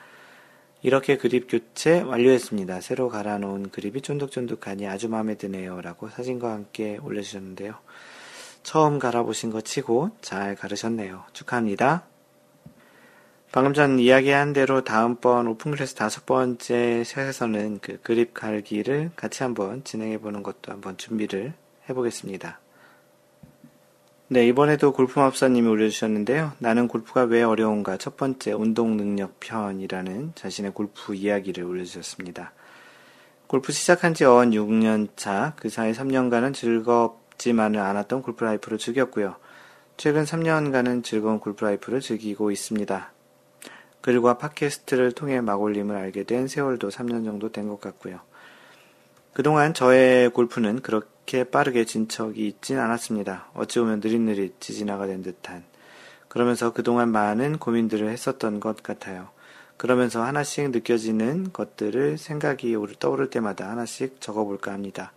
이렇게 0.82 1.16
그립 1.16 1.48
교체 1.50 2.00
완료했습니다. 2.00 2.80
새로 2.82 3.08
갈아놓은 3.08 3.70
그립이 3.70 4.02
쫀득쫀득하니 4.02 4.86
아주 4.86 5.08
마음에 5.08 5.34
드네요. 5.34 5.80
라고 5.80 6.08
사진과 6.08 6.52
함께 6.52 6.96
올려주셨는데요. 7.02 7.74
처음 8.62 9.00
갈아보신 9.00 9.50
거 9.50 9.60
치고 9.60 10.12
잘 10.20 10.54
갈으셨네요. 10.54 11.24
축하합니다. 11.32 12.04
방금 13.56 13.72
전 13.72 13.98
이야기한 13.98 14.52
대로 14.52 14.84
다음번 14.84 15.48
오픈 15.48 15.70
클래스 15.70 15.94
다섯 15.94 16.26
번째 16.26 17.02
샷에서는 17.04 17.78
그 17.80 17.98
그립 18.02 18.34
갈기를 18.34 19.12
같이 19.16 19.44
한번 19.44 19.82
진행해 19.82 20.18
보는 20.18 20.42
것도 20.42 20.72
한번 20.72 20.98
준비를 20.98 21.54
해보겠습니다. 21.88 22.60
네, 24.28 24.46
이번에도 24.46 24.92
골프맙사님이 24.92 25.66
올려주셨는데요. 25.68 26.52
나는 26.58 26.86
골프가 26.86 27.22
왜 27.22 27.42
어려운가? 27.42 27.96
첫 27.96 28.18
번째, 28.18 28.52
운동 28.52 28.98
능력 28.98 29.40
편이라는 29.40 30.32
자신의 30.34 30.74
골프 30.74 31.14
이야기를 31.14 31.64
올려주셨습니다. 31.64 32.52
골프 33.46 33.72
시작한 33.72 34.12
지 34.12 34.26
어언 34.26 34.50
6년 34.50 35.08
차, 35.16 35.54
그 35.56 35.70
사이 35.70 35.92
3년간은 35.92 36.52
즐겁지만은 36.52 37.80
않았던 37.80 38.20
골프 38.20 38.44
라이프를 38.44 38.76
즐겼고요. 38.76 39.36
최근 39.96 40.24
3년간은 40.24 41.02
즐거운 41.02 41.40
골프 41.40 41.64
라이프를 41.64 42.02
즐기고 42.02 42.50
있습니다. 42.50 43.15
글과 44.06 44.38
팟캐스트를 44.38 45.10
통해 45.10 45.40
마골림을 45.40 45.96
알게 45.96 46.22
된 46.22 46.46
세월도 46.46 46.90
3년 46.90 47.24
정도 47.24 47.50
된 47.50 47.66
것 47.66 47.80
같고요. 47.80 48.20
그동안 49.32 49.74
저의 49.74 50.30
골프는 50.30 50.80
그렇게 50.80 51.42
빠르게 51.42 51.84
진척이 51.84 52.46
있진 52.46 52.78
않았습니다. 52.78 53.48
어찌 53.54 53.80
보면 53.80 53.98
느릿느릿 53.98 54.60
지진화가 54.60 55.08
된 55.08 55.24
듯한. 55.24 55.64
그러면서 56.28 56.72
그동안 56.72 57.10
많은 57.10 57.58
고민들을 57.58 58.08
했었던 58.08 58.60
것 58.60 58.80
같아요. 58.84 59.30
그러면서 59.76 60.22
하나씩 60.22 60.70
느껴지는 60.70 61.52
것들을 61.52 62.16
생각이 62.16 62.76
떠오를 63.00 63.28
때마다 63.28 63.68
하나씩 63.70 64.20
적어볼까 64.20 64.72
합니다. 64.72 65.10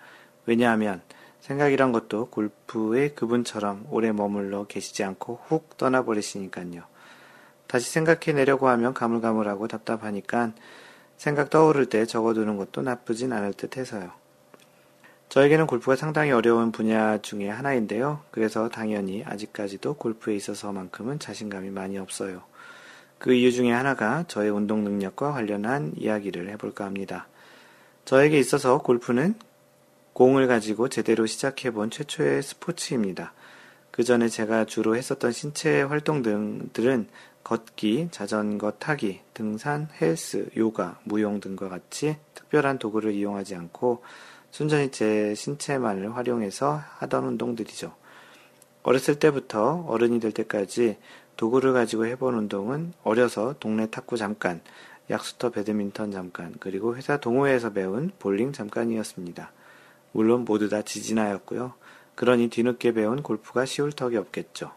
왜냐하면 0.48 1.04
생각이란 1.42 1.92
것도 1.92 2.32
골프의 2.32 3.14
그분처럼 3.14 3.86
오래 3.92 4.12
머물러 4.12 4.66
계시지 4.66 5.04
않고 5.04 5.42
훅 5.48 5.78
떠나버리시니까요. 5.78 6.90
다시 7.70 7.92
생각해내려고 7.92 8.68
하면 8.68 8.96
가물가물하고 8.96 9.68
답답하니까 9.68 10.54
생각 11.18 11.52
떠오를 11.52 11.86
때 11.86 12.08
적어두는 12.08 12.58
것도 12.58 12.82
나쁘진 12.82 13.32
않을 13.32 13.54
듯 13.54 13.78
해서요. 13.78 14.12
저에게는 15.30 15.68
골프가 15.68 15.96
상당히 15.96 16.32
어려운 16.32 16.72
분야 16.72 17.20
중의 17.20 17.48
하나인데요. 17.52 18.22
그래서 18.32 18.70
당연히 18.70 19.24
아직까지도 19.24 19.98
골프에 19.98 20.36
있어서만큼은 20.36 21.20
자신감이 21.20 21.70
많이 21.70 22.00
없어요. 22.00 22.42
그 23.20 23.34
이유 23.34 23.52
중에 23.52 23.72
하나가 23.72 24.24
저의 24.28 24.50
운동 24.50 24.84
능력과 24.84 25.32
관련한 25.34 25.94
이야기를 25.96 26.50
해볼까 26.50 26.86
합니다. 26.86 27.28
저에게 28.06 28.40
있어서 28.40 28.80
골프는 28.80 29.36
공을 30.14 30.48
가지고 30.48 30.90
제대로 30.90 31.28
시작해본 31.28 31.92
최초의 31.92 32.42
스포츠입니다. 32.42 33.34
그 33.92 34.04
전에 34.04 34.28
제가 34.28 34.66
주로 34.66 34.96
했었던 34.96 35.32
신체 35.32 35.84
활동 35.84 36.24
등들은 36.24 37.08
걷기, 37.50 38.10
자전거 38.12 38.74
타기, 38.74 39.22
등산, 39.34 39.88
헬스, 40.00 40.52
요가, 40.56 41.00
무용 41.04 41.40
등과 41.40 41.68
같이 41.68 42.16
특별한 42.36 42.78
도구를 42.78 43.12
이용하지 43.16 43.56
않고 43.56 44.04
순전히 44.52 44.92
제 44.92 45.34
신체만을 45.34 46.16
활용해서 46.16 46.80
하던 47.00 47.26
운동들이죠. 47.26 47.96
어렸을 48.84 49.18
때부터 49.18 49.84
어른이 49.88 50.20
될 50.20 50.32
때까지 50.32 50.98
도구를 51.38 51.74
가지고 51.74 52.06
해본 52.06 52.36
운동은 52.36 52.94
어려서 53.02 53.56
동네 53.60 53.88
탁구 53.88 54.16
잠깐, 54.16 54.62
약수터 55.10 55.50
배드민턴 55.50 56.12
잠깐, 56.12 56.54
그리고 56.60 56.96
회사 56.96 57.18
동호회에서 57.18 57.74
배운 57.74 58.12
볼링 58.20 58.54
잠깐이었습니다. 58.54 59.52
물론 60.12 60.46
모두 60.46 60.70
다 60.70 60.84
지진아였고요. 60.84 61.74
그러니 62.14 62.50
뒤늦게 62.50 62.92
배운 62.92 63.24
골프가 63.24 63.66
쉬울 63.66 63.92
턱이 63.92 64.18
없겠죠. 64.18 64.72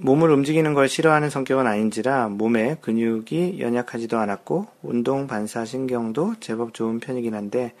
몸을 0.00 0.30
움직이는 0.30 0.74
걸 0.74 0.88
싫어하는 0.88 1.30
성격은 1.30 1.66
아닌지라 1.66 2.28
몸에 2.28 2.76
근육이 2.80 3.60
연약하지도 3.60 4.18
않았고 4.18 4.66
운동 4.82 5.28
반사 5.28 5.64
신경도 5.64 6.36
제법 6.40 6.74
좋은 6.74 6.98
편이긴 6.98 7.34
한데 7.34 7.74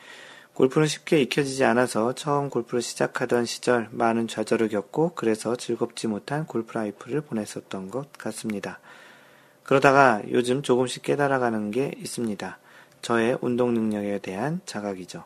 골프는 0.54 0.86
쉽게 0.86 1.20
익혀지지 1.22 1.64
않아서 1.64 2.14
처음 2.14 2.48
골프를 2.48 2.80
시작하던 2.80 3.44
시절 3.44 3.88
많은 3.90 4.28
좌절을 4.28 4.68
겪고 4.68 5.12
그래서 5.16 5.56
즐겁지 5.56 6.06
못한 6.06 6.46
골프 6.46 6.74
life를 6.74 7.22
보냈었던 7.22 7.90
것 7.90 8.12
같습니다. 8.12 8.78
그러다가 9.64 10.22
요즘 10.30 10.62
조금씩 10.62 11.02
깨달아가는 11.02 11.72
게 11.72 11.90
있습니다. 11.98 12.58
저의 13.02 13.36
운동 13.40 13.74
능력에 13.74 14.20
대한 14.20 14.60
자각이죠. 14.64 15.24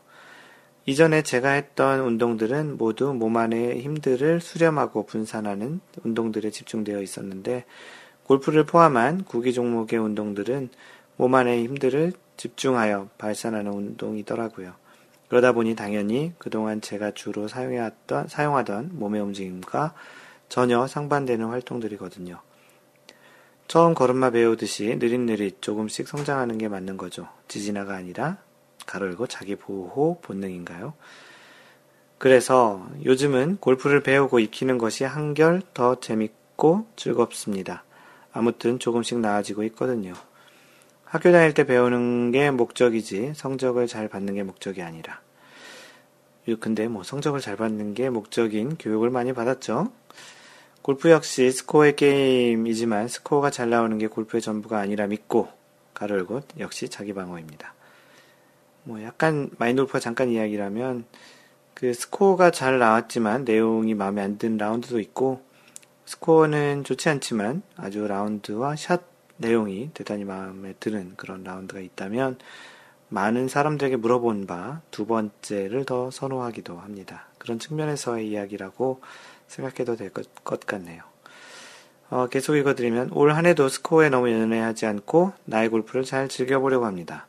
이전에 0.89 1.21
제가 1.21 1.51
했던 1.51 2.01
운동들은 2.01 2.79
모두 2.79 3.13
몸 3.13 3.37
안의 3.37 3.83
힘들을 3.83 4.41
수렴하고 4.41 5.05
분산하는 5.05 5.81
운동들에 6.03 6.49
집중되어 6.49 7.03
있었는데 7.03 7.67
골프를 8.23 8.65
포함한 8.65 9.25
구기 9.25 9.53
종목의 9.53 9.99
운동들은 9.99 10.71
몸 11.19 11.35
안의 11.35 11.65
힘들을 11.65 12.15
집중하여 12.39 13.11
발산하는 13.19 13.71
운동이더라고요. 13.71 14.73
그러다 15.29 15.53
보니 15.53 15.77
당연히 15.77 16.33
그동안 16.39 16.81
제가 16.81 17.11
주로 17.11 17.49
사용해왔던, 17.49 18.29
사용하던 18.29 18.93
몸의 18.95 19.21
움직임과 19.21 19.93
전혀 20.49 20.87
상반되는 20.87 21.49
활동들이거든요. 21.49 22.41
처음 23.67 23.93
걸음마 23.93 24.31
배우듯이 24.31 24.97
느릿느릿 24.99 25.61
조금씩 25.61 26.09
성장하는 26.09 26.57
게 26.57 26.69
맞는 26.69 26.97
거죠. 26.97 27.29
지진아가 27.47 27.95
아니라 27.95 28.39
가로 28.89 29.15
고 29.17 29.27
자기 29.27 29.55
보호 29.55 30.19
본능인가요? 30.23 30.95
그래서 32.17 32.89
요즘은 33.05 33.59
골프를 33.59 34.03
배우고 34.03 34.41
익히는 34.41 34.79
것이 34.79 35.05
한결 35.05 35.63
더 35.75 36.01
재밌고 36.01 36.89
즐겁습니다. 36.97 37.85
아무튼 38.33 38.79
조금씩 38.79 39.19
나아지고 39.19 39.63
있거든요. 39.65 40.15
학교 41.05 41.31
다닐 41.31 41.55
때 41.55 41.65
배우는 41.65 42.33
게 42.33 42.51
목적이지 42.51 43.35
성적을 43.37 43.87
잘 43.87 44.09
받는 44.09 44.35
게 44.35 44.43
목적이 44.43 44.83
아니라. 44.83 45.21
근데 46.61 46.89
뭐 46.89 47.03
성적을 47.03 47.41
잘 47.41 47.57
받는 47.57 47.93
게 47.93 48.09
목적인 48.09 48.79
교육을 48.79 49.11
많이 49.11 49.35
받았죠. 49.35 49.93
골프 50.81 51.11
역시 51.11 51.51
스코어의 51.51 51.95
게임이지만 51.97 53.09
스코어가 53.09 53.51
잘 53.51 53.69
나오는 53.69 53.99
게 53.99 54.07
골프의 54.07 54.41
전부가 54.41 54.79
아니라 54.79 55.07
믿고 55.07 55.49
가르고 55.93 56.41
역시 56.59 56.89
자기 56.89 57.13
방어입니다. 57.13 57.75
뭐 58.89 59.03
약간 59.03 59.51
마인드 59.59 59.83
골프가 59.83 60.01
잠깐 60.01 60.31
이야기라면 60.31 61.05
그 61.75 61.93
스코어가 61.93 62.51
잘 62.53 62.79
나왔지만 62.79 63.45
내용이 63.45 63.93
마음에 63.93 64.23
안 64.23 64.39
드는 64.39 64.57
라운드도 64.57 64.99
있고 65.01 65.43
스코어는 66.07 66.85
좋지 66.85 67.11
않지만 67.11 67.61
아주 67.77 68.09
라운드와 68.09 68.77
샷 68.77 69.03
내용이 69.37 69.91
대단히 69.93 70.25
마음에 70.25 70.73
드는 70.81 71.13
그런 71.19 71.45
라운드가 71.45 71.81
있다면 71.81 72.39
많은 73.11 73.49
사람들에게 73.49 73.97
물어본 73.97 74.47
바 74.47 74.81
두 74.91 75.05
번째를 75.07 75.85
더 75.85 76.11
선호하기도 76.11 76.79
합니다. 76.79 77.27
그런 77.37 77.59
측면에서의 77.59 78.27
이야기라고 78.27 79.03
생각해도 79.49 79.97
될 79.97 80.11
것 80.11 80.61
같네요. 80.67 81.03
어, 82.09 82.27
계속 82.29 82.57
읽어드리면 82.57 83.11
올 83.13 83.33
한 83.33 83.45
해도 83.45 83.69
스코어에 83.69 84.09
너무 84.09 84.31
연연하지 84.33 84.87
않고 84.87 85.35
나의 85.45 85.69
골프를 85.69 86.05
잘 86.05 86.29
즐겨보려고 86.29 86.87
합니다. 86.87 87.28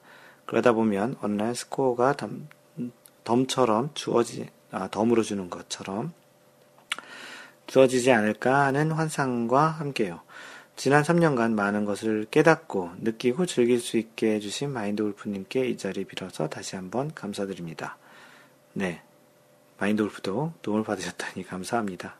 그러다 0.50 0.72
보면 0.72 1.16
날 1.38 1.54
스코어가 1.54 2.14
덤, 2.14 2.48
덤처럼 3.24 3.92
주어지, 3.94 4.50
아, 4.72 4.88
덤으로 4.88 5.22
주는 5.22 5.48
것처럼 5.48 6.12
주어지지 7.68 8.12
않을까 8.12 8.66
하는 8.66 8.92
환상과 8.92 9.68
함께요. 9.68 10.22
지난 10.76 11.04
3년간 11.04 11.54
많은 11.54 11.86
것을 11.86 12.26
깨닫고 12.32 12.94
느끼고 12.98 13.46
즐길 13.46 13.80
수 13.80 13.98
있게 13.98 14.34
해주신 14.34 14.72
마인드 14.72 15.04
골프님께 15.04 15.68
이 15.68 15.78
자리 15.78 16.04
빌어서 16.04 16.50
다시 16.50 16.76
한번 16.76 17.14
감사드립니다. 17.14 18.00
네. 18.74 19.04
마인드 19.78 20.02
골프도 20.02 20.54
도움을 20.64 20.84
받으셨다니 20.84 21.46
감사합니다. 21.46 22.16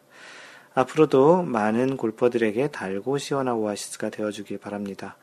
앞으로도 0.76 1.42
많은 1.42 1.98
골퍼들에게 1.98 2.68
달고 2.68 3.18
시원한 3.18 3.56
오아시스가 3.56 4.12
되어주길 4.12 4.60
바랍니다. 4.60 5.18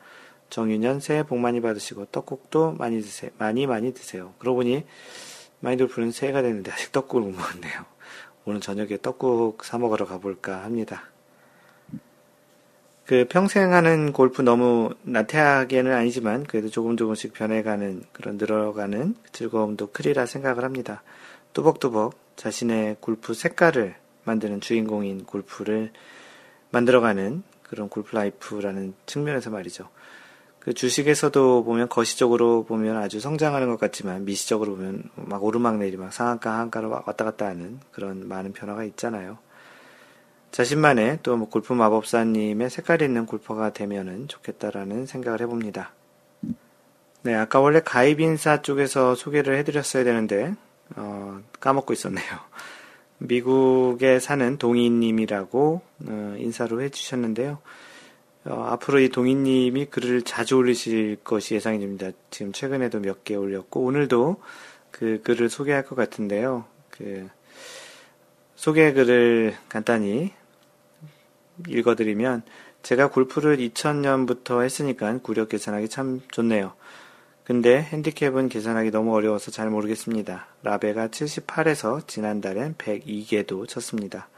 정유년 0.49 0.99
새해 0.99 1.23
복 1.23 1.39
많이 1.39 1.61
받으시고 1.61 2.05
떡국도 2.05 2.73
많이 2.73 3.01
드세요. 3.01 3.31
많이 3.37 3.67
많이 3.67 3.93
드세요. 3.93 4.33
그러고 4.39 4.57
보니 4.57 4.85
마인돌프는 5.59 6.11
새해가 6.11 6.41
됐는데 6.41 6.71
아직 6.71 6.91
떡국을 6.91 7.21
못 7.21 7.31
먹었네요. 7.31 7.85
오늘 8.45 8.61
저녁에 8.61 8.97
떡국 9.01 9.63
사 9.65 9.77
먹으러 9.77 10.05
가볼까 10.05 10.63
합니다. 10.63 11.03
그 13.05 13.25
평생 13.29 13.73
하는 13.73 14.11
골프 14.11 14.41
너무 14.41 14.93
나태하게는 15.03 15.93
아니지만 15.93 16.43
그래도 16.43 16.69
조금 16.69 16.97
조금씩 16.97 17.33
변해가는 17.33 18.03
그런 18.11 18.35
늘어가는 18.37 19.15
즐거움도 19.31 19.91
크리라 19.91 20.25
생각을 20.25 20.65
합니다. 20.65 21.03
뚜벅뚜벅 21.53 22.15
자신의 22.35 22.97
골프 22.99 23.33
색깔을 23.33 23.95
만드는 24.25 24.59
주인공인 24.59 25.23
골프를 25.23 25.91
만들어가는 26.71 27.43
그런 27.63 27.87
골프 27.87 28.13
life라는 28.13 28.93
측면에서 29.05 29.51
말이죠. 29.51 29.89
그 30.67 30.73
주식에서도 30.73 31.63
보면 31.63 31.87
거시적으로 31.87 32.65
보면 32.65 32.97
아주 32.97 33.21
성장하는 33.21 33.69
것 33.69 33.79
같지만 33.79 34.25
미시적으로 34.25 34.75
보면 34.75 35.03
막 35.15 35.41
오르막 35.41 35.77
내리 35.77 35.95
막 35.95 36.11
상한가 36.11 36.55
하한가로 36.55 36.89
왔다 36.89 37.23
갔다 37.23 37.45
하는 37.45 37.79
그런 37.93 38.27
많은 38.27 38.51
변화가 38.51 38.83
있잖아요. 38.83 39.37
자신만의 40.51 41.19
또 41.23 41.37
뭐 41.37 41.47
골프 41.47 41.71
마법사님의 41.71 42.69
색깔 42.69 43.01
있는 43.01 43.25
골퍼가 43.25 43.71
되면은 43.71 44.27
좋겠다라는 44.27 45.05
생각을 45.05 45.39
해봅니다. 45.39 45.93
네, 47.21 47.33
아까 47.33 47.61
원래 47.61 47.79
가입 47.79 48.19
인사 48.19 48.61
쪽에서 48.61 49.15
소개를 49.15 49.55
해드렸어야 49.59 50.03
되는데 50.03 50.53
어, 50.97 51.39
까먹고 51.61 51.93
있었네요. 51.93 52.27
미국에 53.19 54.19
사는 54.19 54.57
동희님이라고 54.57 55.81
어, 56.09 56.35
인사로 56.37 56.81
해주셨는데요. 56.81 57.59
어, 58.47 58.63
앞으로 58.69 58.99
이 58.99 59.09
동희님이 59.09 59.85
글을 59.87 60.21
자주 60.21 60.55
올리실 60.57 61.17
것이 61.23 61.55
예상이 61.55 61.79
됩니다. 61.79 62.11
지금 62.29 62.51
최근에도 62.53 62.99
몇 62.99 63.23
개 63.23 63.35
올렸고, 63.35 63.81
오늘도 63.83 64.37
그 64.91 65.21
글을 65.23 65.49
소개할 65.49 65.83
것 65.85 65.95
같은데요. 65.95 66.65
그, 66.89 67.27
소개 68.55 68.93
글을 68.93 69.55
간단히 69.67 70.33
읽어드리면, 71.67 72.43
제가 72.83 73.09
골프를 73.09 73.57
2000년부터 73.57 74.63
했으니까 74.63 75.17
구력 75.19 75.49
계산하기 75.49 75.89
참 75.89 76.21
좋네요. 76.31 76.73
근데 77.43 77.81
핸디캡은 77.81 78.49
계산하기 78.49 78.91
너무 78.91 79.13
어려워서 79.13 79.51
잘 79.51 79.69
모르겠습니다. 79.69 80.47
라베가 80.63 81.07
78에서 81.07 82.07
지난달엔 82.07 82.75
102개도 82.75 83.67
쳤습니다. 83.67 84.29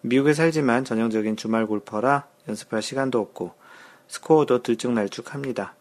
미국에 0.00 0.32
살지만 0.34 0.84
전형적인 0.84 1.36
주말 1.36 1.66
골퍼라 1.66 2.26
연습할 2.48 2.82
시간도 2.82 3.18
없고 3.20 3.52
스코어도 4.08 4.62
들쭉날쭉합니다. 4.62 5.74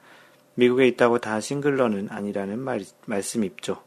미국에 0.55 0.88
있다고 0.88 1.20
다 1.20 1.39
싱글러는 1.39 2.09
아니라는 2.09 2.59
말, 2.59 2.82
말씀 3.05 3.43
입죠. 3.43 3.82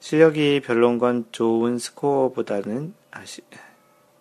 실력이 0.00 0.62
별론 0.64 0.98
건 0.98 1.26
좋은 1.32 1.78
스코어보다는 1.78 2.94
아, 3.10 3.24
시, 3.24 3.42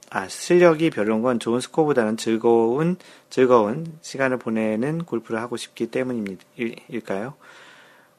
아 0.10 0.28
실력이 0.28 0.90
별론 0.90 1.22
건 1.22 1.40
좋은 1.40 1.60
스코어보다는 1.60 2.18
즐거운 2.18 2.98
즐거운 3.30 3.98
시간을 4.02 4.38
보내는 4.38 5.06
골프를 5.06 5.40
하고 5.42 5.58
싶기 5.58 5.88
때문일까요? 5.88 7.36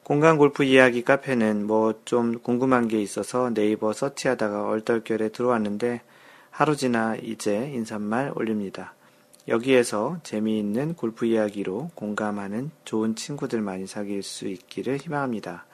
공간 0.03 0.37
골프 0.39 0.63
이야기 0.63 1.03
카페는 1.03 1.67
뭐 1.67 1.93
좀 2.05 2.39
궁금한 2.39 2.87
게 2.87 2.99
있어서 2.99 3.53
네이버 3.53 3.93
서치하다가 3.93 4.67
얼떨결에 4.67 5.29
들어왔는데 5.29 6.01
하루 6.49 6.75
지나 6.75 7.15
이제 7.15 7.69
인사말 7.71 8.31
올립니다. 8.35 8.95
여기에서 9.49 10.19
재미있는 10.21 10.93
골프 10.93 11.25
이야기로 11.25 11.89
공감하는 11.95 12.69
좋은 12.85 13.15
친구들 13.15 13.61
많이 13.61 13.87
사귈 13.87 14.21
수 14.21 14.47
있기를 14.47 14.97
희망합니다. 14.97 15.65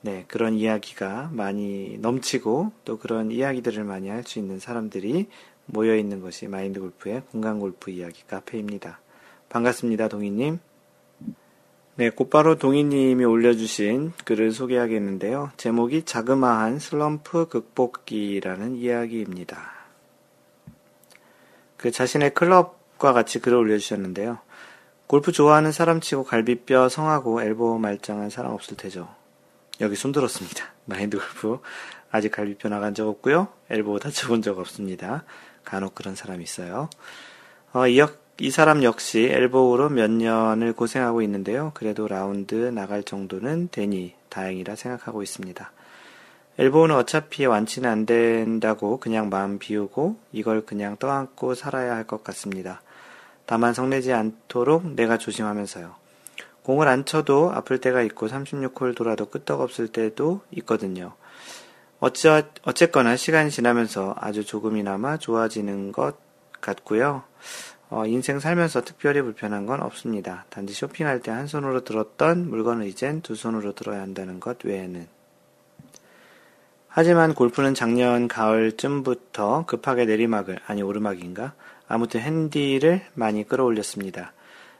네, 0.00 0.24
그런 0.28 0.54
이야기가 0.54 1.30
많이 1.32 1.98
넘치고 1.98 2.72
또 2.84 2.98
그런 2.98 3.30
이야기들을 3.30 3.84
많이 3.84 4.08
할 4.08 4.24
수 4.24 4.38
있는 4.38 4.58
사람들이 4.58 5.28
모여 5.66 5.94
있는 5.94 6.20
것이 6.20 6.48
마인드 6.48 6.80
골프의 6.80 7.22
공간 7.30 7.60
골프 7.60 7.90
이야기 7.90 8.26
카페입니다. 8.26 9.00
반갑습니다, 9.50 10.08
동희님. 10.08 10.58
네, 11.96 12.08
곧바로 12.08 12.56
동희님이 12.56 13.26
올려주신 13.26 14.12
글을 14.24 14.52
소개하겠는데요. 14.52 15.52
제목이 15.58 16.04
자그마한 16.04 16.78
슬럼프 16.78 17.46
극복기라는 17.48 18.76
이야기입니다. 18.76 19.70
그 21.76 21.90
자신의 21.90 22.32
클럽 22.32 22.81
과 23.02 23.12
같이 23.12 23.40
글을 23.40 23.58
올려주셨는데요. 23.58 24.38
골프 25.08 25.32
좋아하는 25.32 25.72
사람 25.72 26.00
치고 26.00 26.22
갈비뼈 26.22 26.88
성하고 26.88 27.42
엘보 27.42 27.78
말짱한 27.78 28.30
사람 28.30 28.52
없을 28.52 28.76
테죠. 28.76 29.08
여기 29.80 29.96
손들었습니다. 29.96 30.66
마인드 30.86 31.18
골프. 31.18 31.60
아직 32.12 32.30
갈비뼈 32.30 32.68
나간 32.68 32.94
적 32.94 33.08
없고요. 33.08 33.48
엘보 33.70 33.98
다쳐본 33.98 34.42
적 34.42 34.56
없습니다. 34.60 35.24
간혹 35.64 35.96
그런 35.96 36.14
사람이 36.14 36.44
있어요. 36.44 36.88
어, 37.72 37.88
이, 37.88 38.00
이 38.38 38.50
사람 38.52 38.84
역시 38.84 39.28
엘보우로 39.32 39.88
몇 39.88 40.08
년을 40.08 40.72
고생하고 40.72 41.22
있는데요. 41.22 41.72
그래도 41.74 42.06
라운드 42.06 42.54
나갈 42.54 43.02
정도는 43.02 43.70
되니 43.72 44.14
다행이라 44.28 44.76
생각하고 44.76 45.24
있습니다. 45.24 45.72
엘보우는 46.56 46.94
어차피 46.94 47.46
완치는 47.46 47.90
안 47.90 48.06
된다고 48.06 49.00
그냥 49.00 49.28
마음 49.28 49.58
비우고 49.58 50.20
이걸 50.30 50.64
그냥 50.64 50.96
떠안고 50.98 51.56
살아야 51.56 51.96
할 51.96 52.04
것 52.06 52.22
같습니다. 52.22 52.80
다만 53.46 53.74
성내지 53.74 54.12
않도록 54.12 54.94
내가 54.94 55.18
조심하면서요. 55.18 55.94
공을 56.62 56.88
안 56.88 57.04
쳐도 57.04 57.50
아플 57.52 57.78
때가 57.78 58.02
있고 58.02 58.28
36홀 58.28 58.94
돌아도 58.96 59.26
끄떡없을 59.26 59.88
때도 59.88 60.42
있거든요. 60.52 61.14
어찌, 61.98 62.28
어쨌거나 62.62 63.16
시간이 63.16 63.50
지나면서 63.50 64.14
아주 64.18 64.44
조금이나마 64.44 65.18
좋아지는 65.18 65.92
것 65.92 66.16
같고요. 66.60 67.24
어, 67.90 68.06
인생 68.06 68.40
살면서 68.40 68.82
특별히 68.82 69.20
불편한 69.20 69.66
건 69.66 69.82
없습니다. 69.82 70.46
단지 70.48 70.72
쇼핑할 70.72 71.20
때 71.20 71.30
한 71.30 71.46
손으로 71.46 71.84
들었던 71.84 72.48
물건을 72.48 72.86
이젠 72.86 73.20
두 73.20 73.34
손으로 73.34 73.74
들어야 73.74 74.00
한다는 74.00 74.40
것 74.40 74.64
외에는. 74.64 75.06
하지만 76.88 77.34
골프는 77.34 77.74
작년 77.74 78.28
가을쯤부터 78.28 79.66
급하게 79.66 80.04
내리막을, 80.06 80.60
아니 80.66 80.82
오르막인가? 80.82 81.54
아무튼 81.92 82.22
핸디를 82.22 83.02
많이 83.12 83.46
끌어올렸습니다. 83.46 84.32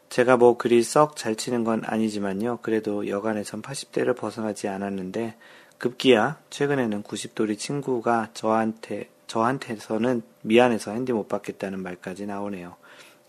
제가 0.09 0.39
뭐 0.39 0.57
그리 0.57 0.83
썩 0.83 1.15
잘 1.15 1.37
치는 1.37 1.63
건 1.63 1.83
아니지만요. 1.85 2.61
그래도 2.63 3.07
여간에선 3.07 3.61
80대를 3.61 4.17
벗어나지 4.17 4.67
않았는데 4.69 5.37
급기야 5.77 6.39
최근에는 6.49 7.03
90도리 7.03 7.59
친구가 7.59 8.31
저한테 8.33 9.11
저한테서는 9.27 10.23
미안해서 10.41 10.93
핸디 10.93 11.13
못 11.13 11.29
받겠다는 11.29 11.83
말까지 11.83 12.25
나오네요. 12.25 12.77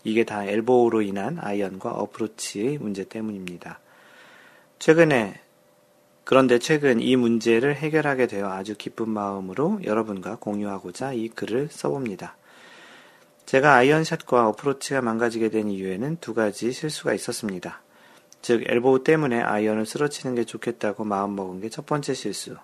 이게 0.02 0.24
다 0.24 0.46
엘보우로 0.46 1.02
인한 1.02 1.36
아이언과 1.38 1.90
어프로치 1.90 2.78
문제 2.80 3.04
때문입니다. 3.04 3.80
최근에 4.78 5.38
그런데 6.24 6.58
최근 6.58 7.00
이 7.00 7.16
문제를 7.16 7.76
해결하게 7.76 8.28
되어 8.28 8.48
아주 8.48 8.76
기쁜 8.78 9.10
마음으로 9.10 9.80
여러분과 9.84 10.36
공유하고자 10.36 11.12
이 11.12 11.28
글을 11.28 11.68
써봅니다. 11.70 12.38
제가 13.54 13.76
아이언샷과 13.76 14.48
어프로치가 14.48 15.00
망가지게 15.00 15.48
된 15.48 15.68
이유에는 15.70 16.16
두 16.20 16.34
가지 16.34 16.72
실수가 16.72 17.14
있었습니다. 17.14 17.82
즉, 18.42 18.64
elbow 18.66 19.04
때문에 19.04 19.40
아이언을 19.40 19.86
쓸어치는 19.86 20.34
게 20.34 20.42
좋겠다고 20.42 21.04
마음먹은 21.04 21.60
게 21.60 21.68
첫 21.68 21.86
번째 21.86 22.14
실수. 22.14 22.56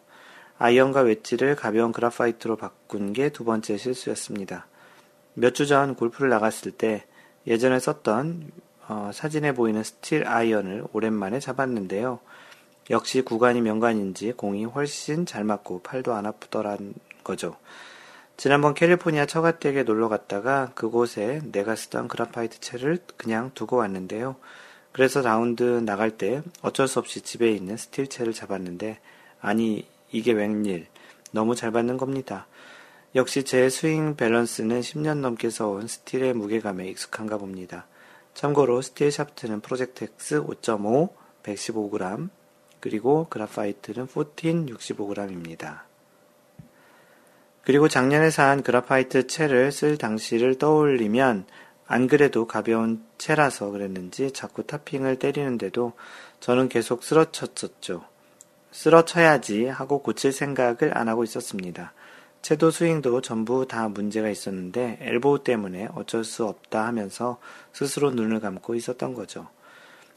아이언과 0.58 1.02
웨지를 1.02 1.54
가벼운 1.54 1.92
graphite로 1.92 2.56
바꾼 2.56 3.12
게 3.12 3.28
두 3.28 3.44
번째 3.44 3.76
실수였습니다. 3.76 4.66
몇 5.34 5.54
주 5.54 5.64
전 5.64 5.94
골프를 5.94 6.28
나갔을 6.28 6.72
때 6.72 7.04
예전에 7.46 7.78
썼던 7.78 8.50
어, 8.88 9.12
사진에 9.14 9.54
보이는 9.54 9.84
스틸 9.84 10.26
아이언을 10.26 10.86
오랜만에 10.92 11.38
잡았는데요. 11.38 12.18
역시 12.90 13.22
구관이 13.22 13.60
명관인지 13.60 14.32
공이 14.32 14.64
훨씬 14.64 15.24
잘 15.24 15.44
맞고 15.44 15.82
팔도 15.82 16.14
안 16.14 16.26
아프더란 16.26 16.94
거죠. 17.22 17.54
지난번 18.40 18.72
캘리포니아 18.72 19.26
처가댁에 19.26 19.82
놀러 19.82 20.08
갔다가 20.08 20.72
그곳에 20.74 21.42
내가 21.52 21.76
쓰던 21.76 22.08
graphite 22.08 22.58
채를 22.58 22.96
그냥 23.18 23.50
두고 23.52 23.76
왔는데요. 23.76 24.36
그래서 24.92 25.20
라운드 25.20 25.62
나갈 25.62 26.16
때 26.16 26.40
어쩔 26.62 26.88
수 26.88 27.00
없이 27.00 27.20
집에 27.20 27.50
있는 27.50 27.76
스틸 27.76 28.06
채를 28.06 28.32
잡았는데 28.32 28.98
아니 29.42 29.86
이게 30.10 30.32
웬일 30.32 30.86
너무 31.32 31.54
잘 31.54 31.70
맞는 31.70 31.98
겁니다. 31.98 32.46
역시 33.14 33.44
제 33.44 33.68
스윙 33.68 34.16
밸런스는 34.16 34.80
10년 34.80 35.18
넘게 35.18 35.50
써온 35.50 35.86
스틸의 35.86 36.32
무게감에 36.32 36.88
익숙한가 36.88 37.36
봅니다. 37.36 37.88
참고로 38.32 38.80
스틸 38.80 39.12
샤프트는 39.12 39.60
Project 39.60 40.04
X 40.04 40.44
5.5 40.44 41.10
115g 41.42 42.30
그리고 42.80 43.26
graphite는 43.28 44.06
14 44.06 44.24
65g입니다. 44.32 45.89
그리고 47.70 47.86
작년에 47.86 48.30
산 48.30 48.64
graphite 48.64 49.28
채를 49.28 49.70
쓸 49.70 49.96
당시를 49.96 50.58
떠올리면 50.58 51.44
안 51.86 52.08
그래도 52.08 52.48
가벼운 52.48 53.04
채라서 53.16 53.70
그랬는지 53.70 54.32
자꾸 54.32 54.64
타핑을 54.64 55.20
때리는데도 55.20 55.92
저는 56.40 56.68
계속 56.68 57.04
쓰러쳤었죠. 57.04 58.04
쓰러쳐야지 58.72 59.66
하고 59.66 60.02
고칠 60.02 60.32
생각을 60.32 60.98
안 60.98 61.08
하고 61.08 61.22
있었습니다. 61.22 61.92
채도 62.42 62.72
스윙도 62.72 63.20
전부 63.20 63.68
다 63.68 63.88
문제가 63.88 64.28
있었는데 64.28 64.98
엘보우 65.00 65.44
때문에 65.44 65.90
어쩔 65.94 66.24
수 66.24 66.46
없다 66.46 66.84
하면서 66.84 67.38
스스로 67.72 68.10
눈을 68.10 68.40
감고 68.40 68.74
있었던 68.74 69.14
거죠. 69.14 69.46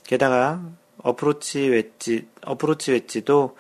게다가 0.04 0.60
어프로치 1.04 1.70
웨지, 1.70 2.28
어프로치 2.46 2.94
웨지도 2.94 3.56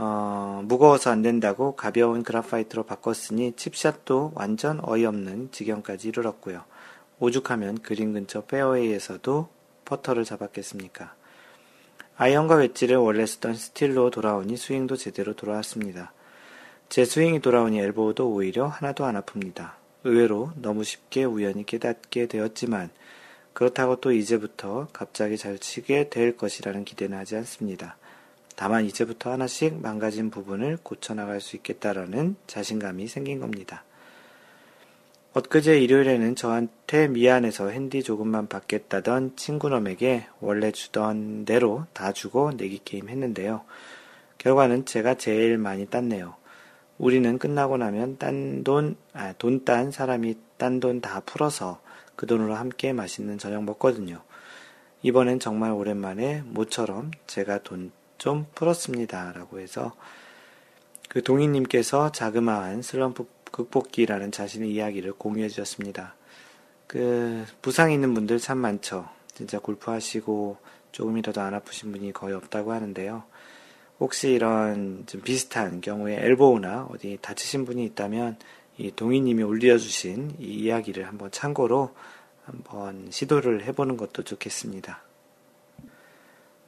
어, 0.00 0.62
무거워서 0.64 1.10
안 1.10 1.22
된다고 1.22 1.74
가벼운 1.74 2.22
그라파이트로 2.22 2.84
바꿨으니 2.84 3.54
칩샷도 3.56 4.32
완전 4.34 4.80
어이없는 4.82 5.50
지경까지 5.50 6.08
이르렀고요. 6.08 6.64
오죽하면 7.18 7.78
그린 7.82 8.12
근처 8.12 8.44
페어웨이에서도 8.44 9.48
퍼터를 9.84 10.24
잡았겠습니까? 10.24 11.14
아이언과 12.16 12.56
웨지를 12.56 12.96
원래 12.96 13.26
쓰던 13.26 13.54
스틸로 13.54 14.10
돌아오니 14.10 14.56
스윙도 14.56 14.96
제대로 14.96 15.34
돌아왔습니다. 15.34 16.12
제 16.88 17.04
스윙이 17.04 17.40
돌아오니 17.40 17.80
elbow도 17.80 18.30
오히려 18.30 18.66
하나도 18.66 19.04
안 19.04 19.20
아픕니다. 19.20 19.72
의외로 20.04 20.52
너무 20.54 20.84
쉽게 20.84 21.24
우연히 21.24 21.66
깨닫게 21.66 22.26
되었지만 22.26 22.90
그렇다고 23.52 23.96
또 23.96 24.12
이제부터 24.12 24.86
갑자기 24.92 25.36
잘 25.36 25.58
치게 25.58 26.08
될 26.08 26.36
것이라는 26.36 26.84
기대는 26.84 27.18
하지 27.18 27.34
않습니다. 27.36 27.96
다만 28.60 28.84
이제부터 28.84 29.30
하나씩 29.30 29.80
망가진 29.80 30.30
부분을 30.30 30.78
고쳐나갈 30.82 31.40
수 31.40 31.54
있겠다라는 31.54 32.34
자신감이 32.48 33.06
생긴 33.06 33.38
겁니다. 33.38 33.84
엊그제 35.32 35.78
일요일에는 35.78 36.34
저한테 36.34 37.06
미안해서 37.06 37.68
핸디 37.68 38.02
조금만 38.02 38.48
받겠다던 38.48 39.36
친구놈에게 39.36 40.26
원래 40.40 40.72
주던 40.72 41.44
대로 41.44 41.86
다 41.92 42.12
주고 42.12 42.50
내기 42.50 42.80
게임 42.84 43.08
했는데요. 43.08 43.62
결과는 44.38 44.86
제가 44.86 45.14
제일 45.14 45.56
많이 45.56 45.86
땄네요. 45.86 46.34
우리는 46.98 47.38
끝나고 47.38 47.76
나면 47.76 48.18
딴 48.18 48.64
돈, 48.64 48.96
아, 49.12 49.34
돈 49.34 49.64
딴 49.64 49.92
사람이 49.92 50.34
딴 50.56 50.80
돈 50.80 51.00
다 51.00 51.20
풀어서 51.20 51.80
그 52.16 52.26
돈으로 52.26 52.56
함께 52.56 52.92
맛있는 52.92 53.38
저녁 53.38 53.62
먹거든요. 53.62 54.20
이번엔 55.02 55.38
정말 55.38 55.70
오랜만에 55.70 56.42
모처럼 56.44 57.12
제가 57.28 57.62
돈 57.62 57.92
좀 58.18 58.46
풀었습니다. 58.54 59.32
라고 59.32 59.60
해서 59.60 59.94
그 61.08 61.22
동희님께서 61.22 62.12
자그마한 62.12 62.82
슬럼프 62.82 63.26
극복기라는 63.50 64.30
자신의 64.30 64.70
이야기를 64.70 65.12
공유해 65.14 65.48
주셨습니다. 65.48 66.14
그 66.86 67.46
부상 67.62 67.92
있는 67.92 68.14
분들 68.14 68.38
참 68.38 68.58
많죠. 68.58 69.08
진짜 69.34 69.58
골프 69.58 69.90
하시고 69.90 70.58
조금이라도 70.92 71.40
안 71.40 71.54
아프신 71.54 71.92
분이 71.92 72.12
거의 72.12 72.34
없다고 72.34 72.72
하는데요. 72.72 73.22
혹시 74.00 74.30
이런 74.30 75.04
좀 75.06 75.20
비슷한 75.22 75.80
경우에 75.80 76.16
엘보우나 76.16 76.88
어디 76.90 77.18
다치신 77.20 77.64
분이 77.64 77.84
있다면 77.86 78.36
이 78.78 78.92
동희님이 78.92 79.42
올려주신 79.42 80.36
이 80.38 80.44
이야기를 80.44 81.06
한번 81.06 81.30
참고로 81.30 81.94
한번 82.44 83.08
시도를 83.10 83.64
해보는 83.64 83.96
것도 83.96 84.22
좋겠습니다. 84.22 85.07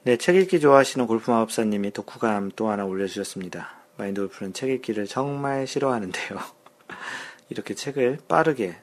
네, 0.03 0.17
책 0.17 0.37
읽기 0.37 0.61
좋아하시는 0.61 1.07
골프 1.07 1.31
마법사님이 1.31 1.91
독후감 1.91 2.53
또 2.57 2.71
하나 2.71 2.87
올려주셨습니다. 2.87 3.69
마인드 3.99 4.23
골프는 4.23 4.55
책 4.55 4.71
읽기를 4.71 5.07
정말 5.07 5.67
싫어하는데요. 5.67 6.39
이렇게 7.51 7.75
책을 7.75 8.21
빠르게 8.27 8.77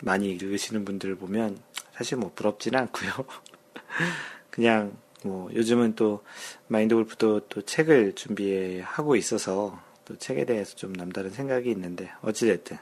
많이 0.00 0.30
읽으시는 0.30 0.86
분들을 0.86 1.16
보면 1.16 1.58
사실 1.92 2.16
뭐 2.16 2.32
부럽지는 2.34 2.78
않고요. 2.80 3.10
그냥 4.48 4.96
뭐 5.22 5.52
요즘은 5.52 5.96
또 5.96 6.24
마인드 6.68 6.94
골프도 6.94 7.40
또 7.40 7.60
책을 7.60 8.14
준비하고 8.14 9.16
있어서 9.16 9.78
또 10.06 10.16
책에 10.16 10.46
대해서 10.46 10.76
좀 10.76 10.94
남다른 10.94 11.28
생각이 11.28 11.70
있는데 11.72 12.10
어찌됐든 12.22 12.78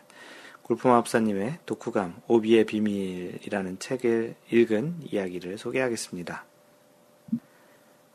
골프 0.63 0.87
마법사님의 0.87 1.59
독후감 1.67 2.23
오비의 2.29 2.65
비밀이라는 2.65 3.81
책을 3.81 4.37
읽은 4.53 4.99
이야기를 5.11 5.59
소개하겠습니다. 5.59 6.52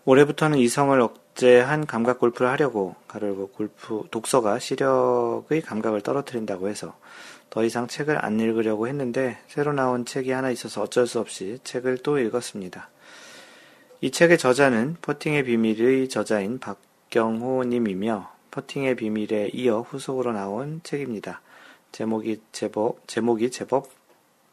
올해부터는 0.08 0.58
이성을 0.60 0.97
억제한 1.01 1.86
감각 1.86 2.18
골프를 2.20 2.49
하려고 2.49 2.95
가르고 3.10 3.47
골프 3.47 4.08
독서가 4.10 4.58
시력의 4.58 5.62
감각을 5.62 5.99
떨어뜨린다고 5.99 6.70
해서 6.70 6.97
더 7.49 7.66
이상 7.66 7.88
책을 7.88 8.24
안 8.24 8.39
읽으려고 8.39 8.88
했는데 8.88 9.38
새로 9.49 9.74
나온 9.74 10.05
책이 10.05 10.32
하나 10.32 10.49
있어서 10.49 10.84
어쩔 10.84 11.08
수 11.08 11.20
없이 11.20 11.60
책을 11.66 11.97
또 12.03 12.20
읽었습니다. 12.20 12.89
이 13.99 14.12
책의 14.12 14.38
저자는 14.38 14.95
퍼팅의 15.01 15.43
비밀의 15.43 16.08
저자인 16.08 16.60
박경호 16.60 17.66
님이며 17.66 18.32
퍼팅의 18.51 18.95
비밀에 18.95 19.49
이어 19.53 19.82
후속으로 19.82 20.32
나온 20.32 20.80
책입니다. 20.84 21.41
제목이 21.91 22.39
제법 22.53 23.05
제목이 23.10 23.51
제법 23.51 23.89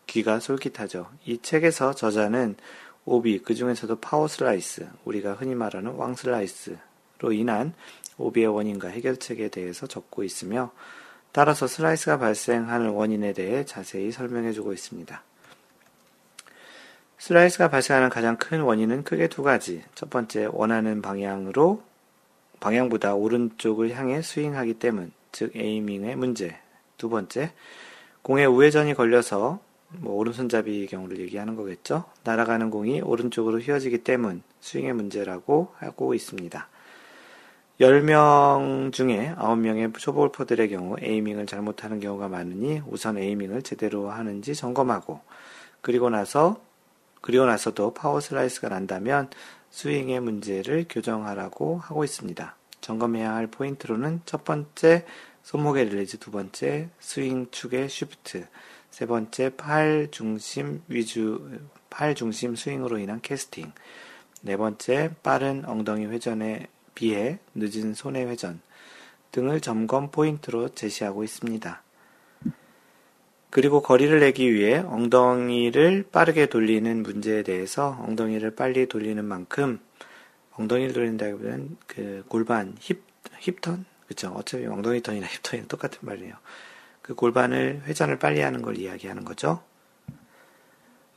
귀가 0.09 0.41
솔깃하죠. 0.41 1.11
이 1.27 1.39
책에서 1.39 1.95
저자는 1.95 2.57
오비, 3.07 3.41
그 3.41 3.55
중에서도 3.55 3.97
파워 4.01 4.29
슬라이스, 4.29 4.89
우리가 5.05 5.35
흔히 5.35 5.55
말하는 5.55 5.93
왕 5.93 6.15
슬라이스로 6.15 7.33
인한 7.33 7.75
오비의 8.17 8.47
원인과 8.47 8.89
해결책에 8.89 9.49
대해서 9.49 9.87
적고 9.87 10.25
있으며, 10.25 10.73
따라서 11.33 11.67
슬라이스가 11.67 12.19
발생하는 12.19 12.91
원인에 12.91 13.33
대해 13.33 13.65
자세히 13.65 14.13
설명해 14.13 14.53
주고 14.53 14.73
있습니다. 14.73 15.23
슬라이스가 17.19 17.69
발생하는 17.69 18.09
가장 18.09 18.37
큰 18.37 18.61
원인은 18.61 19.05
크게 19.05 19.29
두 19.29 19.43
가지. 19.43 19.83
첫 19.95 20.11
번째, 20.11 20.49
원하는 20.53 21.03
방향으로, 21.03 21.83
방향보다 22.61 23.15
오른쪽을 23.15 23.97
향해 23.97 24.23
스윙하기 24.23 24.75
때문, 24.75 25.13
즉 25.33 25.55
aiming의 25.57 26.17
문제. 26.17 26.59
두 26.97 27.09
번째, 27.09 27.53
공에 28.23 28.45
우회전이 28.45 28.95
걸려서 28.95 29.61
뭐 29.99 30.15
오른손잡이 30.15 30.87
경우를 30.87 31.19
얘기하는 31.21 31.57
거겠죠. 31.57 32.05
날아가는 32.25 32.71
공이 32.71 33.01
오른쪽으로 33.01 33.61
휘어지기 33.61 33.99
때문 33.99 34.43
스윙의 34.61 34.93
문제라고 34.95 35.73
하고 35.79 36.15
있습니다. 36.15 36.69
10명 37.81 38.93
중에 38.93 39.35
9명의 39.37 39.99
초보 39.99 40.21
골퍼들의 40.21 40.69
경우 40.69 40.97
aiming을 41.01 41.47
잘못하는 41.47 41.99
경우가 41.99 42.29
많으니 42.29 42.81
우선 42.89 43.19
aiming을 43.19 43.63
제대로 43.63 44.11
하는지 44.11 44.55
점검하고 44.55 45.21
그리고 45.81 46.09
나서 46.09 46.61
그리고 47.21 47.47
나서도 47.47 47.95
파워 47.95 48.21
슬라이스가 48.21 48.69
난다면 48.69 49.31
스윙의 49.71 50.21
문제를 50.21 50.87
교정하라고 50.89 51.79
하고 51.79 52.05
있습니다. 52.05 52.55
점검해야 52.81 53.35
할 53.35 53.47
포인트로는 53.49 54.21
첫 54.25 54.45
번째 54.45 55.05
손목의 55.43 55.87
release, 55.87 56.19
두 56.19 56.31
번째 56.31 56.91
스윙 57.01 57.49
축의 57.51 57.89
shift, 57.89 58.47
세 58.95 59.07
번째, 59.07 59.51
팔 59.57 60.07
중심 60.13 60.81
위주, 60.87 61.51
팔 61.91 62.15
중심 62.15 62.55
스윙으로 62.55 62.99
인한 62.99 63.21
캐스팅. 63.21 63.73
네 64.43 64.57
번째, 64.57 65.11
빠른 65.21 65.65
엉덩이 65.65 66.07
회전에 66.07 66.69
비해 66.95 67.41
늦은 67.57 67.95
손의 67.95 68.29
회전 68.29 68.61
등을 69.33 69.61
점검 69.61 70.13
포인트로 70.13 70.69
제시하고 70.77 71.25
있습니다. 71.25 71.83
그리고 73.51 73.83
거리를 73.83 74.21
내기 74.21 74.55
위해 74.55 74.79
엉덩이를 74.79 76.05
빠르게 76.13 76.47
돌리는 76.47 77.03
문제에 77.03 77.43
대해서 77.43 77.99
엉덩이를 78.01 78.55
빨리 78.55 78.87
돌리는 78.87 79.25
만큼 79.25 79.81
엉덩이를 80.53 80.93
돌린다기보다는 80.93 81.79
그 81.89 82.25
골반 82.29 82.77
힙 82.79 83.03
힙턴 83.41 83.87
그쵸 84.07 84.33
어차피 84.37 84.67
엉덩이 84.67 85.03
턴이나 85.03 85.27
힙턴이 85.43 85.67
똑같은 85.67 85.99
말이에요. 86.03 86.37
그 87.05 87.15
골반을 87.15 87.83
회전을 87.85 88.19
빨리 88.19 88.41
하는 88.41 88.63
걸 88.63 88.79
이야기하는 88.79 89.27
거죠. 89.27 89.61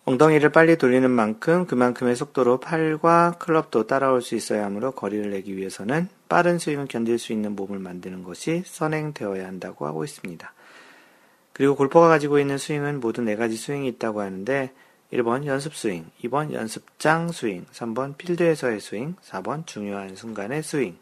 엉덩이를 0.03 0.51
빨리 0.51 0.77
돌리는 0.77 1.09
만큼 1.09 1.65
그만큼의 1.65 2.17
속도로 2.17 2.59
팔과 2.59 3.35
클럽도 3.39 3.87
따라올 3.87 4.21
수 4.21 4.35
있어야 4.35 4.65
하므로 4.65 4.91
거리를 4.91 5.31
내기 5.31 5.55
위해서는 5.55 6.09
빠른 6.27 6.59
스윙을 6.59 6.87
견딜 6.87 7.17
수 7.17 7.31
있는 7.31 7.55
몸을 7.55 7.79
만드는 7.79 8.23
것이 8.23 8.63
선행되어야 8.65 9.47
한다고 9.47 9.87
하고 9.87 10.03
있습니다. 10.03 10.53
그리고 11.53 11.75
골퍼가 11.77 12.09
가지고 12.09 12.39
있는 12.39 12.57
스윙은 12.57 12.99
모두 12.99 13.21
네 13.21 13.37
가지 13.37 13.55
스윙이 13.55 13.87
있다고 13.87 14.19
하는데 14.19 14.73
1번 15.13 15.45
연습 15.45 15.73
스윙, 15.73 16.05
2번 16.21 16.51
연습장 16.51 17.31
스윙, 17.31 17.65
3번 17.71 18.17
필드에서의 18.17 18.81
스윙, 18.81 19.15
4번 19.23 19.65
중요한 19.65 20.17
순간의 20.17 20.63
스윙, 20.63 20.97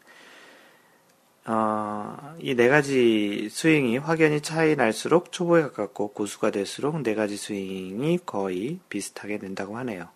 어, 1.48 2.34
이 2.40 2.54
네 2.56 2.68
가지 2.68 3.48
스윙이 3.50 3.98
확연히 3.98 4.40
차이 4.40 4.74
날수록 4.74 5.30
초보에 5.30 5.62
가깝고 5.62 6.08
고수가 6.08 6.50
될수록 6.50 7.00
네 7.02 7.14
가지 7.14 7.36
스윙이 7.36 8.20
거의 8.26 8.80
비슷하게 8.88 9.38
된다고 9.38 9.76
하네요. 9.78 10.08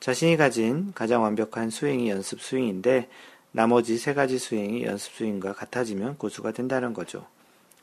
자신이 0.00 0.36
가진 0.36 0.92
가장 0.94 1.22
완벽한 1.22 1.70
스윙이 1.70 2.08
연습 2.08 2.40
스윙인데 2.40 3.08
나머지 3.52 3.98
세 3.98 4.14
가지 4.14 4.38
스윙이 4.38 4.84
연습 4.84 5.12
스윙과 5.14 5.52
같아지면 5.52 6.16
고수가 6.16 6.52
된다는 6.52 6.94
거죠. 6.94 7.26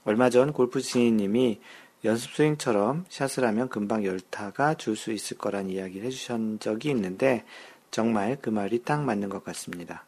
얼마 0.04 0.30
전 0.32 0.52
골프 0.52 0.82
지니님이 0.82 1.60
연습 2.04 2.34
스윙처럼 2.34 3.06
샷을 3.10 3.46
하면 3.46 3.70
금방 3.70 4.04
열타가 4.04 4.74
줄 4.76 4.96
수 4.96 5.12
있을 5.12 5.38
거란 5.38 5.70
이야기를 5.70 6.08
해주신 6.08 6.58
적이 6.60 6.90
있는데 6.90 7.46
정말 7.92 8.38
그 8.42 8.50
말이 8.50 8.82
딱 8.84 9.04
맞는 9.04 9.30
것 9.30 9.44
같습니다. 9.44 10.04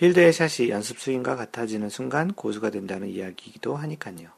필드의 0.00 0.32
샷이 0.32 0.70
연습 0.70 0.98
스윙과 0.98 1.36
같아지는 1.36 1.90
순간 1.90 2.32
고수가 2.32 2.70
된다는 2.70 3.08
이야기이기도 3.08 3.76
하니까요. 3.76 4.30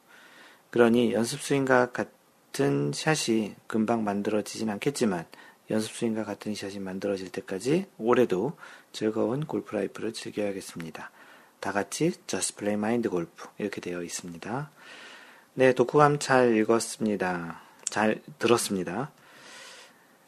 그러니 0.71 1.13
연습 1.13 1.41
스윙과 1.41 1.93
같은 1.93 2.91
샷이 2.93 3.55
금방 3.69 4.03
만들어지진 4.03 4.71
않겠지만 4.71 5.25
연습 5.71 5.93
스윙과 5.93 6.25
같은 6.25 6.57
샷이 6.57 6.81
만들어질 6.81 7.31
때까지 7.31 7.87
올해도 7.97 8.57
즐거운 8.91 9.47
골프 9.47 9.77
life를 9.77 10.13
즐겨야겠습니다. 10.13 11.13
다 11.61 11.73
같이 11.73 12.11
Just 12.27 12.57
Play 12.57 12.77
Mind 12.77 13.09
Golf 13.09 13.47
이렇게 13.59 13.81
되어 13.81 14.03
있습니다. 14.03 14.69
네, 15.55 15.73
독후감 15.75 16.19
잘 16.19 16.57
읽었습니다. 16.57 17.63
잘 17.85 18.21
들었습니다. 18.41 19.13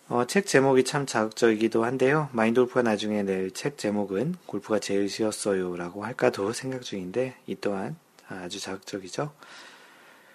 어, 0.09 0.27
책 0.27 0.47
제목이 0.47 0.85
참 0.85 1.07
자극적이기도 1.07 1.85
한데요. 1.85 2.29
마인드 2.33 2.61
골프가 2.61 2.83
나중에 2.83 3.23
낼 3.23 3.51
책 3.53 3.79
제목은 3.79 4.35
골프가 4.45 4.79
제일 4.79 5.09
쉬웠어요 5.09 5.77
라고 5.77 6.05
할까도 6.05 6.53
생각 6.53 6.83
중인데 6.83 7.37
이 7.47 7.57
또한 7.59 7.97
아주 8.29 8.61
자극적이죠. 8.61 9.33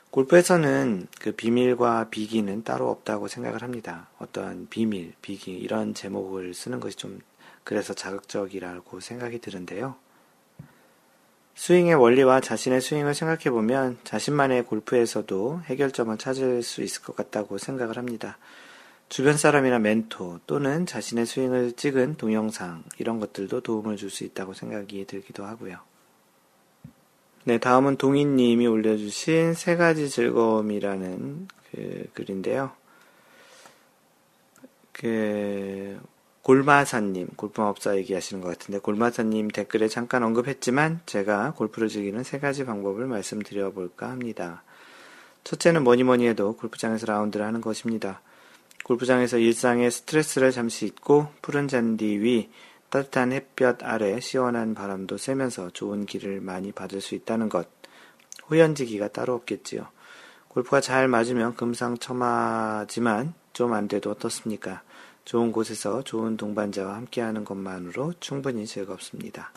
골프에서는 0.10 1.06
그 1.22 1.34
비밀과 1.34 2.10
비기는 2.10 2.64
따로 2.64 2.90
없다고 2.90 3.28
생각을 3.28 3.62
합니다. 3.62 4.10
어떠한 4.18 4.68
비밀, 4.72 5.14
비기 5.22 5.52
이런 5.52 5.94
제목을 5.94 6.56
쓰는 6.56 6.80
것이 6.80 6.98
좀 6.98 7.20
그래서 7.64 7.94
자극적이라고 7.94 9.00
생각이 9.00 9.38
드는데요. 9.38 9.96
스윙의 11.54 11.94
원리와 11.94 12.42
자신의 12.42 12.82
스윙을 12.82 13.14
생각해 13.14 13.52
보면 13.52 14.00
자신만의 14.04 14.66
골프에서도 14.66 15.62
해결점을 15.66 16.18
찾을 16.18 16.64
수 16.64 16.82
있을 16.82 17.04
것 17.04 17.16
같다고 17.16 17.60
생각을 17.60 17.98
합니다. 17.98 18.40
주변 19.10 19.38
사람이나 19.38 19.80
멘토 19.80 20.40
또는 20.46 20.86
자신의 20.86 21.26
스윙을 21.26 21.72
찍은 21.74 22.18
동영상 22.18 22.84
이런 23.00 23.20
것들도 23.20 23.62
도움을 23.62 23.98
줄 23.98 24.12
수 24.12 24.24
있다고 24.24 24.54
생각이 24.54 25.06
들기도 25.06 25.46
하고요. 25.46 25.80
네, 27.46 27.58
다음은 27.58 27.98
동인님이 27.98 28.68
올려주신 28.68 29.56
세 29.56 29.76
가지 29.76 30.10
즐거움이라는 30.10 31.48
그 31.72 32.10
글인데요. 32.14 32.72
그 34.92 36.00
골마사님, 36.44 37.30
골프마법사 37.36 37.98
얘기하시는 37.98 38.42
것 38.42 38.50
같은데 38.50 38.80
골마사님 38.80 39.48
댓글에 39.48 39.88
잠깐 39.88 40.24
언급했지만 40.24 41.02
제가 41.06 41.54
골프를 41.54 41.88
즐기는 41.88 42.24
세 42.24 42.40
가지 42.40 42.66
방법을 42.66 43.08
말씀드려 43.08 43.72
볼까 43.72 44.10
합니다. 44.10 44.64
첫째는 45.44 45.84
뭐니 45.84 46.04
뭐니 46.04 46.28
해도 46.28 46.56
골프장에서 46.56 47.08
라운드를 47.08 47.46
하는 47.46 47.62
것입니다. 47.62 48.22
골프장에서 48.90 49.38
일상의 49.38 49.92
스트레스를 49.92 50.52
잠시 50.52 50.88
잊고 50.88 51.28
푸른 51.44 51.68
잔디 51.68 52.06
위 52.06 52.50
따뜻한 52.90 53.32
햇볕 53.32 53.84
아래 53.84 54.20
시원한 54.20 54.74
바람도 54.74 55.16
쐬면서 55.16 55.70
좋은 55.70 56.08
길을 56.08 56.42
많이 56.42 56.72
받을 56.72 57.00
수 57.00 57.14
있다는 57.14 57.50
것. 57.50 57.68
후연지기가 58.48 59.10
따로 59.10 59.36
없겠지요. 59.36 59.86
골프가 60.48 60.82
잘 60.82 61.08
맞으면 61.08 61.56
금상첨화지만 61.56 63.36
좀 63.54 63.74
안 63.74 63.88
돼도 63.88 64.10
어떻습니까? 64.10 64.82
좋은 65.24 65.52
곳에서 65.52 66.02
좋은 66.02 66.36
동반자와 66.36 66.96
함께하는 66.96 67.46
것만으로 67.46 68.16
충분히 68.20 68.66
즐겁습니다. 68.66 69.52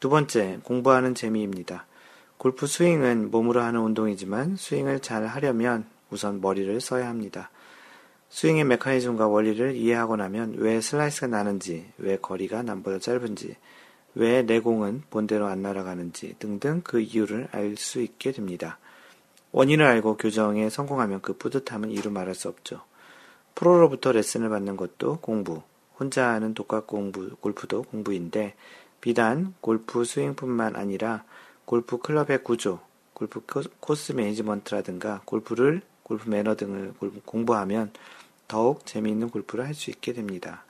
두 0.00 0.10
번째, 0.10 0.58
공부하는 0.64 1.14
재미입니다. 1.14 1.86
골프 2.36 2.66
스윙은 2.66 3.30
몸으로 3.30 3.62
하는 3.62 3.80
운동이지만 3.80 4.56
스윙을 4.56 5.00
잘 5.00 5.26
하려면 5.26 5.86
우선 6.10 6.42
머리를 6.42 6.78
써야 6.82 7.08
합니다. 7.08 7.48
스윙의 8.34 8.64
메커니즘과 8.64 9.28
원리를 9.28 9.76
이해하고 9.76 10.16
나면 10.16 10.56
왜 10.58 10.80
슬라이스가 10.80 11.28
나는지, 11.28 11.86
왜 11.98 12.16
거리가 12.16 12.64
남보다 12.64 12.98
짧은지, 12.98 13.54
왜 14.16 14.42
내 14.42 14.58
공은 14.58 15.04
본대로 15.08 15.46
안 15.46 15.62
날아가는지 15.62 16.34
등등 16.40 16.80
그 16.82 17.00
이유를 17.00 17.46
알 17.52 17.76
수 17.76 18.00
있게 18.00 18.32
됩니다. 18.32 18.78
원인을 19.52 19.86
알고 19.86 20.16
교정에 20.16 20.68
성공하면 20.68 21.22
그 21.22 21.34
뿌듯함은 21.34 21.92
이루 21.92 22.10
말할 22.10 22.34
수 22.34 22.48
없죠. 22.48 22.80
프로로부터 23.54 24.10
레슨을 24.10 24.48
받는 24.48 24.76
것도 24.76 25.18
공부, 25.20 25.62
혼자 26.00 26.30
하는 26.30 26.54
독학 26.54 26.88
공부, 26.88 27.36
골프도 27.36 27.84
공부인데, 27.84 28.56
비단 29.00 29.54
골프 29.60 30.04
스윙뿐만 30.04 30.74
아니라 30.74 31.22
골프 31.66 31.98
클럽의 31.98 32.42
구조, 32.42 32.80
골프 33.12 33.42
코스 33.78 34.10
매니지먼트라든가 34.10 35.22
골프를, 35.24 35.82
골프 36.02 36.28
매너 36.28 36.56
등을 36.56 36.94
공부하면 37.24 37.92
더욱 38.48 38.86
재미있는 38.86 39.30
골프를 39.30 39.66
할 39.66 39.74
수 39.74 39.90
있게 39.90 40.12
됩니다. 40.12 40.64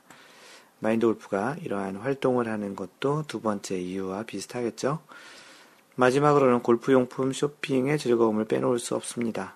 마인드 0.79 1.05
골프가 1.05 1.55
이러한 1.61 1.95
활동을 1.95 2.47
하는 2.47 2.75
것도 2.75 3.23
두 3.27 3.41
번째 3.41 3.79
이유와 3.79 4.23
비슷하겠죠? 4.23 4.99
마지막으로는 5.95 6.61
골프용품 6.61 7.31
쇼핑의 7.31 7.97
즐거움을 7.97 8.45
빼놓을 8.45 8.79
수 8.79 8.95
없습니다. 8.95 9.55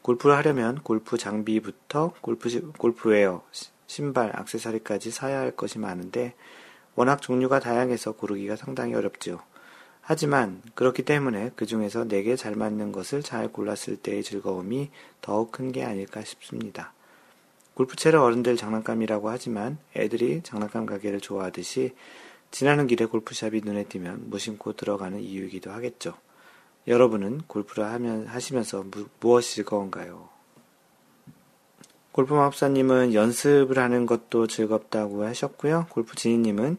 골프를 0.00 0.36
하려면 0.36 0.80
골프 0.82 1.18
장비부터 1.18 2.14
골프, 2.22 2.72
골프웨어, 2.78 3.42
신발, 3.86 4.32
악세사리까지 4.34 5.10
사야 5.10 5.40
할 5.40 5.50
것이 5.50 5.78
많은데 5.78 6.34
워낙 6.94 7.20
종류가 7.20 7.60
다양해서 7.60 8.12
고르기가 8.12 8.56
상당히 8.56 8.94
어렵지요. 8.94 9.40
하지만 10.00 10.62
그렇기 10.74 11.02
때문에 11.02 11.50
그 11.56 11.66
중에서 11.66 12.04
내게 12.04 12.36
잘 12.36 12.54
맞는 12.54 12.92
것을 12.92 13.22
잘 13.22 13.48
골랐을 13.48 13.96
때의 14.02 14.22
즐거움이 14.22 14.90
더욱 15.20 15.52
큰 15.52 15.70
게 15.72 15.84
아닐까 15.84 16.24
싶습니다. 16.24 16.93
골프채를 17.74 18.18
어른들 18.18 18.56
장난감이라고 18.56 19.30
하지만 19.30 19.78
애들이 19.96 20.40
장난감 20.42 20.86
가게를 20.86 21.20
좋아하듯이 21.20 21.92
지나는 22.50 22.86
길에 22.86 23.04
골프샵이 23.04 23.62
눈에 23.64 23.84
띄면 23.84 24.30
무심코 24.30 24.74
들어가는 24.74 25.20
이유이기도 25.20 25.72
하겠죠. 25.72 26.14
여러분은 26.86 27.42
골프를 27.46 27.84
하면, 27.84 28.26
하시면서 28.26 28.84
무, 28.84 29.06
무엇이 29.18 29.56
즐거운가요? 29.56 30.28
골프 32.12 32.32
마법사님은 32.32 33.12
연습을 33.12 33.78
하는 33.78 34.06
것도 34.06 34.46
즐겁다고 34.46 35.24
하셨고요. 35.24 35.86
골프 35.90 36.14
지니님은 36.14 36.76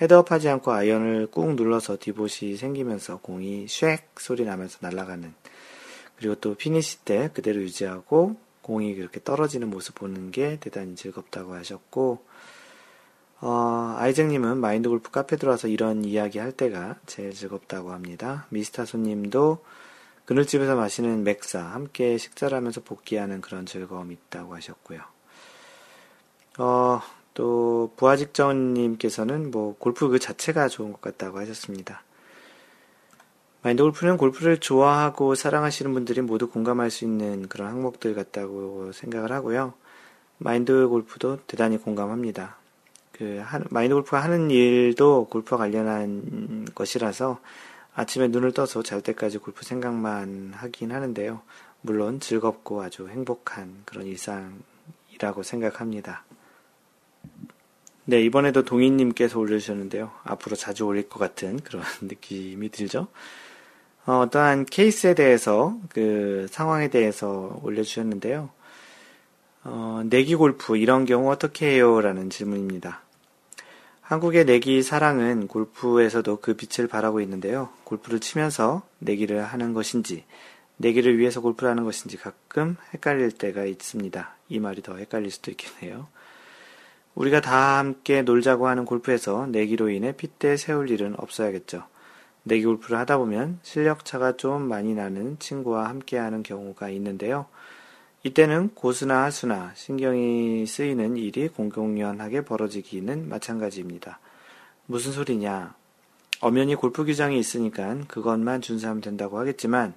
헤드업 0.00 0.32
하지 0.32 0.48
않고 0.48 0.72
아이언을 0.72 1.26
꾹 1.26 1.54
눌러서 1.56 1.98
디봇이 2.00 2.56
생기면서 2.56 3.18
공이 3.18 3.66
쉑 3.66 3.98
소리 4.16 4.44
나면서 4.44 4.78
날아가는 4.80 5.34
그리고 6.16 6.36
또 6.36 6.54
피니시 6.54 7.04
때 7.04 7.30
그대로 7.34 7.60
유지하고 7.60 8.36
공이 8.68 8.94
그렇게 8.94 9.18
떨어지는 9.24 9.70
모습 9.70 9.94
보는 9.94 10.30
게 10.30 10.58
대단히 10.60 10.94
즐겁다고 10.94 11.54
하셨고, 11.54 12.22
어, 13.40 13.94
아이쟁님은 13.96 14.58
마인드 14.58 14.90
골프 14.90 15.10
카페 15.10 15.36
들어와서 15.36 15.68
이런 15.68 16.04
이야기 16.04 16.38
할 16.38 16.52
때가 16.52 16.96
제일 17.06 17.32
즐겁다고 17.32 17.92
합니다. 17.92 18.46
미스타 18.50 18.84
손님도 18.84 19.64
그늘집에서 20.26 20.76
마시는 20.76 21.24
맥사, 21.24 21.60
함께 21.62 22.18
식사를 22.18 22.54
하면서 22.54 22.82
복귀하는 22.82 23.40
그런 23.40 23.64
즐거움이 23.64 24.14
있다고 24.14 24.54
하셨고요. 24.54 25.00
어, 26.58 27.00
또, 27.32 27.90
부하직전님께서는 27.96 29.50
뭐, 29.50 29.76
골프 29.78 30.08
그 30.08 30.18
자체가 30.18 30.68
좋은 30.68 30.92
것 30.92 31.00
같다고 31.00 31.38
하셨습니다. 31.38 32.02
마인드 33.62 33.82
골프는 33.82 34.16
골프를 34.18 34.58
좋아하고 34.58 35.34
사랑하시는 35.34 35.92
분들이 35.92 36.20
모두 36.20 36.48
공감할 36.48 36.90
수 36.90 37.04
있는 37.04 37.48
그런 37.48 37.68
항목들 37.68 38.14
같다고 38.14 38.92
생각을 38.92 39.32
하고요. 39.32 39.74
마인드 40.38 40.86
골프도 40.86 41.40
대단히 41.48 41.76
공감합니다. 41.76 42.56
그, 43.12 43.42
마인드 43.70 43.94
골프가 43.94 44.22
하는 44.22 44.50
일도 44.52 45.26
골프와 45.28 45.58
관련한 45.58 46.68
것이라서 46.74 47.40
아침에 47.94 48.28
눈을 48.28 48.52
떠서 48.52 48.84
잘 48.84 49.00
때까지 49.02 49.38
골프 49.38 49.64
생각만 49.64 50.52
하긴 50.54 50.92
하는데요. 50.92 51.40
물론 51.80 52.20
즐겁고 52.20 52.80
아주 52.80 53.08
행복한 53.08 53.82
그런 53.84 54.06
일상이라고 54.06 55.42
생각합니다. 55.42 56.22
네, 58.04 58.22
이번에도 58.22 58.64
동인님께서 58.64 59.40
올려주셨는데요. 59.40 60.12
앞으로 60.22 60.54
자주 60.54 60.86
올릴 60.86 61.08
것 61.08 61.18
같은 61.18 61.58
그런 61.58 61.82
느낌이 62.00 62.68
들죠? 62.68 63.08
어, 64.08 64.30
떠한 64.30 64.64
케이스에 64.64 65.12
대해서 65.12 65.76
그 65.90 66.46
상황에 66.48 66.88
대해서 66.88 67.60
올려주셨는데요. 67.62 68.48
어, 69.64 70.02
내기 70.06 70.34
골프 70.34 70.78
이런 70.78 71.04
경우 71.04 71.30
어떻게 71.30 71.72
해요? 71.72 72.00
라는 72.00 72.30
질문입니다. 72.30 73.02
한국의 74.00 74.46
내기 74.46 74.82
사랑은 74.82 75.46
골프에서도 75.46 76.38
그 76.40 76.54
빛을 76.54 76.88
발하고 76.88 77.20
있는데요. 77.20 77.68
골프를 77.84 78.18
치면서 78.18 78.80
내기를 78.98 79.44
하는 79.44 79.74
것인지, 79.74 80.24
내기를 80.78 81.18
위해서 81.18 81.42
골프를 81.42 81.70
하는 81.70 81.84
것인지 81.84 82.16
가끔 82.16 82.78
헷갈릴 82.94 83.32
때가 83.32 83.66
있습니다. 83.66 84.36
이 84.48 84.58
말이 84.58 84.80
더 84.80 84.96
헷갈릴 84.96 85.30
수도 85.30 85.50
있겠네요. 85.50 86.08
우리가 87.14 87.42
다 87.42 87.76
함께 87.76 88.22
놀자고 88.22 88.68
하는 88.68 88.86
골프에서 88.86 89.48
내기로 89.48 89.90
인해 89.90 90.12
핏대 90.12 90.56
세울 90.56 90.88
일은 90.88 91.14
없어야겠죠. 91.18 91.84
내기 92.48 92.64
골프를 92.64 92.98
하다 92.98 93.18
보면 93.18 93.60
실력 93.62 94.04
차가 94.04 94.36
좀 94.36 94.62
많이 94.62 94.94
나는 94.94 95.38
친구와 95.38 95.88
함께 95.88 96.18
하는 96.18 96.42
경우가 96.42 96.88
있는데요. 96.90 97.46
이때는 98.24 98.70
고수나 98.74 99.24
하수나 99.24 99.72
신경이 99.76 100.66
쓰이는 100.66 101.16
일이 101.16 101.48
공공연하게 101.48 102.44
벌어지기는 102.44 103.28
마찬가지입니다. 103.28 104.18
무슨 104.86 105.12
소리냐? 105.12 105.74
엄연히 106.40 106.74
골프 106.74 107.04
규정이 107.04 107.38
있으니까 107.38 107.98
그것만 108.08 108.60
준수하면 108.60 109.00
된다고 109.00 109.38
하겠지만 109.38 109.94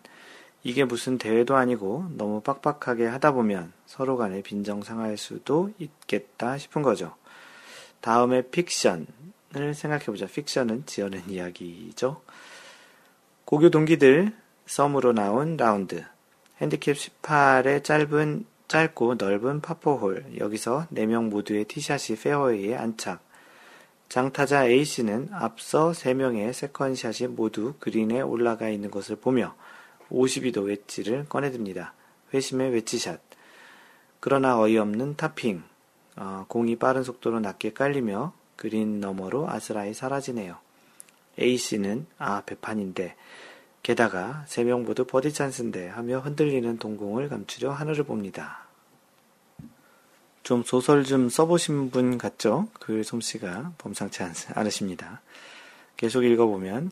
이게 0.64 0.86
무슨 0.86 1.18
대회도 1.18 1.56
아니고 1.56 2.06
너무 2.18 2.41
빡빡하게 2.41 3.08
하다 3.08 3.32
보면 3.32 3.74
서로 3.86 4.18
간에 4.18 4.41
빈정 4.41 4.84
상할 4.84 5.18
수도 5.18 5.72
있겠다 5.80 6.58
싶은 6.58 6.82
거죠. 6.84 7.16
다음에 8.02 8.41
픽션, 8.41 9.08
을 9.56 9.74
생각해보자. 9.74 10.28
픽션은 10.28 10.86
지어낸 10.86 11.24
이야기죠. 11.30 12.22
고교 13.45 13.70
동기들 13.70 14.32
썸으로 14.66 15.12
나온 15.12 15.58
라운드. 15.58 16.06
핸디캡 16.62 16.93
18의 16.93 17.84
짧은, 17.84 18.45
짧고 18.68 19.16
넓은 19.16 19.62
파포홀. 19.62 20.38
여기서 20.38 20.88
4명 20.93 21.30
모두의 21.30 21.66
티샷이 21.66 22.18
페어웨이에 22.18 22.78
안착. 22.78 23.22
장타자 24.08 24.66
A씨는 24.68 25.30
앞서 25.32 25.91
3명의 25.91 26.54
세컨샷이 26.54 27.30
모두 27.30 27.74
그린에 27.80 28.22
올라가 28.22 28.70
있는 28.70 28.91
것을 28.91 29.16
보며 29.16 29.56
52도 30.10 30.66
웨지를 30.66 31.26
꺼내듭니다. 31.28 31.93
회심의 32.34 32.72
웨지샷. 32.72 33.20
그러나 34.20 34.60
어이없는 34.60 35.16
타핑. 35.16 35.64
어, 36.18 36.45
공이 36.47 36.76
빠른 36.76 37.04
속도로 37.04 37.39
낮게 37.39 37.74
깔리며 37.74 38.34
그린 38.62 38.99
너머로 38.99 39.49
아스라이 39.49 39.95
사라지네요. 39.95 40.55
A씨는 41.39 42.05
아 42.20 42.43
배판인데 42.45 43.16
게다가 43.82 44.43
세 44.45 44.64
명 44.64 44.84
모두 44.84 45.03
버디 45.03 45.34
찬스인데 45.34 45.88
하며 45.88 46.20
흔들리는 46.20 46.78
동공을 46.78 47.28
감추려 47.28 47.72
하늘을 47.72 48.03
봅니다. 48.03 48.68
좀 50.43 50.62
소설 50.64 51.05
좀 51.05 51.28
써보신 51.28 51.89
분 51.89 52.20
같죠? 52.20 52.68
글 52.80 53.03
솜씨가 53.03 53.74
범상치 53.80 54.22
않으십니다. 54.53 55.22
계속 55.97 56.24
읽어보면 56.24 56.91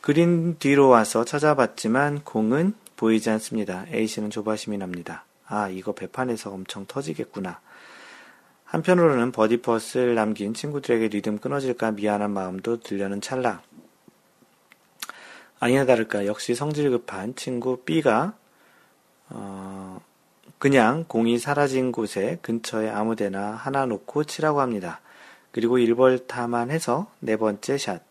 그린 0.00 0.56
뒤로 0.60 0.88
와서 0.88 1.24
찾아봤지만 1.24 2.22
공은 2.22 2.74
보이지 2.94 3.28
않습니다. 3.30 3.86
A씨는 3.92 4.30
조바심이 4.30 4.78
납니다. 4.78 5.24
아 5.48 5.68
이거 5.68 5.90
배판에서 5.90 6.52
엄청 6.52 6.86
터지겠구나. 6.86 7.60
한편으로는 8.68 9.32
버디퍼스를 9.32 10.14
남긴 10.14 10.52
친구들에게 10.52 11.08
리듬 11.08 11.38
끊어질까 11.38 11.92
미안한 11.92 12.30
마음도 12.30 12.78
들려는 12.80 13.22
찰나. 13.22 13.62
아니나 15.58 15.86
다를까 15.86 16.26
역시 16.26 16.54
성질 16.54 16.90
급한 16.90 17.34
친구 17.34 17.78
B가 17.78 18.34
어, 19.30 20.00
그냥 20.58 21.06
공이 21.08 21.38
사라진 21.38 21.92
곳에 21.92 22.38
근처에 22.42 22.90
아무데나 22.90 23.52
하나 23.52 23.86
놓고 23.86 24.24
치라고 24.24 24.60
합니다. 24.60 25.00
그리고 25.50 25.78
1벌타만 25.78 26.68
해서 26.70 27.10
네 27.20 27.38
번째 27.38 27.78
샷. 27.78 28.02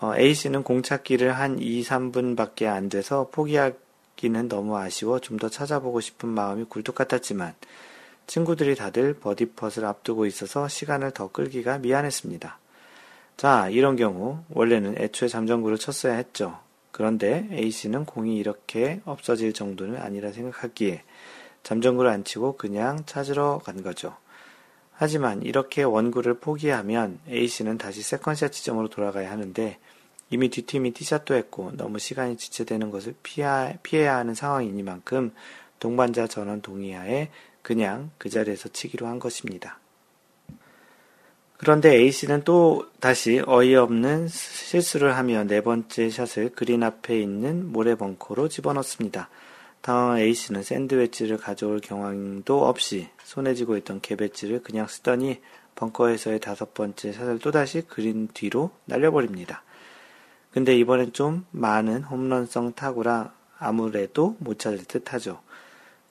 어, 0.00 0.14
A씨는 0.14 0.62
공 0.62 0.82
찾기를 0.82 1.32
한 1.32 1.58
2, 1.58 1.82
3분밖에 1.82 2.66
안 2.66 2.90
돼서 2.90 3.28
포기하기는 3.32 4.48
너무 4.48 4.76
아쉬워 4.76 5.20
좀 5.20 5.38
더 5.38 5.48
찾아보고 5.48 6.00
싶은 6.00 6.28
마음이 6.28 6.64
굴뚝 6.68 6.94
같았지만 6.94 7.54
친구들이 8.26 8.74
다들 8.76 9.14
버디펫을 9.14 9.84
앞두고 9.84 10.26
있어서 10.26 10.68
시간을 10.68 11.12
더 11.12 11.30
끌기가 11.30 11.78
미안했습니다. 11.78 12.58
자, 13.36 13.68
이런 13.70 13.96
경우 13.96 14.38
원래는 14.50 14.96
애초에 14.98 15.28
잠정구를 15.28 15.78
쳤어야 15.78 16.14
했죠. 16.14 16.58
그런데 16.92 17.48
A씨는 17.50 18.04
공이 18.04 18.36
이렇게 18.36 19.00
없어질 19.04 19.52
정도는 19.52 19.96
아니라 19.96 20.30
생각하기에 20.30 21.02
잠정구를 21.62 22.10
안 22.10 22.22
치고 22.24 22.56
그냥 22.56 23.04
찾으러 23.06 23.58
간 23.64 23.82
거죠. 23.82 24.16
하지만 24.92 25.42
이렇게 25.42 25.82
원구를 25.82 26.34
포기하면 26.34 27.18
A씨는 27.28 27.78
다시 27.78 28.02
세컨샷 28.02 28.52
지점으로 28.52 28.88
돌아가야 28.88 29.30
하는데 29.30 29.78
이미 30.30 30.48
뒷팀이 30.48 30.92
티샷도 30.92 31.34
했고 31.34 31.72
너무 31.76 31.98
시간이 31.98 32.36
지체되는 32.36 32.90
것을 32.90 33.14
피해야 33.22 34.16
하는 34.16 34.34
상황이니만큼 34.34 35.32
동반자 35.78 36.26
전원 36.26 36.62
동의하에 36.62 37.30
그냥 37.62 38.10
그 38.18 38.28
자리에서 38.28 38.68
치기로 38.68 39.06
한 39.06 39.18
것입니다. 39.18 39.78
그런데 41.56 41.94
A씨는 41.94 42.42
또 42.42 42.88
다시 42.98 43.40
어이없는 43.46 44.26
실수를 44.26 45.16
하며 45.16 45.44
네 45.44 45.60
번째 45.60 46.10
샷을 46.10 46.50
그린 46.50 46.82
앞에 46.82 47.20
있는 47.20 47.70
모래벙커로 47.70 48.48
집어넣습니다. 48.48 49.28
당황한 49.80 50.18
A씨는 50.18 50.64
샌드웨치를 50.64 51.36
가져올 51.36 51.80
경황도 51.80 52.66
없이 52.66 53.08
손에 53.22 53.54
쥐고 53.54 53.76
있던 53.76 54.00
개배지를 54.00 54.64
그냥 54.64 54.88
쓰더니 54.88 55.40
벙커에서의 55.76 56.40
다섯 56.40 56.74
번째 56.74 57.12
샷을 57.12 57.38
또다시 57.38 57.82
그린 57.82 58.28
뒤로 58.34 58.72
날려버립니다. 58.86 59.62
근데 60.50 60.76
이번엔 60.76 61.12
좀 61.12 61.46
많은 61.52 62.02
홈런성 62.02 62.74
타구라 62.74 63.32
아무래도 63.58 64.36
못 64.40 64.58
찾을 64.58 64.84
듯 64.84 65.12
하죠. 65.14 65.40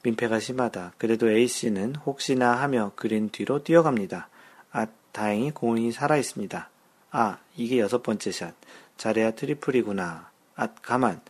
민폐가 0.03 0.39
심하다. 0.39 0.93
그래도 0.97 1.29
A씨는 1.29 1.95
혹시나 1.97 2.53
하며 2.53 2.91
그린 2.95 3.29
뒤로 3.29 3.63
뛰어갑니다. 3.63 4.29
아, 4.71 4.87
다행히 5.11 5.51
공이 5.51 5.91
살아있습니다. 5.91 6.69
아, 7.11 7.37
이게 7.55 7.79
여섯 7.79 8.01
번째 8.01 8.31
샷. 8.31 8.53
잘해야 8.97 9.31
트리플이구나. 9.31 10.29
아, 10.55 10.67
가만. 10.81 11.21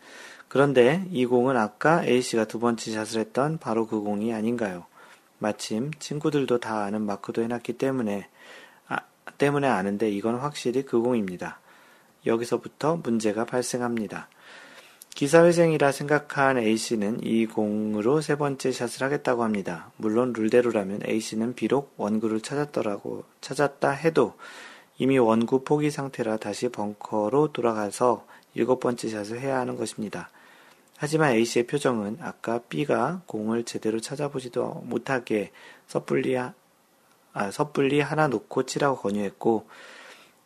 그런데 0.48 1.06
이 1.10 1.26
공은 1.26 1.56
아까 1.56 2.04
A씨가 2.04 2.46
두 2.46 2.60
번째 2.60 2.92
샷을 2.92 3.20
했던 3.20 3.58
바로 3.58 3.86
그 3.86 4.00
공이 4.00 4.32
아닌가요? 4.32 4.86
마침 5.38 5.90
친구들도 5.98 6.58
다 6.60 6.84
아는 6.84 7.02
마크도 7.02 7.42
해놨기 7.42 7.74
때문에, 7.74 8.28
아, 8.88 8.98
때문에 9.38 9.66
아는데 9.66 10.10
이건 10.10 10.36
확실히 10.36 10.84
그 10.84 11.00
공입니다. 11.00 11.58
여기서부터 12.26 12.96
문제가 12.96 13.44
발생합니다. 13.44 14.28
기사회생이라 15.14 15.92
생각한 15.92 16.58
A씨는 16.58 17.20
이 17.22 17.46
공으로 17.46 18.22
세 18.22 18.34
번째 18.36 18.72
샷을 18.72 19.02
하겠다고 19.02 19.44
합니다. 19.44 19.90
물론 19.98 20.32
룰대로라면 20.32 21.02
A씨는 21.06 21.54
비록 21.54 21.92
원구를 21.98 22.40
찾았더라고, 22.40 23.24
찾았다 23.40 23.90
해도 23.90 24.34
이미 24.96 25.18
원구 25.18 25.64
포기 25.64 25.90
상태라 25.90 26.38
다시 26.38 26.70
벙커로 26.70 27.52
돌아가서 27.52 28.26
일곱 28.54 28.80
번째 28.80 29.08
샷을 29.08 29.40
해야 29.40 29.58
하는 29.58 29.76
것입니다. 29.76 30.30
하지만 30.96 31.32
A씨의 31.32 31.66
표정은 31.66 32.18
아까 32.20 32.60
B가 32.68 33.22
공을 33.26 33.64
제대로 33.64 34.00
찾아보지도 34.00 34.82
못하게 34.86 35.52
섣불리, 35.88 36.38
아, 36.38 36.52
섣불리 37.50 38.00
하나 38.00 38.28
놓고 38.28 38.64
치라고 38.64 38.96
권유했고, 38.96 39.66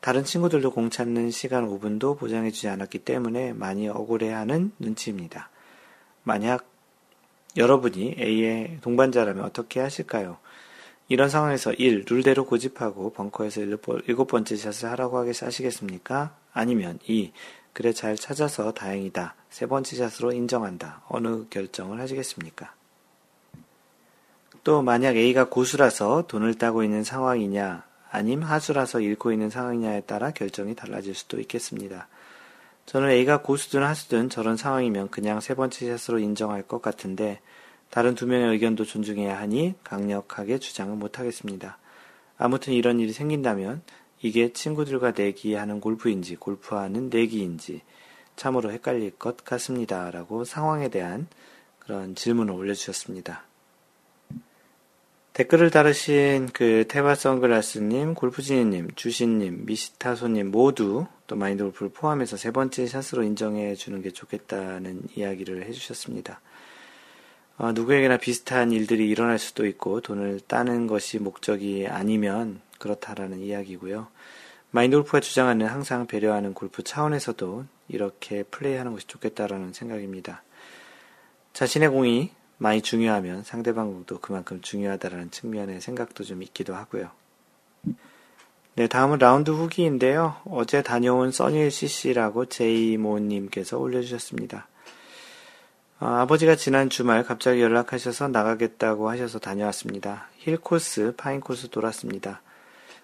다른 0.07 0.23
친구들도 0.23 0.71
공 0.71 0.89
찾는 0.89 1.33
시간 1.33 1.69
5분도 1.69 2.17
보장해주지 2.17 2.69
않았기 2.69 3.01
때문에 3.01 3.53
많이 3.55 3.89
억울해하는 3.89 4.71
눈치입니다. 4.79 5.51
만약 6.23 6.65
여러분이 7.57 8.15
A의 8.17 8.79
동반자라면 8.83 9.43
어떻게 9.43 9.81
하실까요? 9.81 10.39
이런 11.09 11.29
상황에서 11.29 11.73
1. 11.73 12.05
룰대로 12.09 12.47
고집하고 12.47 13.15
벙커에서 13.15 13.63
일곱 13.63 14.27
번째 14.29 14.55
샷을 14.55 14.93
하라고 14.93 15.19
하시겠습니까? 15.19 16.37
아니면 16.53 17.01
2. 17.09 17.33
그래 17.73 17.93
잘 17.93 18.15
찾아서 18.15 18.73
다행이다. 18.73 19.35
세 19.51 19.67
번째 19.67 19.97
샷으로 19.97 20.33
인정한다. 20.33 21.03
어느 21.09 21.47
결정을 21.51 22.01
하시겠습니까? 22.01 22.73
또 24.63 24.83
만약 24.83 25.17
A가 25.17 25.49
고수라서 25.49 26.29
돈을 26.29 26.55
따고 26.55 26.85
있는 26.85 27.03
상황이냐 27.03 27.96
아님 28.17 28.43
하수라서 28.43 29.01
잃고 29.01 29.31
있는 29.31 29.51
상황이냐에 29.51 30.01
따라 30.01 30.31
결정이 30.31 30.75
달라질 30.75 31.15
수도 31.15 31.39
있겠습니다. 31.39 32.09
저는 32.87 33.11
A가 33.11 33.43
고수든 33.43 33.83
하수든 33.83 34.31
저런 34.31 34.57
상황이면 34.57 35.11
그냥 35.11 35.41
세 35.41 35.55
번째 35.55 35.99
샷으로 35.99 36.19
인정할 36.19 36.63
것 36.63 36.81
같은데 36.81 37.41
다른 37.91 38.15
두 38.15 38.27
명의 38.27 38.49
의견도 38.53 38.87
존중해야 38.87 39.39
하니 39.39 39.75
강력하게 39.85 40.59
주장을 40.59 40.97
못하겠습니다. 40.97 41.77
아무튼 42.39 42.73
이런 42.73 43.01
일이 43.01 43.13
생긴다면 43.13 43.83
이게 44.23 44.51
친구들과 44.51 45.13
내기하는 45.15 45.81
골프인지 45.81 46.37
골프하는 46.37 47.11
내기인지 47.11 47.83
참으로 48.35 48.73
헷갈릴 48.73 49.19
것 49.19 49.45
같습니다. 49.45 50.11
라고 50.11 50.45
상황에 50.45 50.89
대한 50.89 51.27
그런 51.81 52.15
질문을 52.15 52.55
올려주셨습니다. 52.55 53.45
댓글을 55.37 55.69
다루신 55.69 56.49
그 56.55 56.87
테바 56.89 57.15
선글라스님, 57.15 58.15
골프지니님, 58.15 58.93
주신님, 58.95 59.67
미시타소님 59.67 60.51
모두 60.51 61.07
또 61.27 61.37
마인드 61.37 61.63
골프를 61.63 61.91
포함해서 61.93 62.39
세 62.39 62.51
번째 62.53 62.87
샷으로 62.87 63.23
인정해 63.23 63.75
주는 63.75 64.01
게 64.01 64.13
좋겠다는 64.13 65.03
이야기를 65.15 65.67
해주셨습니다. 65.67 66.41
어, 67.59 67.73
누구에게나 67.73 68.17
비슷한 68.17 68.73
일들이 68.73 69.11
일어날 69.11 69.39
수도 69.39 69.67
있고 69.67 70.01
돈을 70.01 70.41
따는 70.49 70.87
것이 70.87 71.19
목적이 71.19 71.87
아니면 71.87 72.63
그렇다라는 72.79 73.41
이야기고요. 73.41 74.09
마인드 74.71 74.97
골프가 74.97 75.21
주장하는 75.21 75.67
항상 75.67 76.07
배려하는 76.07 76.55
골프 76.55 76.83
차원에서도 76.83 77.67
이렇게 77.89 78.43
플레이하는 78.45 78.93
것이 78.93 79.07
좋겠다라는 79.07 79.75
생각입니다. 79.75 80.43
자신의 81.53 81.91
공이 81.91 82.31
많이 82.59 82.81
중요하면 82.81 83.45
상대방 83.45 83.93
공도 83.93 84.21
그만큼 84.21 84.61
중요하다라는 84.61 85.31
측면의 85.31 85.81
생각도 85.81 86.25
좀 86.25 86.43
있기도 86.43 86.75
하고요. 86.75 87.11
네, 88.77 88.87
다음은 88.89 89.19
라운드 89.19 89.51
후기인데요. 89.51 90.37
어제 90.45 90.83
다녀온 90.83 91.33
써니일 91.33 91.71
CC라고 91.71 92.47
제이모님께서 92.47 93.79
올려주셨습니다. 93.79 94.69
아버지가 95.99 96.57
지난 96.57 96.91
주말 96.91 97.25
갑자기 97.25 97.63
연락하셔서 97.63 98.29
나가겠다고 98.29 99.09
하셔서 99.09 99.39
다녀왔습니다. 99.39 100.29
힐코스, 100.37 101.15
파인코스 101.17 101.71
돌았습니다. 101.71 102.43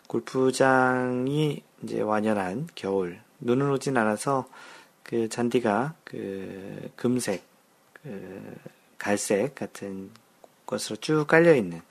골프장이 0.09 1.63
이제 1.83 2.03
완연한 2.03 2.69
겨울. 2.75 3.19
눈은 3.41 3.71
오진 3.71 3.97
않아서 3.97 4.47
그 5.03 5.31
잔디가 5.31 5.95
그 6.05 6.91
금색, 6.97 7.45
그 8.03 8.55
갈색 9.03 9.57
같은 9.57 10.11
것으로 10.65 10.95
쭉 10.95 11.27
깔려있는 11.27 11.83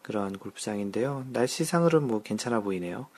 그런 0.00 0.38
골프장인데요. 0.38 1.26
날씨상으로는 1.32 2.06
뭐 2.06 2.22
괜찮아 2.22 2.60
보이네요. 2.60 3.08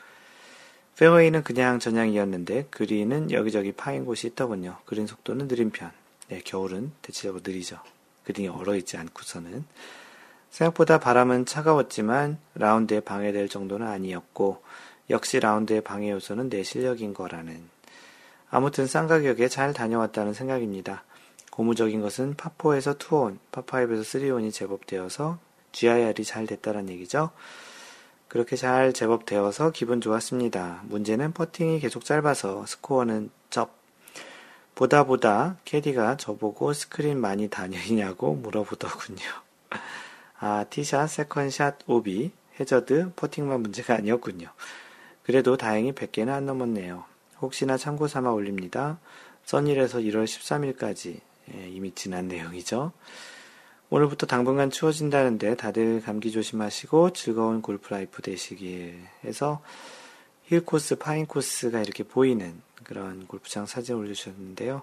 페어웨이는 0.96 1.44
그냥 1.44 1.78
전향이었는데 1.78 2.68
그린은 2.70 3.30
여기저기 3.32 3.72
파인 3.72 4.06
곳이 4.06 4.28
있더군요. 4.28 4.78
그린 4.86 5.06
속도는 5.06 5.46
느린 5.48 5.70
편. 5.70 5.90
네, 6.28 6.40
겨울은 6.42 6.92
대체적으로 7.02 7.42
느리죠. 7.44 7.78
그린이 8.24 8.48
얼어있지 8.48 8.96
않고서는. 8.96 9.66
생각보다 10.48 10.98
바람은 10.98 11.44
차가웠지만 11.44 12.38
라운드에 12.54 13.00
방해될 13.00 13.50
정도는 13.50 13.86
아니었고 13.86 14.62
역시 15.10 15.38
라운드의 15.38 15.82
방해 15.82 16.12
요소는 16.12 16.48
내 16.48 16.62
실력인 16.62 17.12
거라는 17.12 17.60
아무튼 18.48 18.86
싼 18.86 19.06
가격에 19.06 19.48
잘 19.48 19.74
다녀왔다는 19.74 20.32
생각입니다. 20.32 21.04
고무적인 21.54 22.00
것은 22.00 22.34
파4에서 22.34 22.98
투온, 22.98 23.38
파5에서 23.52 24.02
쓰리온이 24.02 24.50
제법 24.50 24.88
되어서 24.88 25.38
GIR이 25.70 26.24
잘 26.24 26.48
됐다는 26.48 26.88
얘기죠. 26.88 27.30
그렇게 28.26 28.56
잘 28.56 28.92
제법 28.92 29.24
되어서 29.24 29.70
기분 29.70 30.00
좋았습니다. 30.00 30.82
문제는 30.86 31.30
퍼팅이 31.30 31.78
계속 31.78 32.04
짧아서 32.04 32.66
스코어는 32.66 33.30
접. 33.50 33.70
보다 34.74 35.04
보다 35.04 35.56
캐디가 35.64 36.16
저보고 36.16 36.72
스크린 36.72 37.20
많이 37.20 37.48
다니냐고 37.48 38.34
물어보더군요. 38.34 39.20
아, 40.40 40.64
티샷, 40.68 41.08
세컨샷, 41.08 41.78
오비, 41.86 42.32
해저드, 42.58 43.12
퍼팅만 43.14 43.60
문제가 43.60 43.94
아니었군요. 43.94 44.48
그래도 45.22 45.56
다행히 45.56 45.92
100개는 45.92 46.30
안 46.30 46.46
넘었네요. 46.46 47.04
혹시나 47.40 47.76
참고 47.76 48.08
삼아 48.08 48.32
올립니다. 48.32 48.98
써닐에서 49.44 49.98
1월 50.00 50.24
13일까지 50.24 51.20
예, 51.52 51.68
이미 51.68 51.92
지난 51.94 52.28
내용이죠. 52.28 52.92
오늘부터 53.90 54.26
당분간 54.26 54.70
추워진다는데 54.70 55.56
다들 55.56 56.00
감기 56.00 56.32
조심하시고 56.32 57.12
즐거운 57.12 57.60
골프 57.62 57.90
라이프 57.90 58.22
되시길 58.22 58.98
해서 59.24 59.62
힐 60.44 60.64
코스, 60.64 60.96
파인 60.96 61.26
코스가 61.26 61.80
이렇게 61.80 62.02
보이는 62.02 62.60
그런 62.82 63.26
골프장 63.26 63.66
사진 63.66 63.96
올려주셨는데요. 63.96 64.82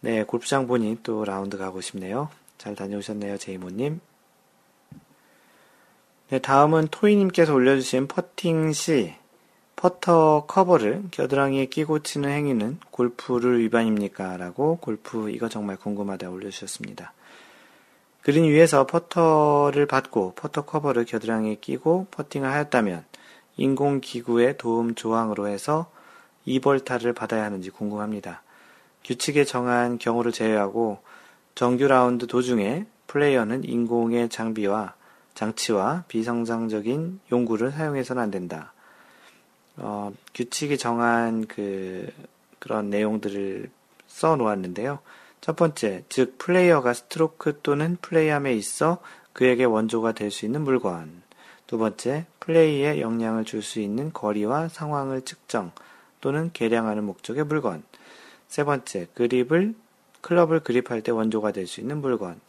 네, 0.00 0.24
골프장 0.24 0.66
보니 0.66 0.98
또 1.02 1.24
라운드 1.24 1.58
가고 1.58 1.80
싶네요. 1.80 2.30
잘 2.56 2.74
다녀오셨네요, 2.74 3.38
제이모님. 3.38 4.00
네, 6.30 6.38
다음은 6.38 6.88
토이님께서 6.90 7.54
올려주신 7.54 8.06
퍼팅 8.06 8.72
시 8.72 9.14
퍼터 9.78 10.46
커버를 10.48 11.04
겨드랑이에 11.12 11.66
끼고 11.66 12.00
치는 12.00 12.28
행위는 12.28 12.80
골프 12.90 13.37
룰 13.37 13.60
위반입니까? 13.60 14.36
라고 14.36 14.76
골프 14.78 15.30
이거 15.30 15.48
정말 15.48 15.76
궁금하다 15.76 16.30
올려주셨습니다. 16.30 17.12
그린 18.22 18.42
위에서 18.46 18.88
퍼터를 18.88 19.86
받고 19.86 20.32
퍼터 20.34 20.64
커버를 20.64 21.04
겨드랑이에 21.04 21.58
끼고 21.60 22.08
퍼팅을 22.10 22.50
하였다면 22.50 23.04
인공기구의 23.56 24.58
도움 24.58 24.96
조항으로 24.96 25.46
해서 25.46 25.88
2벌타를 26.48 27.14
받아야 27.14 27.44
하는지 27.44 27.70
궁금합니다. 27.70 28.42
규칙에 29.04 29.44
정한 29.44 29.98
경우를 29.98 30.32
제외하고 30.32 30.98
정규 31.54 31.86
라운드 31.86 32.26
도중에 32.26 32.86
플레이어는 33.06 33.62
인공의 33.62 34.28
장비와 34.28 34.94
장치와 35.34 36.02
비정상적인 36.08 37.20
용구를 37.30 37.70
사용해서는 37.70 38.20
안 38.20 38.32
된다. 38.32 38.72
어, 39.78 40.12
규칙이 40.34 40.78
정한 40.78 41.46
그, 41.46 42.08
그런 42.58 42.90
내용들을 42.90 43.70
써 44.06 44.36
놓았는데요. 44.36 44.98
첫 45.40 45.56
번째, 45.56 46.04
즉, 46.08 46.36
플레이어가 46.38 46.92
스트로크 46.92 47.60
또는 47.62 47.96
플레이함에 48.02 48.54
있어 48.54 48.98
그에게 49.32 49.64
원조가 49.64 50.12
될 50.12 50.30
수 50.30 50.44
있는 50.46 50.62
물건. 50.62 51.22
두 51.66 51.78
번째, 51.78 52.26
플레이에 52.40 53.00
영향을 53.00 53.44
줄 53.44 53.62
수 53.62 53.78
있는 53.80 54.12
거리와 54.12 54.68
상황을 54.68 55.22
측정 55.22 55.70
또는 56.20 56.50
계량하는 56.52 57.04
목적의 57.04 57.44
물건. 57.44 57.84
세 58.48 58.64
번째, 58.64 59.06
그립을, 59.14 59.74
클럽을 60.22 60.60
그립할 60.60 61.02
때 61.02 61.12
원조가 61.12 61.52
될 61.52 61.66
수 61.66 61.80
있는 61.80 62.00
물건. 62.00 62.40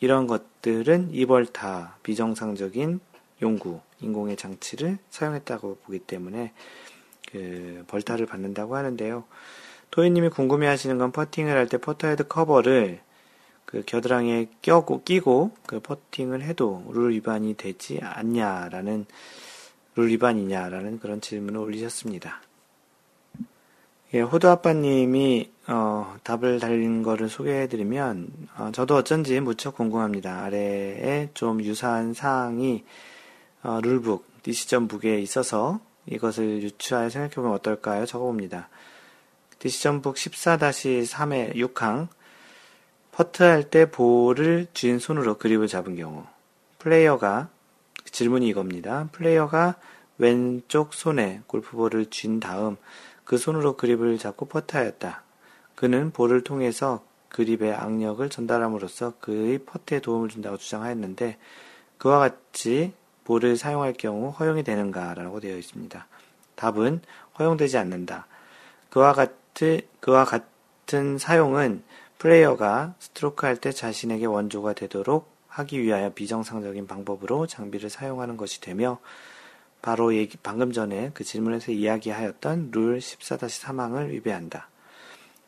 이런 0.00 0.26
것들은 0.26 1.10
이벌타 1.12 1.96
비정상적인 2.02 2.98
용구, 3.40 3.80
인공의 4.02 4.36
장치를 4.36 4.98
사용했다고 5.10 5.78
보기 5.84 6.00
때문에 6.00 6.52
그 7.30 7.84
벌타를 7.86 8.26
받는다고 8.26 8.76
하는데요. 8.76 9.24
토이님이 9.90 10.30
궁금해 10.30 10.66
하시는 10.66 10.98
건 10.98 11.12
퍼팅을 11.12 11.56
할 11.56 11.66
때 11.68 11.78
퍼터헤드 11.78 12.28
커버를 12.28 13.00
그 13.64 13.82
겨드랑이에 13.86 14.48
껴고 14.60 15.02
끼고 15.02 15.52
그 15.66 15.80
퍼팅을 15.80 16.42
해도 16.42 16.84
룰 16.90 17.12
위반이 17.12 17.54
되지 17.54 18.00
않냐라는 18.02 19.06
룰 19.96 20.08
위반이냐라는 20.08 20.98
그런 20.98 21.20
질문을 21.20 21.58
올리셨습니다. 21.60 22.42
예, 24.14 24.20
호두 24.20 24.48
아빠님이 24.48 25.50
어, 25.68 26.16
답을 26.22 26.60
달린 26.60 27.02
거를 27.02 27.30
소개해드리면 27.30 28.28
어, 28.58 28.70
저도 28.72 28.96
어쩐지 28.96 29.40
무척 29.40 29.76
궁금합니다. 29.76 30.44
아래에 30.44 31.30
좀 31.32 31.62
유사한 31.62 32.12
사항이 32.12 32.84
어, 33.62 33.80
룰북, 33.80 34.42
디시전 34.42 34.88
북에 34.88 35.20
있어서 35.20 35.80
이것을 36.06 36.62
유추하여 36.62 37.10
생각해보면 37.10 37.52
어떨까요? 37.52 38.06
적어봅니다. 38.06 38.68
디시전 39.60 40.02
북 40.02 40.16
14-3의 40.16 41.54
6항 41.54 42.08
퍼트할 43.12 43.70
때 43.70 43.90
볼을 43.90 44.66
쥔 44.74 44.98
손으로 44.98 45.38
그립을 45.38 45.68
잡은 45.68 45.94
경우 45.94 46.24
플레이어가 46.78 47.50
질문이 48.10 48.48
이겁니다. 48.48 49.08
플레이어가 49.12 49.76
왼쪽 50.18 50.94
손에 50.94 51.42
골프볼을 51.46 52.06
쥔 52.06 52.40
다음 52.40 52.76
그 53.24 53.38
손으로 53.38 53.76
그립을 53.76 54.18
잡고 54.18 54.46
퍼트하였다. 54.46 55.22
그는 55.76 56.10
볼을 56.10 56.42
통해서 56.42 57.04
그립의 57.28 57.74
악력을 57.74 58.28
전달함으로써 58.28 59.14
그의 59.20 59.58
퍼트에 59.58 60.00
도움을 60.00 60.28
준다고 60.28 60.56
주장하였는데 60.56 61.38
그와 61.98 62.18
같이 62.18 62.92
볼을 63.24 63.56
사용할 63.56 63.92
경우 63.92 64.30
허용이 64.30 64.62
되는가? 64.62 65.14
라고 65.14 65.40
되어 65.40 65.56
있습니다. 65.56 66.06
답은 66.54 67.00
허용되지 67.38 67.78
않는다. 67.78 68.26
그와 68.90 69.12
같은, 69.12 69.80
그와 70.00 70.24
같은 70.24 71.18
사용은 71.18 71.82
플레이어가 72.18 72.94
스트로크 72.98 73.46
할 73.46 73.56
때 73.56 73.72
자신에게 73.72 74.26
원조가 74.26 74.74
되도록 74.74 75.32
하기 75.48 75.82
위하여 75.82 76.12
비정상적인 76.12 76.86
방법으로 76.86 77.46
장비를 77.46 77.90
사용하는 77.90 78.36
것이 78.36 78.60
되며 78.60 78.98
바로 79.82 80.14
얘기, 80.14 80.38
방금 80.40 80.72
전에 80.72 81.10
그 81.12 81.24
질문에서 81.24 81.72
이야기하였던 81.72 82.70
룰 82.72 82.98
14-3항을 82.98 84.10
위배한다. 84.10 84.68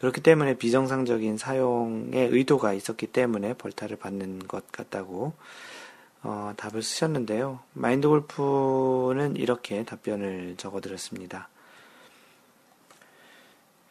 그렇기 0.01 0.21
때문에 0.21 0.59
비정상적인 0.59 1.39
사용의 1.39 2.29
의도가 2.29 2.73
있었기 2.73 3.07
때문에 3.07 3.55
벌타를 3.55 3.97
받는 3.97 4.41
것 4.49 4.71
같다고 4.73 5.33
어, 6.25 6.53
답을 6.57 6.83
쓰셨는데요. 6.83 7.61
마인드 7.75 8.09
골프는 8.09 9.37
이렇게 9.37 9.85
답변을 9.85 10.55
적어드렸습니다. 10.57 11.49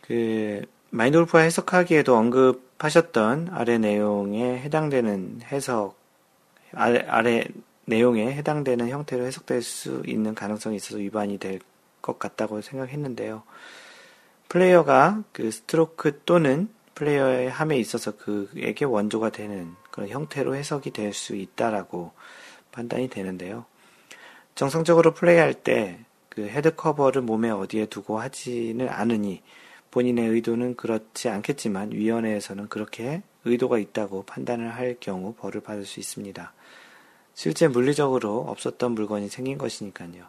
그 0.01 0.63
마인드 0.89 1.17
골프가 1.17 1.39
해석하기에도 1.39 2.15
언급하셨던 2.15 3.49
아래 3.51 3.77
내용에 3.77 4.59
해당되는 4.59 5.41
해석 5.51 5.95
아래, 6.73 7.05
아래 7.07 7.45
내용에 7.85 8.33
해당되는 8.33 8.89
형태로 8.89 9.23
해석될 9.25 9.61
수 9.61 10.03
있는 10.05 10.35
가능성이 10.35 10.75
있어서 10.75 10.97
위반이 10.97 11.37
될 11.37 11.59
것 12.03 12.19
같다고 12.19 12.61
생각했는데요. 12.61 13.41
플레이어가 14.49 15.23
그 15.31 15.49
스트로크 15.49 16.21
또는 16.25 16.69
플레이를 16.93 17.49
함에 17.49 17.77
있어서 17.77 18.11
그에게 18.15 18.85
원조가 18.85 19.31
되는 19.31 19.73
그런 19.89 20.09
형태로 20.09 20.53
해석이 20.55 20.91
될 20.91 21.13
수 21.13 21.35
있다라고 21.35 22.11
판단이 22.73 23.07
되는데요. 23.07 23.65
정상적으로 24.55 25.13
플레이할 25.13 25.53
때 25.53 25.99
그 26.33 26.47
헤드 26.47 26.75
커버를 26.75 27.21
몸에 27.21 27.51
어디에 27.51 27.85
두고 27.85 28.19
하지는 28.19 28.89
않으니 28.89 29.43
본인의 29.91 30.29
의도는 30.29 30.75
그렇지 30.75 31.29
않겠지만 31.29 31.91
위원회에서는 31.91 32.69
그렇게 32.69 33.21
의도가 33.45 33.77
있다고 33.77 34.23
판단을 34.23 34.73
할 34.73 34.97
경우 34.99 35.35
벌을 35.35 35.61
받을 35.61 35.85
수 35.85 35.99
있습니다. 35.99 36.51
실제 37.35 37.67
물리적으로 37.67 38.39
없었던 38.47 38.93
물건이 38.93 39.29
생긴 39.29 39.59
것이니까요. 39.59 40.25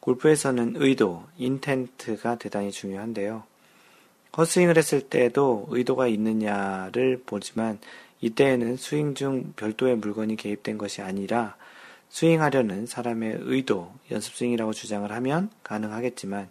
골프에서는 0.00 0.74
의도, 0.76 1.24
intent가 1.38 2.36
대단히 2.36 2.70
중요한데요. 2.70 3.44
헛스윙을 4.36 4.76
했을 4.76 5.00
때도 5.00 5.68
의도가 5.70 6.06
있느냐를 6.06 7.22
보지만 7.24 7.78
이때에는 8.20 8.76
스윙 8.76 9.14
중 9.14 9.54
별도의 9.56 9.96
물건이 9.96 10.36
개입된 10.36 10.76
것이 10.76 11.00
아니라 11.00 11.56
스윙하려는 12.10 12.86
사람의 12.86 13.38
의도, 13.40 13.92
연습 14.10 14.34
스윙이라고 14.34 14.72
주장을 14.72 15.10
하면 15.10 15.50
가능하겠지만 15.62 16.50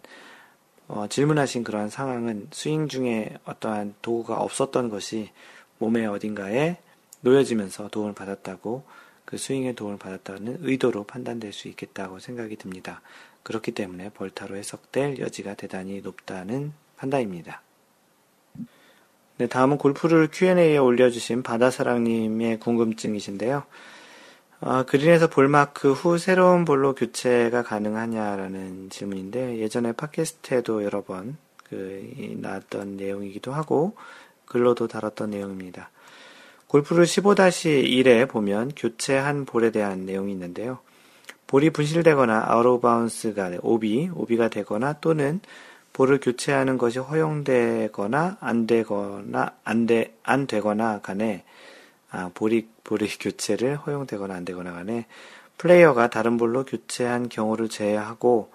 어, 0.88 1.06
질문하신 1.06 1.62
그러한 1.62 1.88
상황은 1.88 2.48
스윙 2.50 2.88
중에 2.88 3.36
어떠한 3.44 3.94
도구가 4.02 4.40
없었던 4.40 4.88
것이 4.88 5.30
몸의 5.78 6.06
어딘가에 6.06 6.78
놓여지면서 7.20 7.88
도움을 7.88 8.14
받았다고 8.14 8.82
그 9.24 9.38
스윙에 9.38 9.74
도움을 9.74 9.98
받았다는 9.98 10.58
의도로 10.62 11.04
판단될 11.04 11.52
수 11.52 11.68
있겠다고 11.68 12.18
생각이 12.18 12.56
듭니다. 12.56 13.02
그렇기 13.44 13.72
때문에 13.72 14.10
벌타로 14.10 14.56
해석될 14.56 15.18
여지가 15.20 15.54
대단히 15.54 16.00
높다는 16.00 16.72
판단입니다. 16.96 17.62
네, 19.38 19.46
다음은 19.46 19.78
골프 19.78 20.11
룰 20.11 20.28
Q&A에 20.32 20.76
올려주신 20.76 21.42
바다사랑님의 21.42 22.58
궁금증이신데요. 22.58 23.62
아, 24.62 24.82
그린에서 24.82 25.28
볼마크 25.28 25.92
후 25.92 26.18
새로운 26.18 26.66
볼로 26.66 26.94
교체가 26.94 27.62
가능하냐라는 27.62 28.90
질문인데 28.90 29.58
예전에 29.58 29.92
팟캐스트에도 29.92 30.84
여러 30.84 31.02
번 31.02 31.38
그, 31.64 32.36
나왔던 32.36 32.98
내용이기도 32.98 33.52
하고 33.54 33.96
글로도 34.44 34.86
다뤘던 34.86 35.30
내용입니다. 35.30 35.90
골프 36.66 36.91
룰 36.91 37.04
15-1에 37.04 38.28
보면 38.28 38.72
교체한 38.76 39.46
볼에 39.46 39.70
대한 39.70 40.04
내용이 40.04 40.30
있는데요. 40.32 40.80
볼이 41.46 41.70
분실되거나 41.70 42.44
아웃 42.46 42.66
오브 42.66 42.82
바운즈가 42.82 43.52
오비, 43.62 44.10
오비가 44.14 44.48
되거나 44.48 44.92
또는 45.00 45.40
볼을 45.94 46.20
교체하는 46.20 46.76
것이 46.76 46.98
허용되거나 46.98 48.36
안 48.40 48.66
되거나 48.66 49.54
안 49.64 49.86
돼, 49.86 50.14
안 50.22 50.46
되거나 50.46 51.00
간에 51.00 51.44
아, 52.10 52.30
볼이 52.34 52.68
볼의 52.84 53.08
교체를 53.20 53.76
허용되거나 53.76 54.34
안 54.34 54.44
되거나 54.44 54.72
간에 54.72 55.06
플레이어가 55.58 56.10
다른 56.10 56.36
볼로 56.36 56.64
교체한 56.64 57.28
경우를 57.28 57.68
제외하고 57.68 58.50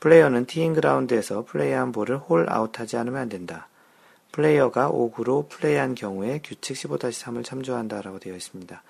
플레이어는 0.00 0.46
티잉 0.46 0.74
그라운드에서 0.74 1.44
플레이한 1.44 1.92
볼을 1.92 2.18
홀 2.18 2.46
아웃하지 2.48 2.96
않으면 2.96 3.20
안 3.20 3.28
된다. 3.28 3.68
플레이어가 4.32 4.90
오구로 4.90 5.48
플레이한 5.48 5.94
경우에 5.94 6.40
규칙 6.44 6.76
15-3을 6.76 7.44
참조한다라고 7.44 8.18
되어 8.18 8.34
있습니다. 8.34 8.82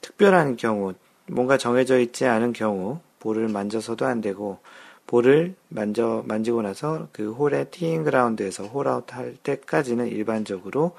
특별한 0.00 0.56
경우, 0.56 0.94
뭔가 1.26 1.58
정해져 1.58 1.98
있지 1.98 2.26
않은 2.26 2.52
경우, 2.52 3.00
볼을 3.18 3.48
만져서도 3.48 4.06
안 4.06 4.20
되고, 4.20 4.60
볼을 5.06 5.54
만져, 5.68 6.22
만지고 6.26 6.62
나서 6.62 7.08
그 7.12 7.32
홀의 7.32 7.70
티잉 7.70 8.04
그라운드에서 8.04 8.64
홀아웃 8.64 9.12
할 9.14 9.36
때까지는 9.42 10.06
일반적으로 10.08 10.96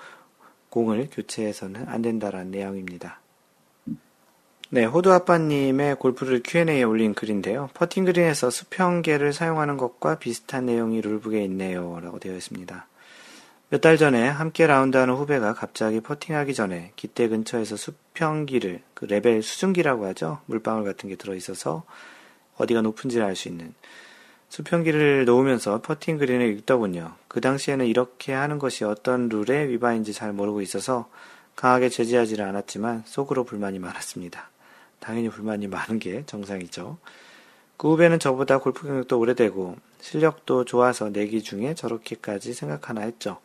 공을 0.71 1.09
교체해서는 1.11 1.87
안 1.87 2.01
된다라는 2.01 2.49
내용입니다. 2.49 3.19
네, 4.69 4.85
호두 4.85 5.11
아빠님의 5.11 5.97
골프 5.97 6.27
룰 6.27 6.41
Q&A에 6.43 6.83
올린 6.83 7.13
글인데요. 7.13 7.69
퍼팅 7.73 8.05
그린에서 8.05 8.49
수평계를 8.49 9.33
사용하는 9.33 9.75
것과 9.75 10.17
비슷한 10.17 10.65
내용이 10.65 11.01
rule 11.01 11.20
book에 11.20 11.43
있네요. 11.43 11.99
라고 12.01 12.19
되어 12.19 12.35
있습니다. 12.35 12.87
몇 13.69 13.81
달 13.81 13.97
전에 13.97 14.27
함께 14.27 14.67
라운드하는 14.67 15.13
후배가 15.13 15.53
갑자기 15.53 15.99
퍼팅하기 15.99 16.53
전에 16.53 16.93
깃대 16.95 17.27
근처에서 17.27 17.75
수평기를, 17.75 18.81
그 18.93 19.05
레벨 19.05 19.43
수준기라고 19.43 20.05
하죠. 20.07 20.39
물방울 20.45 20.85
같은 20.85 21.09
게 21.09 21.15
들어있어서 21.15 21.83
어디가 22.57 22.81
높은지를 22.81 23.25
알 23.25 23.35
수 23.35 23.49
있는 23.49 23.73
수평기를 24.51 25.23
놓으면서 25.23 25.81
퍼팅 25.81 26.17
그린을 26.17 26.49
읽더군요. 26.57 27.13
그 27.29 27.39
당시에는 27.39 27.85
이렇게 27.85 28.33
하는 28.33 28.59
것이 28.59 28.83
어떤 28.83 29.29
룰의 29.29 29.69
위반인지 29.69 30.11
잘 30.11 30.33
모르고 30.33 30.61
있어서 30.61 31.09
강하게 31.55 31.87
제지하지는 31.87 32.45
않았지만 32.45 33.03
속으로 33.05 33.45
불만이 33.45 33.79
많았습니다. 33.79 34.49
당연히 34.99 35.29
불만이 35.29 35.67
많은 35.67 35.99
게 35.99 36.25
정상이죠. 36.25 36.97
그 37.77 37.91
후배는 37.91 38.19
저보다 38.19 38.59
골프 38.59 38.85
경력도 38.85 39.17
오래되고 39.17 39.77
실력도 40.01 40.65
좋아서 40.65 41.09
내기 41.09 41.41
중에 41.41 41.73
저렇게까지 41.73 42.53
생각하나 42.53 43.01
했죠. 43.01 43.39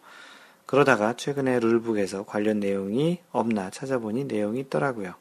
그러다가 0.66 1.14
최근에 1.14 1.60
룰북에서 1.60 2.24
관련 2.24 2.58
내용이 2.58 3.20
없나 3.30 3.70
찾아보니 3.70 4.24
내용이 4.24 4.58
있더라고요. 4.58 5.14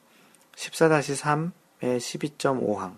14-3의 0.56 1.52
12.5항. 1.99 2.98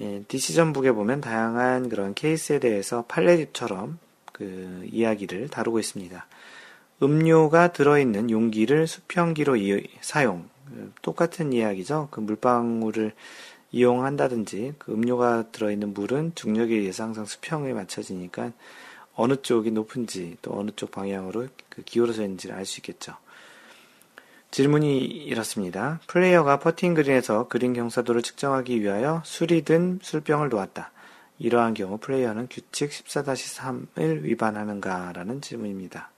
예, 0.00 0.24
디시전북에 0.26 0.92
보면 0.92 1.20
다양한 1.20 1.88
그런 1.88 2.14
케이스에 2.14 2.58
대해서 2.58 3.04
판례집처럼 3.06 3.98
그 4.32 4.86
이야기를 4.90 5.48
다루고 5.48 5.78
있습니다. 5.78 6.26
음료가 7.02 7.72
들어있는 7.72 8.30
용기를 8.30 8.86
수평기로 8.86 9.56
사용, 10.00 10.48
똑같은 11.02 11.52
이야기죠. 11.52 12.08
그 12.10 12.20
물방울을 12.20 13.12
이용한다든지 13.70 14.74
그 14.78 14.92
음료가 14.92 15.50
들어있는 15.50 15.94
물은 15.94 16.32
중력에 16.34 16.74
의해서 16.74 17.04
항상 17.04 17.24
수평에 17.24 17.72
맞춰지니까 17.72 18.52
어느 19.14 19.36
쪽이 19.36 19.70
높은지 19.70 20.36
또 20.42 20.58
어느 20.58 20.70
쪽 20.74 20.90
방향으로 20.90 21.48
그 21.68 21.82
기울어져 21.82 22.22
있는지를 22.22 22.54
알 22.54 22.64
수 22.64 22.80
있겠죠. 22.80 23.16
질문이 24.54 24.98
이렇습니다. 24.98 25.98
플레이어가 26.06 26.60
퍼팅 26.60 26.94
그린에서 26.94 27.48
그린 27.48 27.72
경사도를 27.72 28.22
측정하기 28.22 28.82
위하여 28.82 29.20
술이 29.24 29.64
든 29.64 29.98
술병을 30.00 30.48
놓았다. 30.48 30.92
이러한 31.40 31.74
경우 31.74 31.98
플레이어는 31.98 32.46
규칙 32.48 32.90
14-3을 32.90 34.22
위반하는가라는 34.22 35.40
질문입니다. 35.40 36.08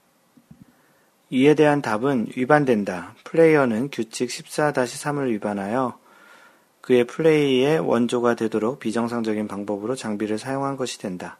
이에 1.31 1.55
대한 1.55 1.81
답은 1.81 2.27
위반된다. 2.35 3.15
플레이어는 3.23 3.89
규칙 3.91 4.29
14-3을 4.29 5.29
위반하여 5.29 5.97
그의 6.81 7.07
플레이의 7.07 7.79
원조가 7.79 8.35
되도록 8.35 8.77
비정상적인 8.77 9.47
방법으로 9.47 9.95
장비를 9.95 10.37
사용한 10.37 10.77
것이 10.77 10.99
된다. 10.99 11.39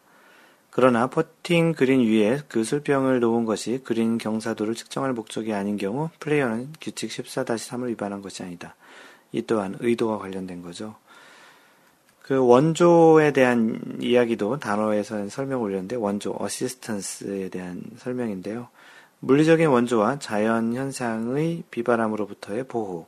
그러나 0.78 1.08
퍼팅 1.08 1.74
그린 1.74 2.02
위에 2.02 2.42
그 2.48 2.64
술병을 2.64 3.20
놓은 3.20 3.46
것이 3.46 3.82
그린 3.84 4.20
경사도를 4.20 4.76
측정할 4.76 5.12
목적이 5.12 5.54
아닌 5.54 5.76
경우 5.76 6.12
플레이어는 6.20 6.74
규칙 6.80 7.10
14-3을 7.10 7.88
위반한 7.88 8.22
것이 8.22 8.44
아니다. 8.44 8.76
이 9.32 9.42
또한 9.42 9.76
의도와 9.80 10.20
관련된 10.20 10.62
거죠. 10.62 10.94
그 12.22 12.38
원조에 12.38 13.34
대한 13.34 13.98
이야기도 14.00 14.60
단어에서 14.60 15.28
설명을 15.30 15.66
올렸는데 15.66 15.96
원조 15.96 16.36
어시스턴스에 16.38 17.50
대한 17.50 17.82
설명인데요. 17.98 18.68
물리적인 19.22 19.70
원조와 19.70 20.20
자연 20.20 20.76
현상의 20.76 21.64
비바람으로부터의 21.72 22.66
보호. 22.68 23.08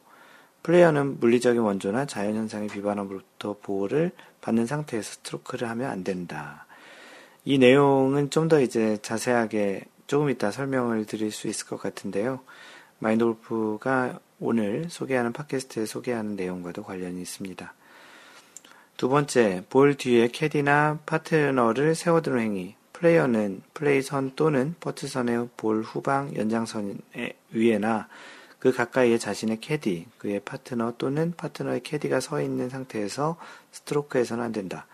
플레이어는 0.63 1.19
물리적인 1.19 1.61
원조나 1.61 2.07
자연 2.07 2.35
현상의 2.35 2.67
비바람으로부터 2.69 3.57
보호를 3.61 4.09
받는 4.41 4.65
상태에서 4.65 5.11
스트로크를 5.11 5.69
하면 5.69 5.91
안 5.91 6.03
된다. 6.03 6.65
이 7.45 7.57
내용은 7.57 8.29
좀 8.29 8.47
더 8.47 8.59
이제 8.59 8.97
자세하게 9.01 9.85
조금 10.07 10.29
이따 10.29 10.51
설명을 10.51 11.05
드릴 11.05 11.31
수 11.31 11.47
있을 11.47 11.67
것 11.67 11.79
같은데요. 11.79 12.41
마인드 12.99 13.23
골프가 13.23 14.19
오늘 14.39 14.89
소개하는 14.89 15.33
팟캐스트에 15.33 15.85
소개하는 15.85 16.35
내용과도 16.35 16.83
관련이 16.83 17.21
있습니다. 17.21 17.73
두 18.97 19.07
번째, 19.07 19.63
볼 19.69 19.95
뒤에 19.95 20.27
캐디나 20.27 20.99
파트너를 21.05 21.95
세워두는 21.95 22.39
행위. 22.39 22.75
플레이어는 22.93 23.61
플레이선 23.73 24.33
또는 24.35 24.75
퍼트선의 24.81 25.49
볼 25.55 25.83
후방 25.83 26.35
연장선 26.35 26.99
위에나 27.51 28.09
그 28.59 28.73
가까이에 28.73 29.17
자신의 29.17 29.61
캐디, 29.61 30.07
그의 30.17 30.41
파트너 30.41 30.95
또는 30.97 31.33
파트너의 31.37 31.81
캐디가 31.83 32.19
서 32.19 32.41
있는 32.41 32.67
상태에서 32.67 33.37
스트로크해서는 33.71 34.43
안 34.43 34.51
된다. 34.51 34.85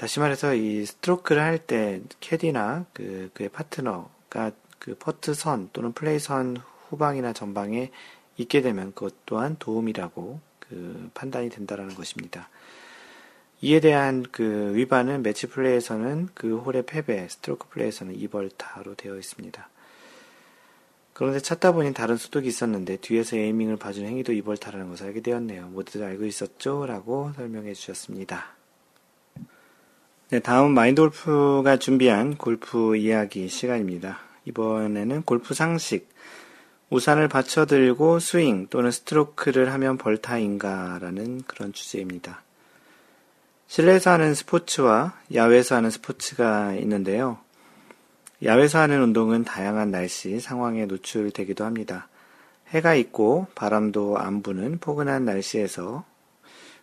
다시 0.00 0.18
말해서 0.18 0.54
이 0.54 0.86
스트로크를 0.86 1.42
할 1.42 1.58
때 1.58 2.00
캐디나 2.20 2.86
그, 2.94 3.30
그의 3.34 3.50
파트너가 3.50 4.52
그 4.78 4.94
퍼트 4.94 5.34
선 5.34 5.68
또는 5.74 5.92
플레이 5.92 6.18
선 6.18 6.56
후방이나 6.88 7.34
전방에 7.34 7.90
있게 8.38 8.62
되면 8.62 8.94
그것 8.94 9.14
또한 9.26 9.56
도움이라고 9.58 10.40
그 10.58 11.10
판단이 11.12 11.50
된다라는 11.50 11.94
것입니다. 11.94 12.48
이에 13.60 13.80
대한 13.80 14.24
그 14.32 14.74
위반은 14.74 15.22
매치 15.22 15.46
플레이에서는 15.46 16.30
그 16.32 16.56
홀의 16.56 16.84
패배, 16.86 17.28
스트로크 17.28 17.68
플레이에서는 17.68 18.16
2벌타로 18.16 18.96
되어 18.96 19.18
있습니다. 19.18 19.68
그런데 21.12 21.40
찾다 21.40 21.72
보니 21.72 21.92
다른 21.92 22.16
소득이 22.16 22.48
있었는데 22.48 22.96
뒤에서 22.96 23.36
aiming을 23.36 23.76
봐준 23.76 24.06
행위도 24.06 24.32
2벌타라는 24.32 24.88
것을 24.88 25.08
알게 25.08 25.20
되었네요. 25.20 25.66
모두들 25.66 26.02
알고 26.02 26.24
있었죠? 26.24 26.86
라고 26.86 27.32
설명해 27.36 27.74
주셨습니다. 27.74 28.59
네, 30.32 30.38
다음 30.38 30.74
마인드 30.74 31.00
골프가 31.00 31.76
준비한 31.76 32.36
골프 32.36 32.94
이야기 32.94 33.48
시간입니다. 33.48 34.18
이번에는 34.44 35.22
골프 35.22 35.54
상식. 35.54 36.08
우산을 36.88 37.26
받쳐들고 37.26 38.20
스윙 38.20 38.68
또는 38.70 38.92
스트로크를 38.92 39.72
하면 39.72 39.98
벌타인가라는 39.98 41.42
그런 41.48 41.72
주제입니다. 41.72 42.42
실내에서 43.66 44.12
하는 44.12 44.36
스포츠와 44.36 45.14
야외에서 45.34 45.74
하는 45.74 45.90
스포츠가 45.90 46.74
있는데요. 46.74 47.38
야외에서 48.44 48.78
하는 48.78 49.02
운동은 49.02 49.42
다양한 49.42 49.90
날씨, 49.90 50.38
상황에 50.38 50.86
노출되기도 50.86 51.64
합니다. 51.64 52.06
해가 52.68 52.94
있고 52.94 53.48
바람도 53.56 54.18
안 54.18 54.42
부는 54.42 54.78
포근한 54.78 55.24
날씨에서 55.24 56.04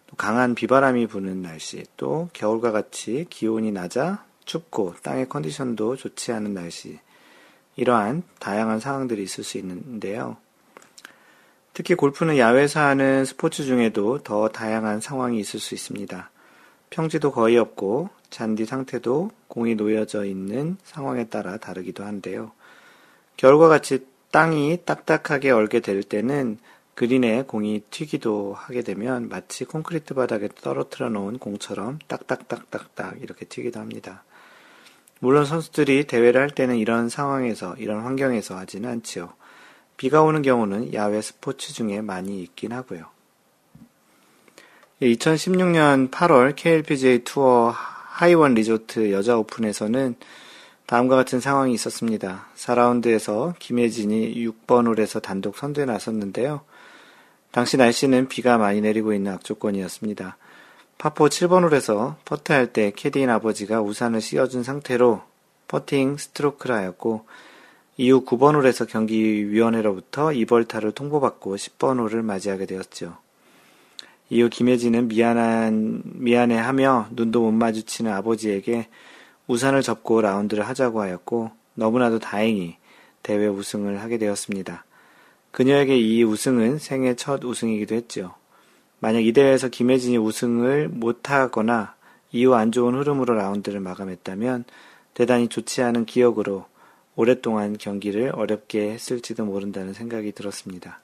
또 0.08 0.16
강한 0.16 0.56
비바람이 0.56 1.08
부는 1.08 1.42
날씨, 1.42 1.86
또 1.98 2.30
겨울과 2.34 2.72
같이 2.72 3.26
기온이 3.30 3.72
낮아 3.72 4.26
춥고 4.46 4.96
땅의 5.04 5.30
컨디션도 5.30 5.96
좋지 5.98 6.32
않은 6.32 6.54
날씨, 6.54 7.00
이러한 7.76 8.24
다양한 8.40 8.80
상황들이 8.80 9.22
있을 9.24 9.44
수 9.44 9.58
있는데요. 9.58 10.38
특히 11.74 11.94
골프는 11.94 12.40
야외에서 12.40 12.80
하는 12.80 13.24
스포츠 13.24 13.64
중에도 13.64 14.18
더 14.24 14.50
다양한 14.50 15.00
상황이 15.00 15.40
있을 15.40 15.60
수 15.60 15.76
있습니다. 15.76 16.32
평지도 16.90 17.32
거의 17.32 17.58
없고 17.58 18.10
잔디 18.30 18.66
상태도 18.66 19.30
공이 19.48 19.76
놓여져 19.76 20.26
있는 20.26 20.78
상황에 20.84 21.26
따라 21.26 21.58
다르기도 21.58 22.04
한데요. 22.04 22.52
겨울과 23.38 23.68
같이 23.68 24.08
땅이 24.32 24.80
딱딱하게 24.86 25.52
얼게 25.52 25.80
될 25.80 26.02
때는 26.02 26.58
그린에 26.98 27.44
공이 27.44 27.82
튀기도 27.92 28.56
하게 28.58 28.82
되면 28.82 29.30
마치 29.30 29.66
콘크리트 29.66 30.16
바닥에 30.16 30.50
떨어뜨려 30.50 31.10
놓은 31.10 31.38
공처럼 31.38 32.00
딱딱딱딱딱 32.08 33.22
이렇게 33.22 33.46
튀기도 33.46 33.80
합니다. 33.80 34.24
물론 35.20 35.46
선수들이 35.46 36.08
대회를 36.08 36.42
할 36.42 36.50
때는 36.50 36.78
이런 36.78 37.08
상황에서, 37.08 37.76
이런 37.78 38.02
환경에서 38.02 38.58
하지는 38.58 38.90
않지요. 38.90 39.32
비가 39.96 40.24
오는 40.24 40.42
경우는 40.42 40.96
야외 40.96 41.22
스포츠 41.22 41.72
중에 41.72 42.02
많이 42.02 42.42
있긴 42.42 42.72
하고요. 42.72 43.06
2016년 45.00 46.10
8월 46.10 46.56
KLPGA 46.56 47.24
투어 47.24 47.76
하이원 47.76 48.56
리조트 48.56 49.12
여자 49.12 49.38
오픈에서는 49.38 50.16
다음과 50.88 51.16
같은 51.16 51.42
상황이 51.42 51.76
있었습니다. 51.76 52.48
4라운드에서 52.56 53.54
김혜진이 53.60 54.34
6번 54.34 54.88
홀에서 54.88 55.20
단독 55.20 55.58
선두에 55.58 55.86
나섰는데요. 55.86 56.62
당시 57.58 57.76
날씨는 57.76 58.28
비가 58.28 58.60
많이 58.60 58.82
내리고 58.82 59.14
있는 59.14 59.34
악조건이었습니다. 59.34 60.38
파 61.00 61.09
four 61.09 61.26
7번 61.26 61.68
홀에서 61.68 62.16
퍼트할 62.24 62.72
때 62.72 62.92
캐디인 62.96 63.32
아버지가 63.32 63.82
우산을 63.82 64.22
씌워준 64.22 64.62
상태로 64.62 65.24
퍼팅 65.68 66.18
스트로크를 66.18 66.76
하였고 66.76 67.26
이후 67.98 68.24
9번 68.26 68.54
홀에서 68.54 68.86
경기위원회로부터 68.86 70.28
2벌타를 70.28 70.94
통보받고 70.94 71.56
10번 71.56 71.98
홀을 71.98 72.22
맞이하게 72.22 72.68
되었죠. 72.68 73.18
이후 74.30 74.50
김혜진은 74.50 75.08
미안한, 75.08 76.04
미안해하며 76.04 77.08
눈도 77.14 77.42
못 77.42 77.54
마주치는 77.54 78.14
아버지에게 78.14 78.88
우산을 79.48 79.82
접고 79.82 80.22
라운드를 80.22 80.62
하자고 80.68 81.02
하였고 81.02 81.50
너무나도 81.74 82.20
다행히 82.20 82.78
대회 83.24 83.48
우승을 83.48 84.00
하게 84.04 84.20
되었습니다. 84.20 84.86
그녀에게 85.58 85.98
이 85.98 86.24
우승은 86.24 86.78
생애 86.78 87.16
첫 87.16 87.44
우승이기도 87.44 87.96
했지요. 87.96 88.36
만약 89.00 89.26
이 89.26 89.34
대회에서 89.34 89.70
김혜진이 89.70 90.16
우승을 90.20 90.88
못하거나 90.88 91.96
이후 92.32 92.54
안 92.54 92.72
좋은 92.72 92.94
흐름으로 92.94 93.34
라운드를 93.34 93.80
마감했다면 93.80 94.66
대단히 95.16 95.48
좋지 95.48 95.82
않은 95.82 96.06
기억으로 96.06 96.68
오랫동안 97.16 97.76
경기를 97.76 98.30
어렵게 98.36 98.92
했을지도 98.92 99.46
모른다는 99.46 99.94
생각이 99.94 100.32
들었습니다. 100.34 101.00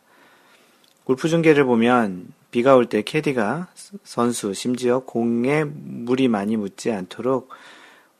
골프 1.03 1.29
중계를 1.29 1.63
보면 1.65 2.27
비가 2.51 2.75
올 2.75 2.85
때 2.85 3.01
캐디가 3.01 3.69
선수, 4.03 4.53
심지어 4.53 4.99
공에 4.99 5.63
물이 5.63 6.27
많이 6.27 6.57
묻지 6.57 6.91
않도록 6.91 7.49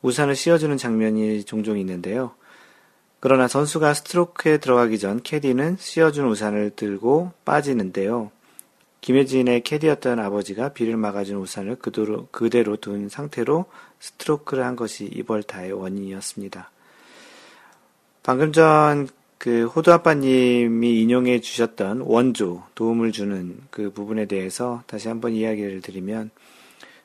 우산을 0.02 0.36
씌워주는 0.36 0.78
장면이 0.78 1.44
종종 1.44 1.78
있는데요. 1.78 2.32
그러나 3.24 3.48
선수가 3.48 3.94
스트로크에 3.94 4.58
들어가기 4.58 5.00
전 5.00 5.24
캐디는 5.24 5.78
씌워준 5.80 6.28
우산을 6.28 6.72
들고 6.76 7.32
빠지는데요. 7.46 8.32
김혜진의 9.00 9.64
캐디였던 9.64 10.20
아버지가 10.20 10.74
비를 10.74 10.98
막아준 10.98 11.38
우산을 11.38 11.78
그대로, 11.78 12.28
그대로 12.32 12.76
둔 12.76 13.08
상태로 13.08 13.64
스트로크를 14.02 14.66
한 14.66 14.76
것이 14.76 15.06
이벌타의 15.06 15.72
원인이었습니다. 15.72 16.70
방금 18.24 18.52
전 18.52 19.08
그 19.44 19.66
호두 19.66 19.92
아빠님이 19.92 21.02
인용해 21.02 21.42
주셨던 21.42 22.00
원조, 22.06 22.64
도움을 22.76 23.12
주는 23.12 23.58
그 23.72 23.92
부분에 23.92 24.26
대해서 24.26 24.84
다시 24.88 25.10
한번 25.10 25.34
이야기를 25.34 25.82
드리면 25.82 26.32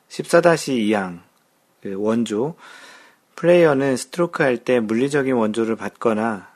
14-2항 0.07 1.19
그 1.81 1.95
원조 1.97 2.55
플레이어는 3.39 3.95
스트로크 3.95 4.43
할 4.43 4.57
때 4.57 4.81
물리적인 4.81 5.33
원조를 5.33 5.77
받거나 5.77 6.49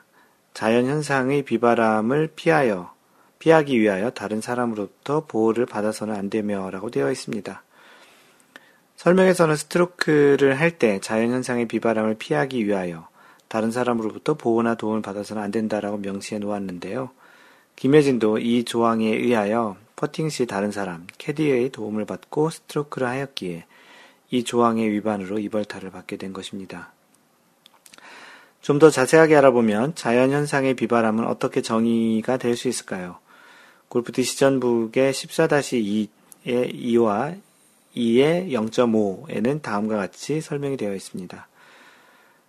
자연 0.52 0.84
현상의 0.84 1.42
비바람을 1.42 2.32
피하여 2.36 2.92
피하기 3.38 3.80
위하여 3.80 4.10
다른 4.10 4.42
사람으로부터 4.42 5.24
보호를 5.24 5.64
받아서는 5.64 6.14
안 6.14 6.28
되며라고 6.28 6.90
되어 6.90 7.10
있습니다. 7.10 7.62
설명에서는 8.96 9.56
스트로크를 9.56 10.60
할 10.60 10.72
때 10.78 11.00
자연 11.00 11.30
현상의 11.30 11.68
비바람을 11.68 12.16
피하기 12.16 12.66
위하여 12.66 13.08
다른 13.48 13.70
사람으로부터 13.70 14.34
보호나 14.34 14.74
도움을 14.74 15.00
받아서는 15.00 15.42
안 15.42 15.50
된다라고 15.50 15.96
명시해 15.96 16.38
놓았는데요. 16.38 17.08
김혜진도 17.76 18.40
이 18.40 18.64
조항에 18.64 19.08
의하여 19.08 19.78
퍼팅 19.96 20.28
시 20.28 20.44
다른 20.44 20.70
사람, 20.70 21.06
캐디의 21.16 21.70
도움을 21.70 22.04
받고 22.04 22.50
스트로크를 22.50 23.08
하였기에 23.08 23.64
이 24.34 24.42
조항의 24.42 24.90
위반으로 24.90 25.38
이벌타를 25.38 25.92
받게 25.92 26.16
된 26.16 26.32
것입니다. 26.32 26.92
좀 28.62 28.80
더 28.80 28.90
자세하게 28.90 29.36
알아보면 29.36 29.94
자연현상의 29.94 30.74
비바람은 30.74 31.24
어떻게 31.26 31.62
정의가 31.62 32.38
될 32.38 32.56
수 32.56 32.66
있을까요? 32.66 33.18
골프 33.88 34.10
디시전북의 34.10 35.12
14-2의 35.12 36.08
2와 36.46 37.38
2의 37.94 38.50
0.5에는 38.50 39.62
다음과 39.62 39.96
같이 39.96 40.40
설명이 40.40 40.78
되어 40.78 40.94
있습니다. 40.96 41.46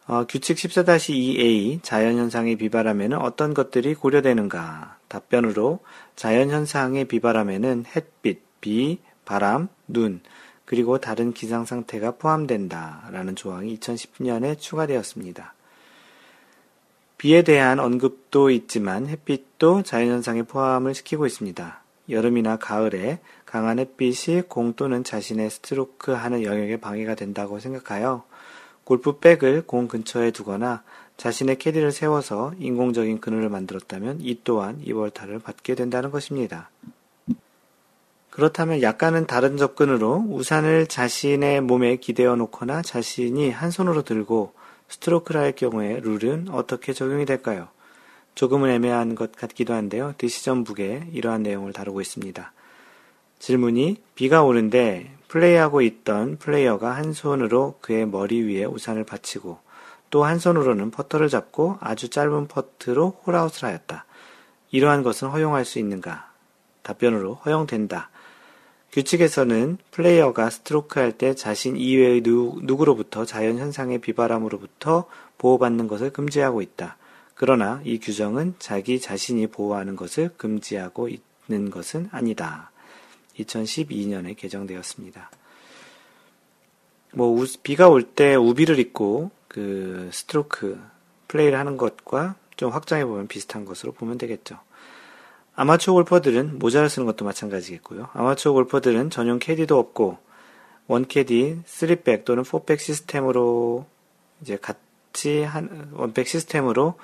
어, 0.08 0.26
규칙 0.28 0.58
14-2a 0.58 1.84
자연현상의 1.84 2.56
비바람에는 2.56 3.20
어떤 3.20 3.54
것들이 3.54 3.94
고려되는가? 3.94 4.98
답변으로 5.08 5.82
자연현상의 6.16 7.06
비바람에는 7.06 7.86
햇빛, 7.96 8.42
비, 8.60 8.98
바람, 9.26 9.68
눈, 9.88 10.22
그리고 10.66 10.98
다른 11.00 11.32
기상 11.32 11.66
상태가 11.66 12.12
포함된다. 12.12 13.08
라는 13.12 13.36
조항이 13.36 13.78
2010년에 13.80 14.60
추가되었습니다. 14.60 15.54
비에 17.18 17.44
대한 17.44 17.80
언급도 17.80 18.50
있지만 18.50 19.08
햇빛도 19.08 19.84
자연현상에 19.84 20.44
포함을 20.44 20.94
시키고 20.94 21.26
있습니다. 21.26 21.82
여름이나 22.10 22.58
가을에 22.58 23.20
강한 23.46 23.80
햇빛이 23.80 24.44
공 24.48 24.74
또는 24.74 25.04
자신의 25.04 25.50
스트로크 25.50 26.12
하는 26.12 26.44
영역에 26.44 26.78
방해가 26.78 27.16
된다고 27.16 27.60
생각하여 27.60 28.26
골프백을 28.84 29.64
공 29.66 29.88
근처에 29.88 30.32
두거나 30.32 30.84
자신의 31.18 31.58
캐디를 31.58 31.92
세워서 31.92 32.54
인공적인 32.60 33.22
그늘을 33.22 33.50
만들었다면 33.50 34.20
이 34.22 34.42
또한 34.44 34.80
이월타를 34.84 35.40
받게 35.40 35.76
된다는 35.76 36.12
것입니다. 36.12 36.70
그렇다면 38.36 38.82
약간은 38.82 39.28
다른 39.28 39.56
접근으로 39.56 40.26
우산을 40.28 40.88
자신의 40.88 41.62
몸에 41.62 41.96
기대어 41.96 42.36
놓거나 42.36 42.82
자신이 42.82 43.50
한 43.50 43.72
손으로 43.72 44.02
들고 44.02 44.52
스트로크를 44.90 45.40
할 45.40 45.52
경우에 45.54 46.02
룰은 46.02 46.50
어떻게 46.52 46.92
적용이 46.92 47.24
될까요? 47.26 47.70
조금은 48.36 48.70
애매한 48.72 49.16
것 49.16 49.32
같기도 49.32 49.74
한데요. 49.74 50.16
decision 50.18 50.66
book에 50.66 51.08
이러한 51.14 51.44
내용을 51.44 51.72
다루고 51.72 52.02
있습니다. 52.02 52.52
질문이 53.40 54.02
비가 54.16 54.44
오는데 54.44 55.16
플레이하고 55.30 55.82
있던 55.82 56.36
플레이어가 56.38 56.94
한 56.94 57.14
손으로 57.14 57.78
그의 57.80 58.06
머리 58.06 58.42
위에 58.42 58.66
우산을 58.66 59.06
받치고 59.06 59.60
또 60.10 60.26
한 60.26 60.40
손으로는 60.40 60.92
퍼터를 60.92 61.30
잡고 61.30 61.78
아주 61.80 62.10
짧은 62.10 62.50
퍼트로 62.50 63.22
홀아웃을 63.26 63.64
하였다. 63.64 64.04
이러한 64.72 65.04
것은 65.04 65.30
허용할 65.30 65.64
수 65.64 65.80
있는가? 65.80 66.34
답변으로 66.84 67.36
허용된다. 67.36 68.10
규칙에서는 68.96 69.78
플레이어가 69.92 70.50
스트로크 70.50 71.02
할 71.02 71.12
때 71.12 71.34
자신 71.36 71.76
이외의 71.76 72.22
누, 72.22 72.60
누구로부터 72.64 73.26
자연 73.26 73.58
현상의 73.58 74.00
비바람으로부터 74.00 75.06
보호받는 75.38 75.90
것을 75.90 76.12
금지하고 76.12 76.62
있다. 76.62 76.96
그러나 77.34 77.82
이 77.84 78.00
규정은 78.00 78.56
자기 78.58 79.02
자신이 79.02 79.48
보호하는 79.48 79.98
것을 79.98 80.30
금지하고 80.38 81.10
있는 81.10 81.70
것은 81.70 82.08
아니다. 82.14 82.72
2012년에 83.38 84.38
개정되었습니다. 84.38 85.30
뭐, 87.16 87.28
우, 87.28 87.46
비가 87.64 87.90
올 87.90 88.04
때 88.04 88.36
우비를 88.36 88.80
입고 88.80 89.30
그 89.50 90.10
스트로크 90.14 90.80
플레이를 91.28 91.60
하는 91.60 91.76
것과 91.76 92.36
좀 92.56 92.72
확장해 92.72 93.04
보면 93.04 93.28
비슷한 93.28 93.66
것으로 93.66 93.92
보면 93.92 94.18
되겠죠. 94.18 94.58
아마추어 95.56 95.94
골퍼들은 95.94 96.60
모자를 96.60 96.90
쓰는 96.90 97.06
것도 97.06 97.26
마찬가지겠고요. 97.26 98.10
아마추어 98.14 98.54
골퍼들은 98.54 99.10
전용 99.10 99.40
캐디도 99.40 99.78
없고 99.78 100.18
one 100.88 101.08
캐디, 101.08 101.62
3 101.66 101.81
bag 101.81 102.26
또는 102.26 102.44
4 102.44 102.53
bag 102.53 102.80
시스템으로 102.80 103.86
이제 104.42 104.58
같이 104.58 105.44
한 105.44 105.90
one 105.94 106.11
bag 106.11 106.28
시스템으로 106.28 106.96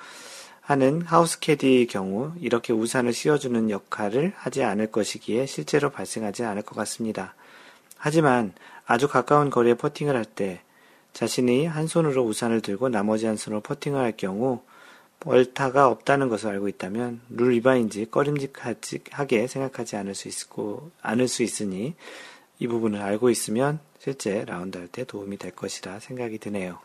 하는 0.60 1.02
하우스 1.02 1.40
캐디의 1.40 1.86
경우 1.88 2.32
이렇게 2.40 2.72
우산을 2.72 3.12
씌워주는 3.12 3.70
역할을 3.70 4.32
하지 4.36 4.62
않을 4.62 4.92
것이기에 4.92 5.46
실제로 5.46 5.90
발생하지 5.90 6.44
않을 6.44 6.62
것 6.62 6.76
같습니다. 6.76 7.34
하지만 7.96 8.52
아주 8.86 9.08
가까운 9.08 9.50
거리에 9.50 9.74
퍼팅을 9.74 10.14
할 10.14 10.24
때 10.24 10.60
자신이 11.12 11.66
한 11.66 11.86
손으로 11.86 12.24
우산을 12.24 12.60
들고 12.60 12.88
나머지 12.88 13.26
한 13.26 13.36
손으로 13.36 13.60
퍼팅을 13.60 14.00
할 14.00 14.12
경우 14.16 14.62
월타가 15.24 15.88
없다는 15.88 16.28
것을 16.28 16.50
알고 16.50 16.68
있다면 16.68 17.20
룰 17.30 17.52
위반인지 17.52 18.10
꺼림직하게 18.10 19.46
생각하지 19.46 19.96
않을 19.96 20.14
수 20.14 20.28
있고 20.28 20.90
않을 21.00 21.28
수 21.28 21.42
있으니 21.42 21.94
이 22.58 22.66
부분을 22.66 23.00
알고 23.00 23.30
있으면 23.30 23.80
실제 23.98 24.44
라운드 24.44 24.78
할 24.78 24.88
때 24.88 25.04
도움이 25.04 25.38
될 25.38 25.52
것이라 25.52 26.00
생각이 26.00 26.38
드네요. 26.38 26.78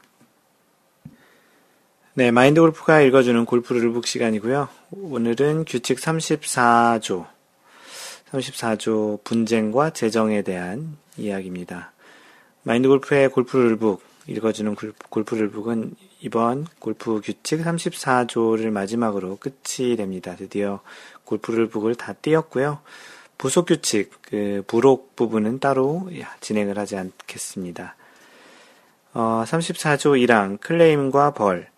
네, 2.13 2.31
마인드 2.31 2.59
골프가 2.59 3.01
읽어주는 3.01 3.45
골프 3.45 3.73
룰북 3.73 4.07
시간이고요. 4.07 4.69
오늘은 4.91 5.65
규칙 5.65 5.99
34조, 5.99 7.27
34조 8.31 9.23
분쟁과 9.23 9.91
재정에 9.91 10.41
대한 10.41 10.97
이야기입니다. 11.17 11.91
마인드 12.63 12.87
골프의 12.87 13.29
골프 13.29 13.57
룰북 13.57 14.01
읽어주는 14.27 14.75
골프 15.09 15.35
룰북은 15.35 15.95
이번 16.27 16.67
골프 16.79 17.21
규칙 17.23 17.61
34조를 17.61 18.69
마지막으로 18.69 19.37
끝이 19.37 19.95
됩니다. 19.95 20.35
드디어 20.35 20.81
골프 21.23 21.53
룰북을 21.53 21.95
다 21.95 22.11
띄었고요. 22.11 22.79
부속 23.37 23.67
규칙, 23.67 24.11
그 24.23 24.61
부록 24.67 25.15
부분은 25.15 25.59
따로 25.59 26.09
진행을 26.41 26.77
하지 26.77 26.97
않겠습니다. 26.97 27.95
어, 29.13 29.43
34조 29.47 30.21
1항 30.27 30.59
클레임과 30.59 31.31
벌, 31.31 31.69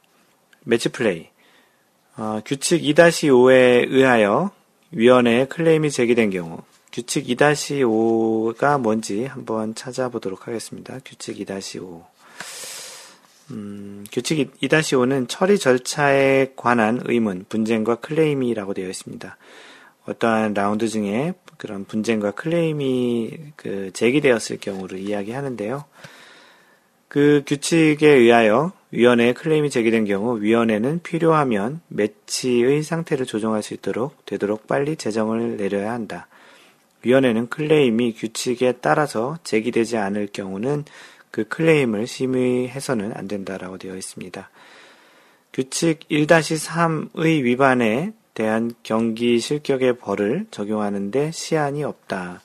매치 0.64 0.90
플레이. 0.90 1.30
어, 2.18 2.42
규칙 2.44 2.82
2-5에 2.82 3.86
의하여 3.88 4.50
위원회에 4.92 5.46
클레임이 5.46 5.92
제기된 5.92 6.32
경우 6.32 6.58
규칙 6.92 7.28
2-5가 7.28 8.82
뭔지 8.82 9.26
한번 9.26 9.76
찾아보도록 9.76 10.48
하겠습니다. 10.48 10.98
규칙 11.06 11.38
2-5. 11.38 12.19
음, 13.52 14.06
규칙 14.12 14.52
2-5는 14.62 15.28
처리 15.28 15.58
절차에 15.58 16.54
관한 16.56 17.02
의문, 17.06 17.46
분쟁과 17.50 17.96
클레임이라고 17.96 18.74
되어 18.74 18.88
있습니다. 18.88 19.38
어떠한 20.06 20.54
라운드 20.54 20.88
중에 20.88 21.34
그런 21.58 21.86
분쟁과 21.86 22.32
클레임이 22.32 23.38
그 23.56 23.92
제기되었을 23.94 24.58
경우를 24.60 25.00
이야기하는데요. 25.00 25.86
그 27.08 27.44
규칙에 27.46 28.08
의하여 28.08 28.72
위원회에 28.92 29.34
클레임이 29.34 29.70
제기된 29.70 30.06
경우 30.06 30.40
위원회는 30.40 31.02
필요하면 31.02 31.82
매치의 31.88 32.84
상태를 32.84 33.26
조정할 33.26 33.64
수 33.64 33.74
있도록 33.74 34.26
되도록 34.26 34.68
빨리 34.68 34.96
제정을 34.96 35.58
내려야 35.58 35.92
한다. 35.92 36.28
위원회는 37.04 37.50
클레임이 37.50 38.14
규칙에 38.14 38.74
따라서 38.82 39.38
제기되지 39.44 39.98
않을 39.98 40.30
경우는 40.32 40.86
그 41.32 41.48
클레임을 41.48 42.08
심의해서는 42.08 43.14
안 43.16 43.28
된다라고 43.28 43.78
되어 43.78 43.96
있습니다. 43.96 44.50
규칙 45.54 46.08
1-3의 46.10 47.44
위반에 47.44 48.14
대한 48.34 48.72
경기 48.84 49.40
실격의 49.40 49.98
벌을 49.98 50.48
적용하는데 50.52 51.32
시한이 51.32 51.84
없다. 51.84 52.42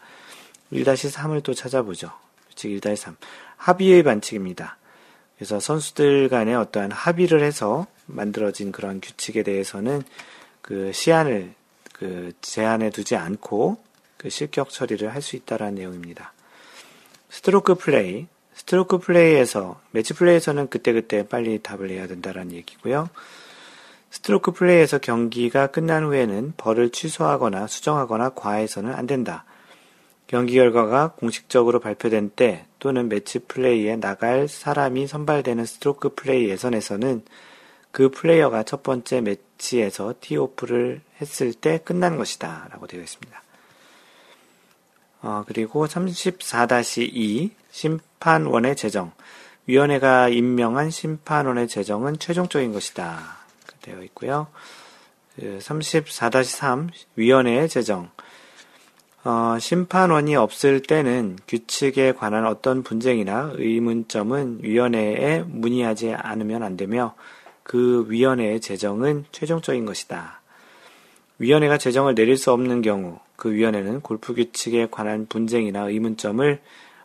1-3을 0.73 1.43
또 1.43 1.55
찾아보죠. 1.55 2.11
규칙 2.49 2.71
1-3. 2.81 3.17
합의의 3.57 4.03
반칙입니다. 4.03 4.77
그래서 5.37 5.61
선수들 5.61 6.29
간에 6.29 6.55
어떠한 6.55 6.93
합의를 6.93 7.43
해서 7.43 7.87
만들어진 8.07 8.73
그런 8.73 9.01
규칙에 9.01 9.43
대해서는 9.43 10.03
그 10.61 10.93
시한을 10.93 11.55
그 11.93 12.33
제한해 12.41 12.91
두지 12.91 13.17
않고 13.17 13.79
그 14.17 14.31
실격 14.31 14.71
처리를 14.71 15.15
할 15.15 15.23
수 15.23 15.37
있다라는 15.37 15.77
내용입니다. 15.77 16.33
스트로크 17.31 17.75
플레이. 17.77 18.27
스트로크 18.55 18.99
플레이에서 18.99 19.81
매치 19.91 20.15
플레이에서는 20.15 20.69
그때그때 20.69 21.27
빨리 21.27 21.59
답을 21.59 21.89
내야 21.89 22.07
된다라는 22.07 22.53
얘기고요. 22.53 23.11
스트로크 24.11 24.53
플레이에서 24.53 24.99
경기가 24.99 25.67
끝난 25.67 26.05
후에는 26.05 26.55
벌을 26.57 26.91
취소하거나 26.91 27.67
수정하거나 27.67 28.31
과해서는 28.31 28.95
안 28.95 29.07
된다. 29.07 29.45
경기 30.27 30.55
결과가 30.55 31.13
공식적으로 31.17 31.81
발표된 31.81 32.31
때 32.31 32.65
또는 32.79 33.09
매치 33.09 33.41
플레이에 33.41 33.97
나갈 33.97 34.49
사람이 34.49 35.07
선발되는 35.07 35.65
스트로크 35.65 36.15
플레이 36.15 36.49
예선에서는 36.49 37.23
그 37.91 38.09
플레이어가 38.11 38.63
첫 38.63 38.83
번째 38.83 39.21
매치에서 39.21 40.15
티오프를 40.21 41.01
했을 41.21 41.53
때 41.53 41.79
끝난 41.85 42.17
것이다. 42.17 42.69
라고 42.73 42.87
되어 42.87 43.01
있습니다. 43.01 43.44
어, 45.25 45.43
그리고 45.47 45.87
34-2 45.87 47.51
심판원의 47.71 48.77
제정. 48.77 49.11
위원회가 49.67 50.29
임명한 50.29 50.91
심판원의 50.91 51.67
제정은 51.69 52.19
최종적인 52.19 52.75
것이다. 52.75 53.39
되어 53.81 54.03
있고요. 54.03 54.49
그34-3 55.41 56.91
위원회의 57.17 57.71
제정. 57.71 58.11
어, 59.25 59.57
심판원이 59.59 60.37
없을 60.37 60.83
때는 60.83 61.39
규칙에 61.49 62.13
관한 62.13 62.47
어떤 62.47 62.83
분쟁이나 62.83 63.53
의문점은 63.55 64.59
위원회에 64.61 65.43
문의하지 65.47 66.13
않으면 66.13 66.63
안 66.63 66.77
되며 66.77 67.15
그 67.63 68.05
위원회의 68.09 68.61
제정은 68.61 69.25
최종적인 69.33 69.87
것이다. 69.87 70.43
위원회가 71.39 71.79
제정을 71.79 72.15
내릴 72.15 72.37
수 72.37 72.53
없는 72.53 72.83
경우 72.83 73.19
그 73.37 73.53
위원회는 73.53 74.01
골프 74.01 74.35
규칙에 74.35 74.89
관한 74.91 75.27
분쟁이나 75.27 75.89
의문점을 75.89 76.61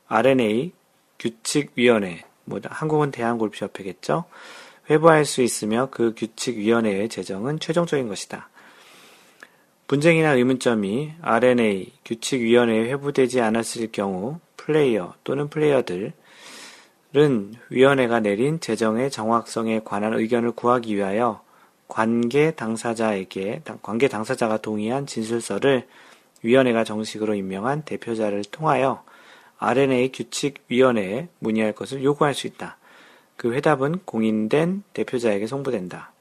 RNA 0.08 0.72
규칙위원회, 1.20 2.24
뭐 2.46 2.60
한국은 2.64 3.12
대한골프협회겠죠. 3.12 4.26
회부할 4.90 5.26
수 5.26 5.42
있으며 5.42 5.90
그 5.92 6.14
규칙위원회의 6.16 7.10
제정은 7.10 7.60
최종적인 7.60 8.08
것이다. 8.08 8.50
분쟁이나 9.88 10.34
의문점이 10.34 11.14
RNA 11.22 11.94
규칙위원회에 12.06 12.92
회부되지 12.92 13.42
않았을 13.42 13.92
경우 13.92 14.40
플레이어 14.58 15.16
또는 15.24 15.50
플레이어들은 15.50 16.14
위원회가 17.70 18.20
내린 18.20 18.60
재정의 18.60 19.10
정확성에 19.10 19.82
관한 19.84 20.14
의견을 20.14 20.52
구하기 20.52 20.96
위하여 20.96 21.42
관계 21.90 22.52
당사자에게 22.52 23.64
관계 23.82 24.08
당사자가 24.08 24.58
동의한 24.58 25.06
진술서를 25.06 25.88
위원회가 26.44 26.86
정식으로 26.86 27.34
임명한 27.36 27.82
대표자를 27.84 28.46
통하여 28.46 29.04
RNA 29.58 30.14
규칙 30.14 30.64
위원회에 30.70 31.28
문의할 31.40 31.74
것을 31.74 32.02
요구할 32.04 32.34
수 32.34 32.48
있다. 32.48 32.78
그 33.36 33.54
회답은 33.54 34.00
공인된 34.06 34.84
대표자에게 34.94 35.48
송부된다. 35.48 36.14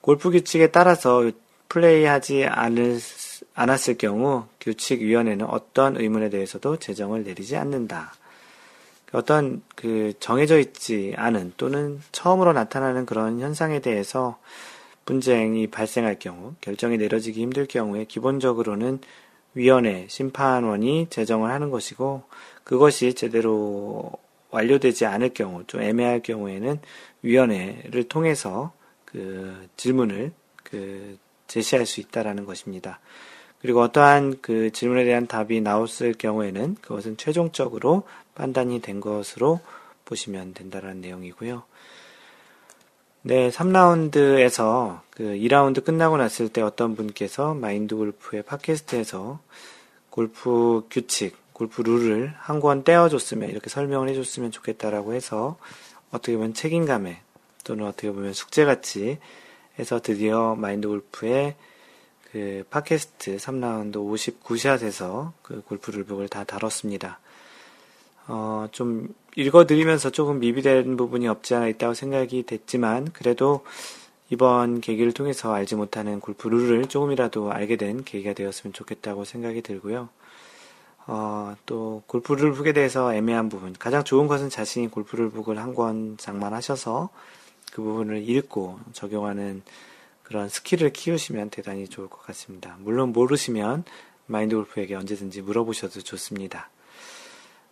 골프 0.00 0.30
규칙에 0.30 0.70
따라서 0.70 1.30
플레이하지 1.68 2.44
않을, 2.46 2.98
않았을 3.54 3.98
경우 3.98 4.46
규칙 4.60 5.00
위원회는 5.00 5.46
어떤 5.46 5.96
의문에 5.96 6.28
대해서도 6.28 6.78
제정을 6.78 7.24
내리지 7.24 7.56
않는다. 7.56 8.12
어떤 9.12 9.62
그 9.74 10.12
정해져 10.20 10.58
있지 10.58 11.14
않은 11.16 11.54
또는 11.56 12.00
처음으로 12.12 12.52
나타나는 12.52 13.06
그런 13.06 13.40
현상에 13.40 13.80
대해서 13.80 14.38
분쟁이 15.04 15.66
발생할 15.66 16.18
경우, 16.18 16.54
결정이 16.60 16.98
내려지기 16.98 17.40
힘들 17.40 17.66
경우에 17.66 18.04
기본적으로는 18.04 19.00
위원회, 19.54 20.06
심판원이 20.08 21.06
제정을 21.08 21.50
하는 21.50 21.70
것이고, 21.70 22.24
그것이 22.64 23.14
제대로 23.14 24.12
완료되지 24.50 25.06
않을 25.06 25.30
경우, 25.30 25.64
좀 25.66 25.80
애매할 25.80 26.20
경우에는 26.20 26.78
위원회를 27.22 28.04
통해서 28.04 28.72
그 29.06 29.68
질문을 29.76 30.32
그 30.62 31.16
제시할 31.46 31.86
수 31.86 32.00
있다라는 32.00 32.44
것입니다. 32.44 33.00
그리고 33.60 33.80
어떠한 33.80 34.38
그 34.42 34.70
질문에 34.70 35.04
대한 35.04 35.26
답이 35.26 35.62
나왔을 35.62 36.12
경우에는 36.12 36.76
그것은 36.80 37.16
최종적으로 37.16 38.04
판단이 38.38 38.80
된 38.80 39.00
것으로 39.00 39.60
보시면 40.04 40.54
된다는 40.54 41.00
내용이고요. 41.00 41.64
네, 43.22 43.50
3라운드에서 43.50 45.00
그 45.10 45.24
2라운드 45.24 45.84
끝나고 45.84 46.16
났을 46.16 46.48
때 46.48 46.62
어떤 46.62 46.94
분께서 46.94 47.52
마인드 47.52 47.94
골프의 47.96 48.44
팟캐스트에서 48.44 49.40
골프 50.08 50.86
규칙, 50.90 51.36
골프 51.52 51.82
룰을 51.82 52.32
한 52.38 52.60
권 52.60 52.84
떼어줬으면, 52.84 53.50
이렇게 53.50 53.68
설명을 53.68 54.08
해줬으면 54.10 54.52
좋겠다라고 54.52 55.12
해서 55.12 55.58
어떻게 56.10 56.36
보면 56.36 56.54
책임감에 56.54 57.20
또는 57.64 57.86
어떻게 57.86 58.10
보면 58.10 58.32
숙제같이 58.32 59.18
해서 59.78 60.00
드디어 60.00 60.54
마인드 60.54 60.88
골프의 60.88 61.56
그 62.30 62.64
팟캐스트 62.70 63.36
3라운드 63.36 63.96
59샷에서 63.96 65.32
그 65.42 65.62
골프 65.62 65.90
룰북을 65.90 66.28
다 66.28 66.44
다뤘습니다. 66.44 67.18
어, 68.28 68.68
좀 68.72 69.08
읽어드리면서 69.36 70.10
조금 70.10 70.38
미비된 70.40 70.96
부분이 70.96 71.26
없지 71.28 71.54
않아 71.54 71.68
있다고 71.68 71.94
생각이 71.94 72.44
됐지만, 72.44 73.10
그래도 73.12 73.64
이번 74.30 74.80
계기를 74.80 75.12
통해서 75.12 75.52
알지 75.54 75.74
못하는 75.76 76.20
골프 76.20 76.48
룰을 76.48 76.86
조금이라도 76.86 77.50
알게 77.50 77.76
된 77.76 78.04
계기가 78.04 78.34
되었으면 78.34 78.74
좋겠다고 78.74 79.24
생각이 79.24 79.62
들고요. 79.62 80.08
어, 81.06 81.56
또 81.64 82.02
골프 82.06 82.34
rule 82.34 82.52
book에 82.52 82.74
대해서 82.74 83.14
애매한 83.14 83.48
부분, 83.48 83.72
가장 83.78 84.04
좋은 84.04 84.26
것은 84.26 84.50
자신이 84.50 84.88
골프 84.88 85.16
rule 85.16 85.31
book을 85.31 85.58
한 85.58 85.74
권 85.74 86.18
장만하셔서 86.18 87.08
그 87.72 87.82
부분을 87.82 88.28
읽고 88.28 88.78
적용하는 88.92 89.62
그런 90.22 90.50
스킬을 90.50 90.92
키우시면 90.92 91.48
대단히 91.48 91.88
좋을 91.88 92.08
것 92.08 92.20
같습니다. 92.26 92.76
물론 92.80 93.12
모르시면 93.12 93.84
마인드 94.26 94.54
골프에게 94.56 94.94
언제든지 94.94 95.40
물어보셔도 95.40 96.02
좋습니다. 96.02 96.68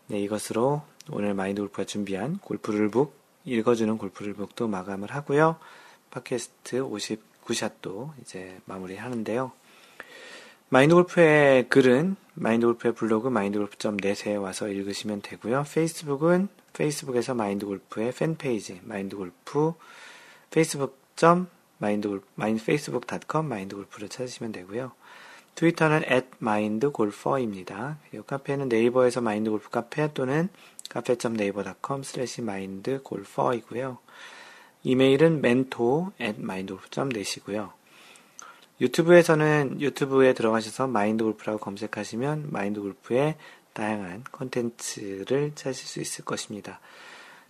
네, 0.08 0.20
이것으로 0.20 0.82
오늘 1.10 1.34
마인드 1.34 1.60
골프가 1.60 1.84
준비한 1.84 2.38
골프 2.38 2.70
rule 2.70 2.89
book, 2.89 3.12
읽어주는 3.44 3.98
골프 3.98 4.22
rule 4.22 4.41
book도 4.41 4.68
마감을 4.68 5.10
하고요. 5.10 5.56
팟캐스트 6.10 6.80
59샷도 6.80 8.12
이제 8.20 8.58
마무리 8.66 8.96
하는데요. 8.96 9.50
마인드 10.68 10.94
골프의 10.94 11.68
글은 11.68 12.14
마인드 12.34 12.66
골프의 12.66 12.94
블로그 12.94 13.28
마인드 13.28 13.58
골프.net에 13.58 14.36
와서 14.36 14.68
읽으시면 14.68 15.22
되고요. 15.22 15.64
페이스북은 15.72 16.48
페이스북에서 16.72 17.34
마인드 17.34 17.66
골프의 17.66 18.12
fan 18.12 18.42
page 18.42 18.82
마인드 18.84 19.16
골프 19.16 19.72
페이스북.com 20.50 21.48
마인드 21.78 22.08
골프 22.08 22.26
마인드 22.36 22.64
facebook.com 22.64 23.46
마인드 23.48 23.74
골프를 23.74 24.08
찾으시면 24.08 24.52
되고요. 24.52 24.92
트위터는 25.56 26.04
at 26.10 26.28
mindgolfer입니다. 26.40 27.98
그리고 28.08 28.24
카페는 28.24 28.68
네이버에서 28.68 29.22
마인드 29.22 29.50
골프 29.50 29.70
카페 29.70 30.12
또는 30.12 30.48
cafe.naver.com 30.90 32.02
슬래시 32.02 32.42
mindgolfer이고요. 32.42 33.98
이메일은 34.84 35.38
mentor 35.38 36.10
at 36.20 36.38
mindgolf.net이고요. 36.38 37.72
유튜브에서는 38.82 39.80
유튜브에 39.80 40.34
들어가셔서 40.34 40.86
마인드 40.86 41.24
골프라고 41.24 41.58
검색하시면 41.58 42.48
마인드 42.50 42.80
골프의 42.80 43.36
다양한 43.72 44.24
콘텐츠를 44.30 45.52
찾으실 45.54 45.86
수 45.86 46.00
있을 46.00 46.24
것입니다. 46.26 46.80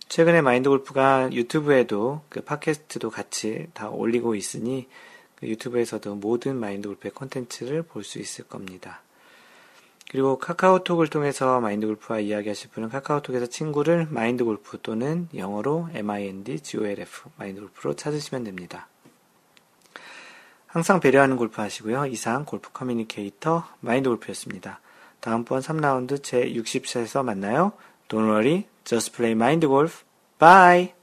최근에 0.07 0.41
마인드 0.41 0.69
골프가 0.69 1.29
유튜브에도 1.33 2.21
그 2.29 2.41
팟캐스트도 2.41 3.09
같이 3.09 3.67
다 3.73 3.89
올리고 3.89 4.35
있으니 4.35 4.87
그 4.87 5.06
유튜브에서도 5.43 6.15
모든 6.15 6.57
마인드 6.57 6.87
골프의 6.87 7.11
콘텐츠를 7.11 7.83
볼 7.83 8.03
수 8.03 8.19
있을 8.19 8.47
겁니다. 8.47 9.01
그리고 10.09 10.37
카카오톡을 10.39 11.07
통해서 11.07 11.59
마인드 11.59 11.85
골프와 11.85 12.19
이야기하실 12.19 12.69
분은 12.71 12.89
카카오톡에서 12.89 13.47
친구를 13.47 14.07
마인드 14.09 14.43
골프 14.45 14.79
또는 14.81 15.27
영어로 15.35 15.89
mindgolf 15.93 17.29
마인드 17.35 17.59
골프로 17.59 17.93
찾으시면 17.93 18.45
됩니다. 18.45 18.87
항상 20.65 20.99
배려하는 20.99 21.37
골프 21.37 21.61
하시고요. 21.61 22.05
이상 22.05 22.45
골프 22.45 22.71
커뮤니케이터 22.71 23.67
마인드 23.79 24.09
골프였습니다. 24.09 24.79
다음번 25.19 25.61
3라운드 25.61 26.23
제 26.23 26.45
60샷에서 26.51 27.23
만나요. 27.23 27.73
Don't 28.07 28.29
worry, 28.29 28.65
just 28.85 29.11
play 29.13 29.31
mind 29.33 29.67
golf. 29.67 30.03
Bye! 30.39 30.96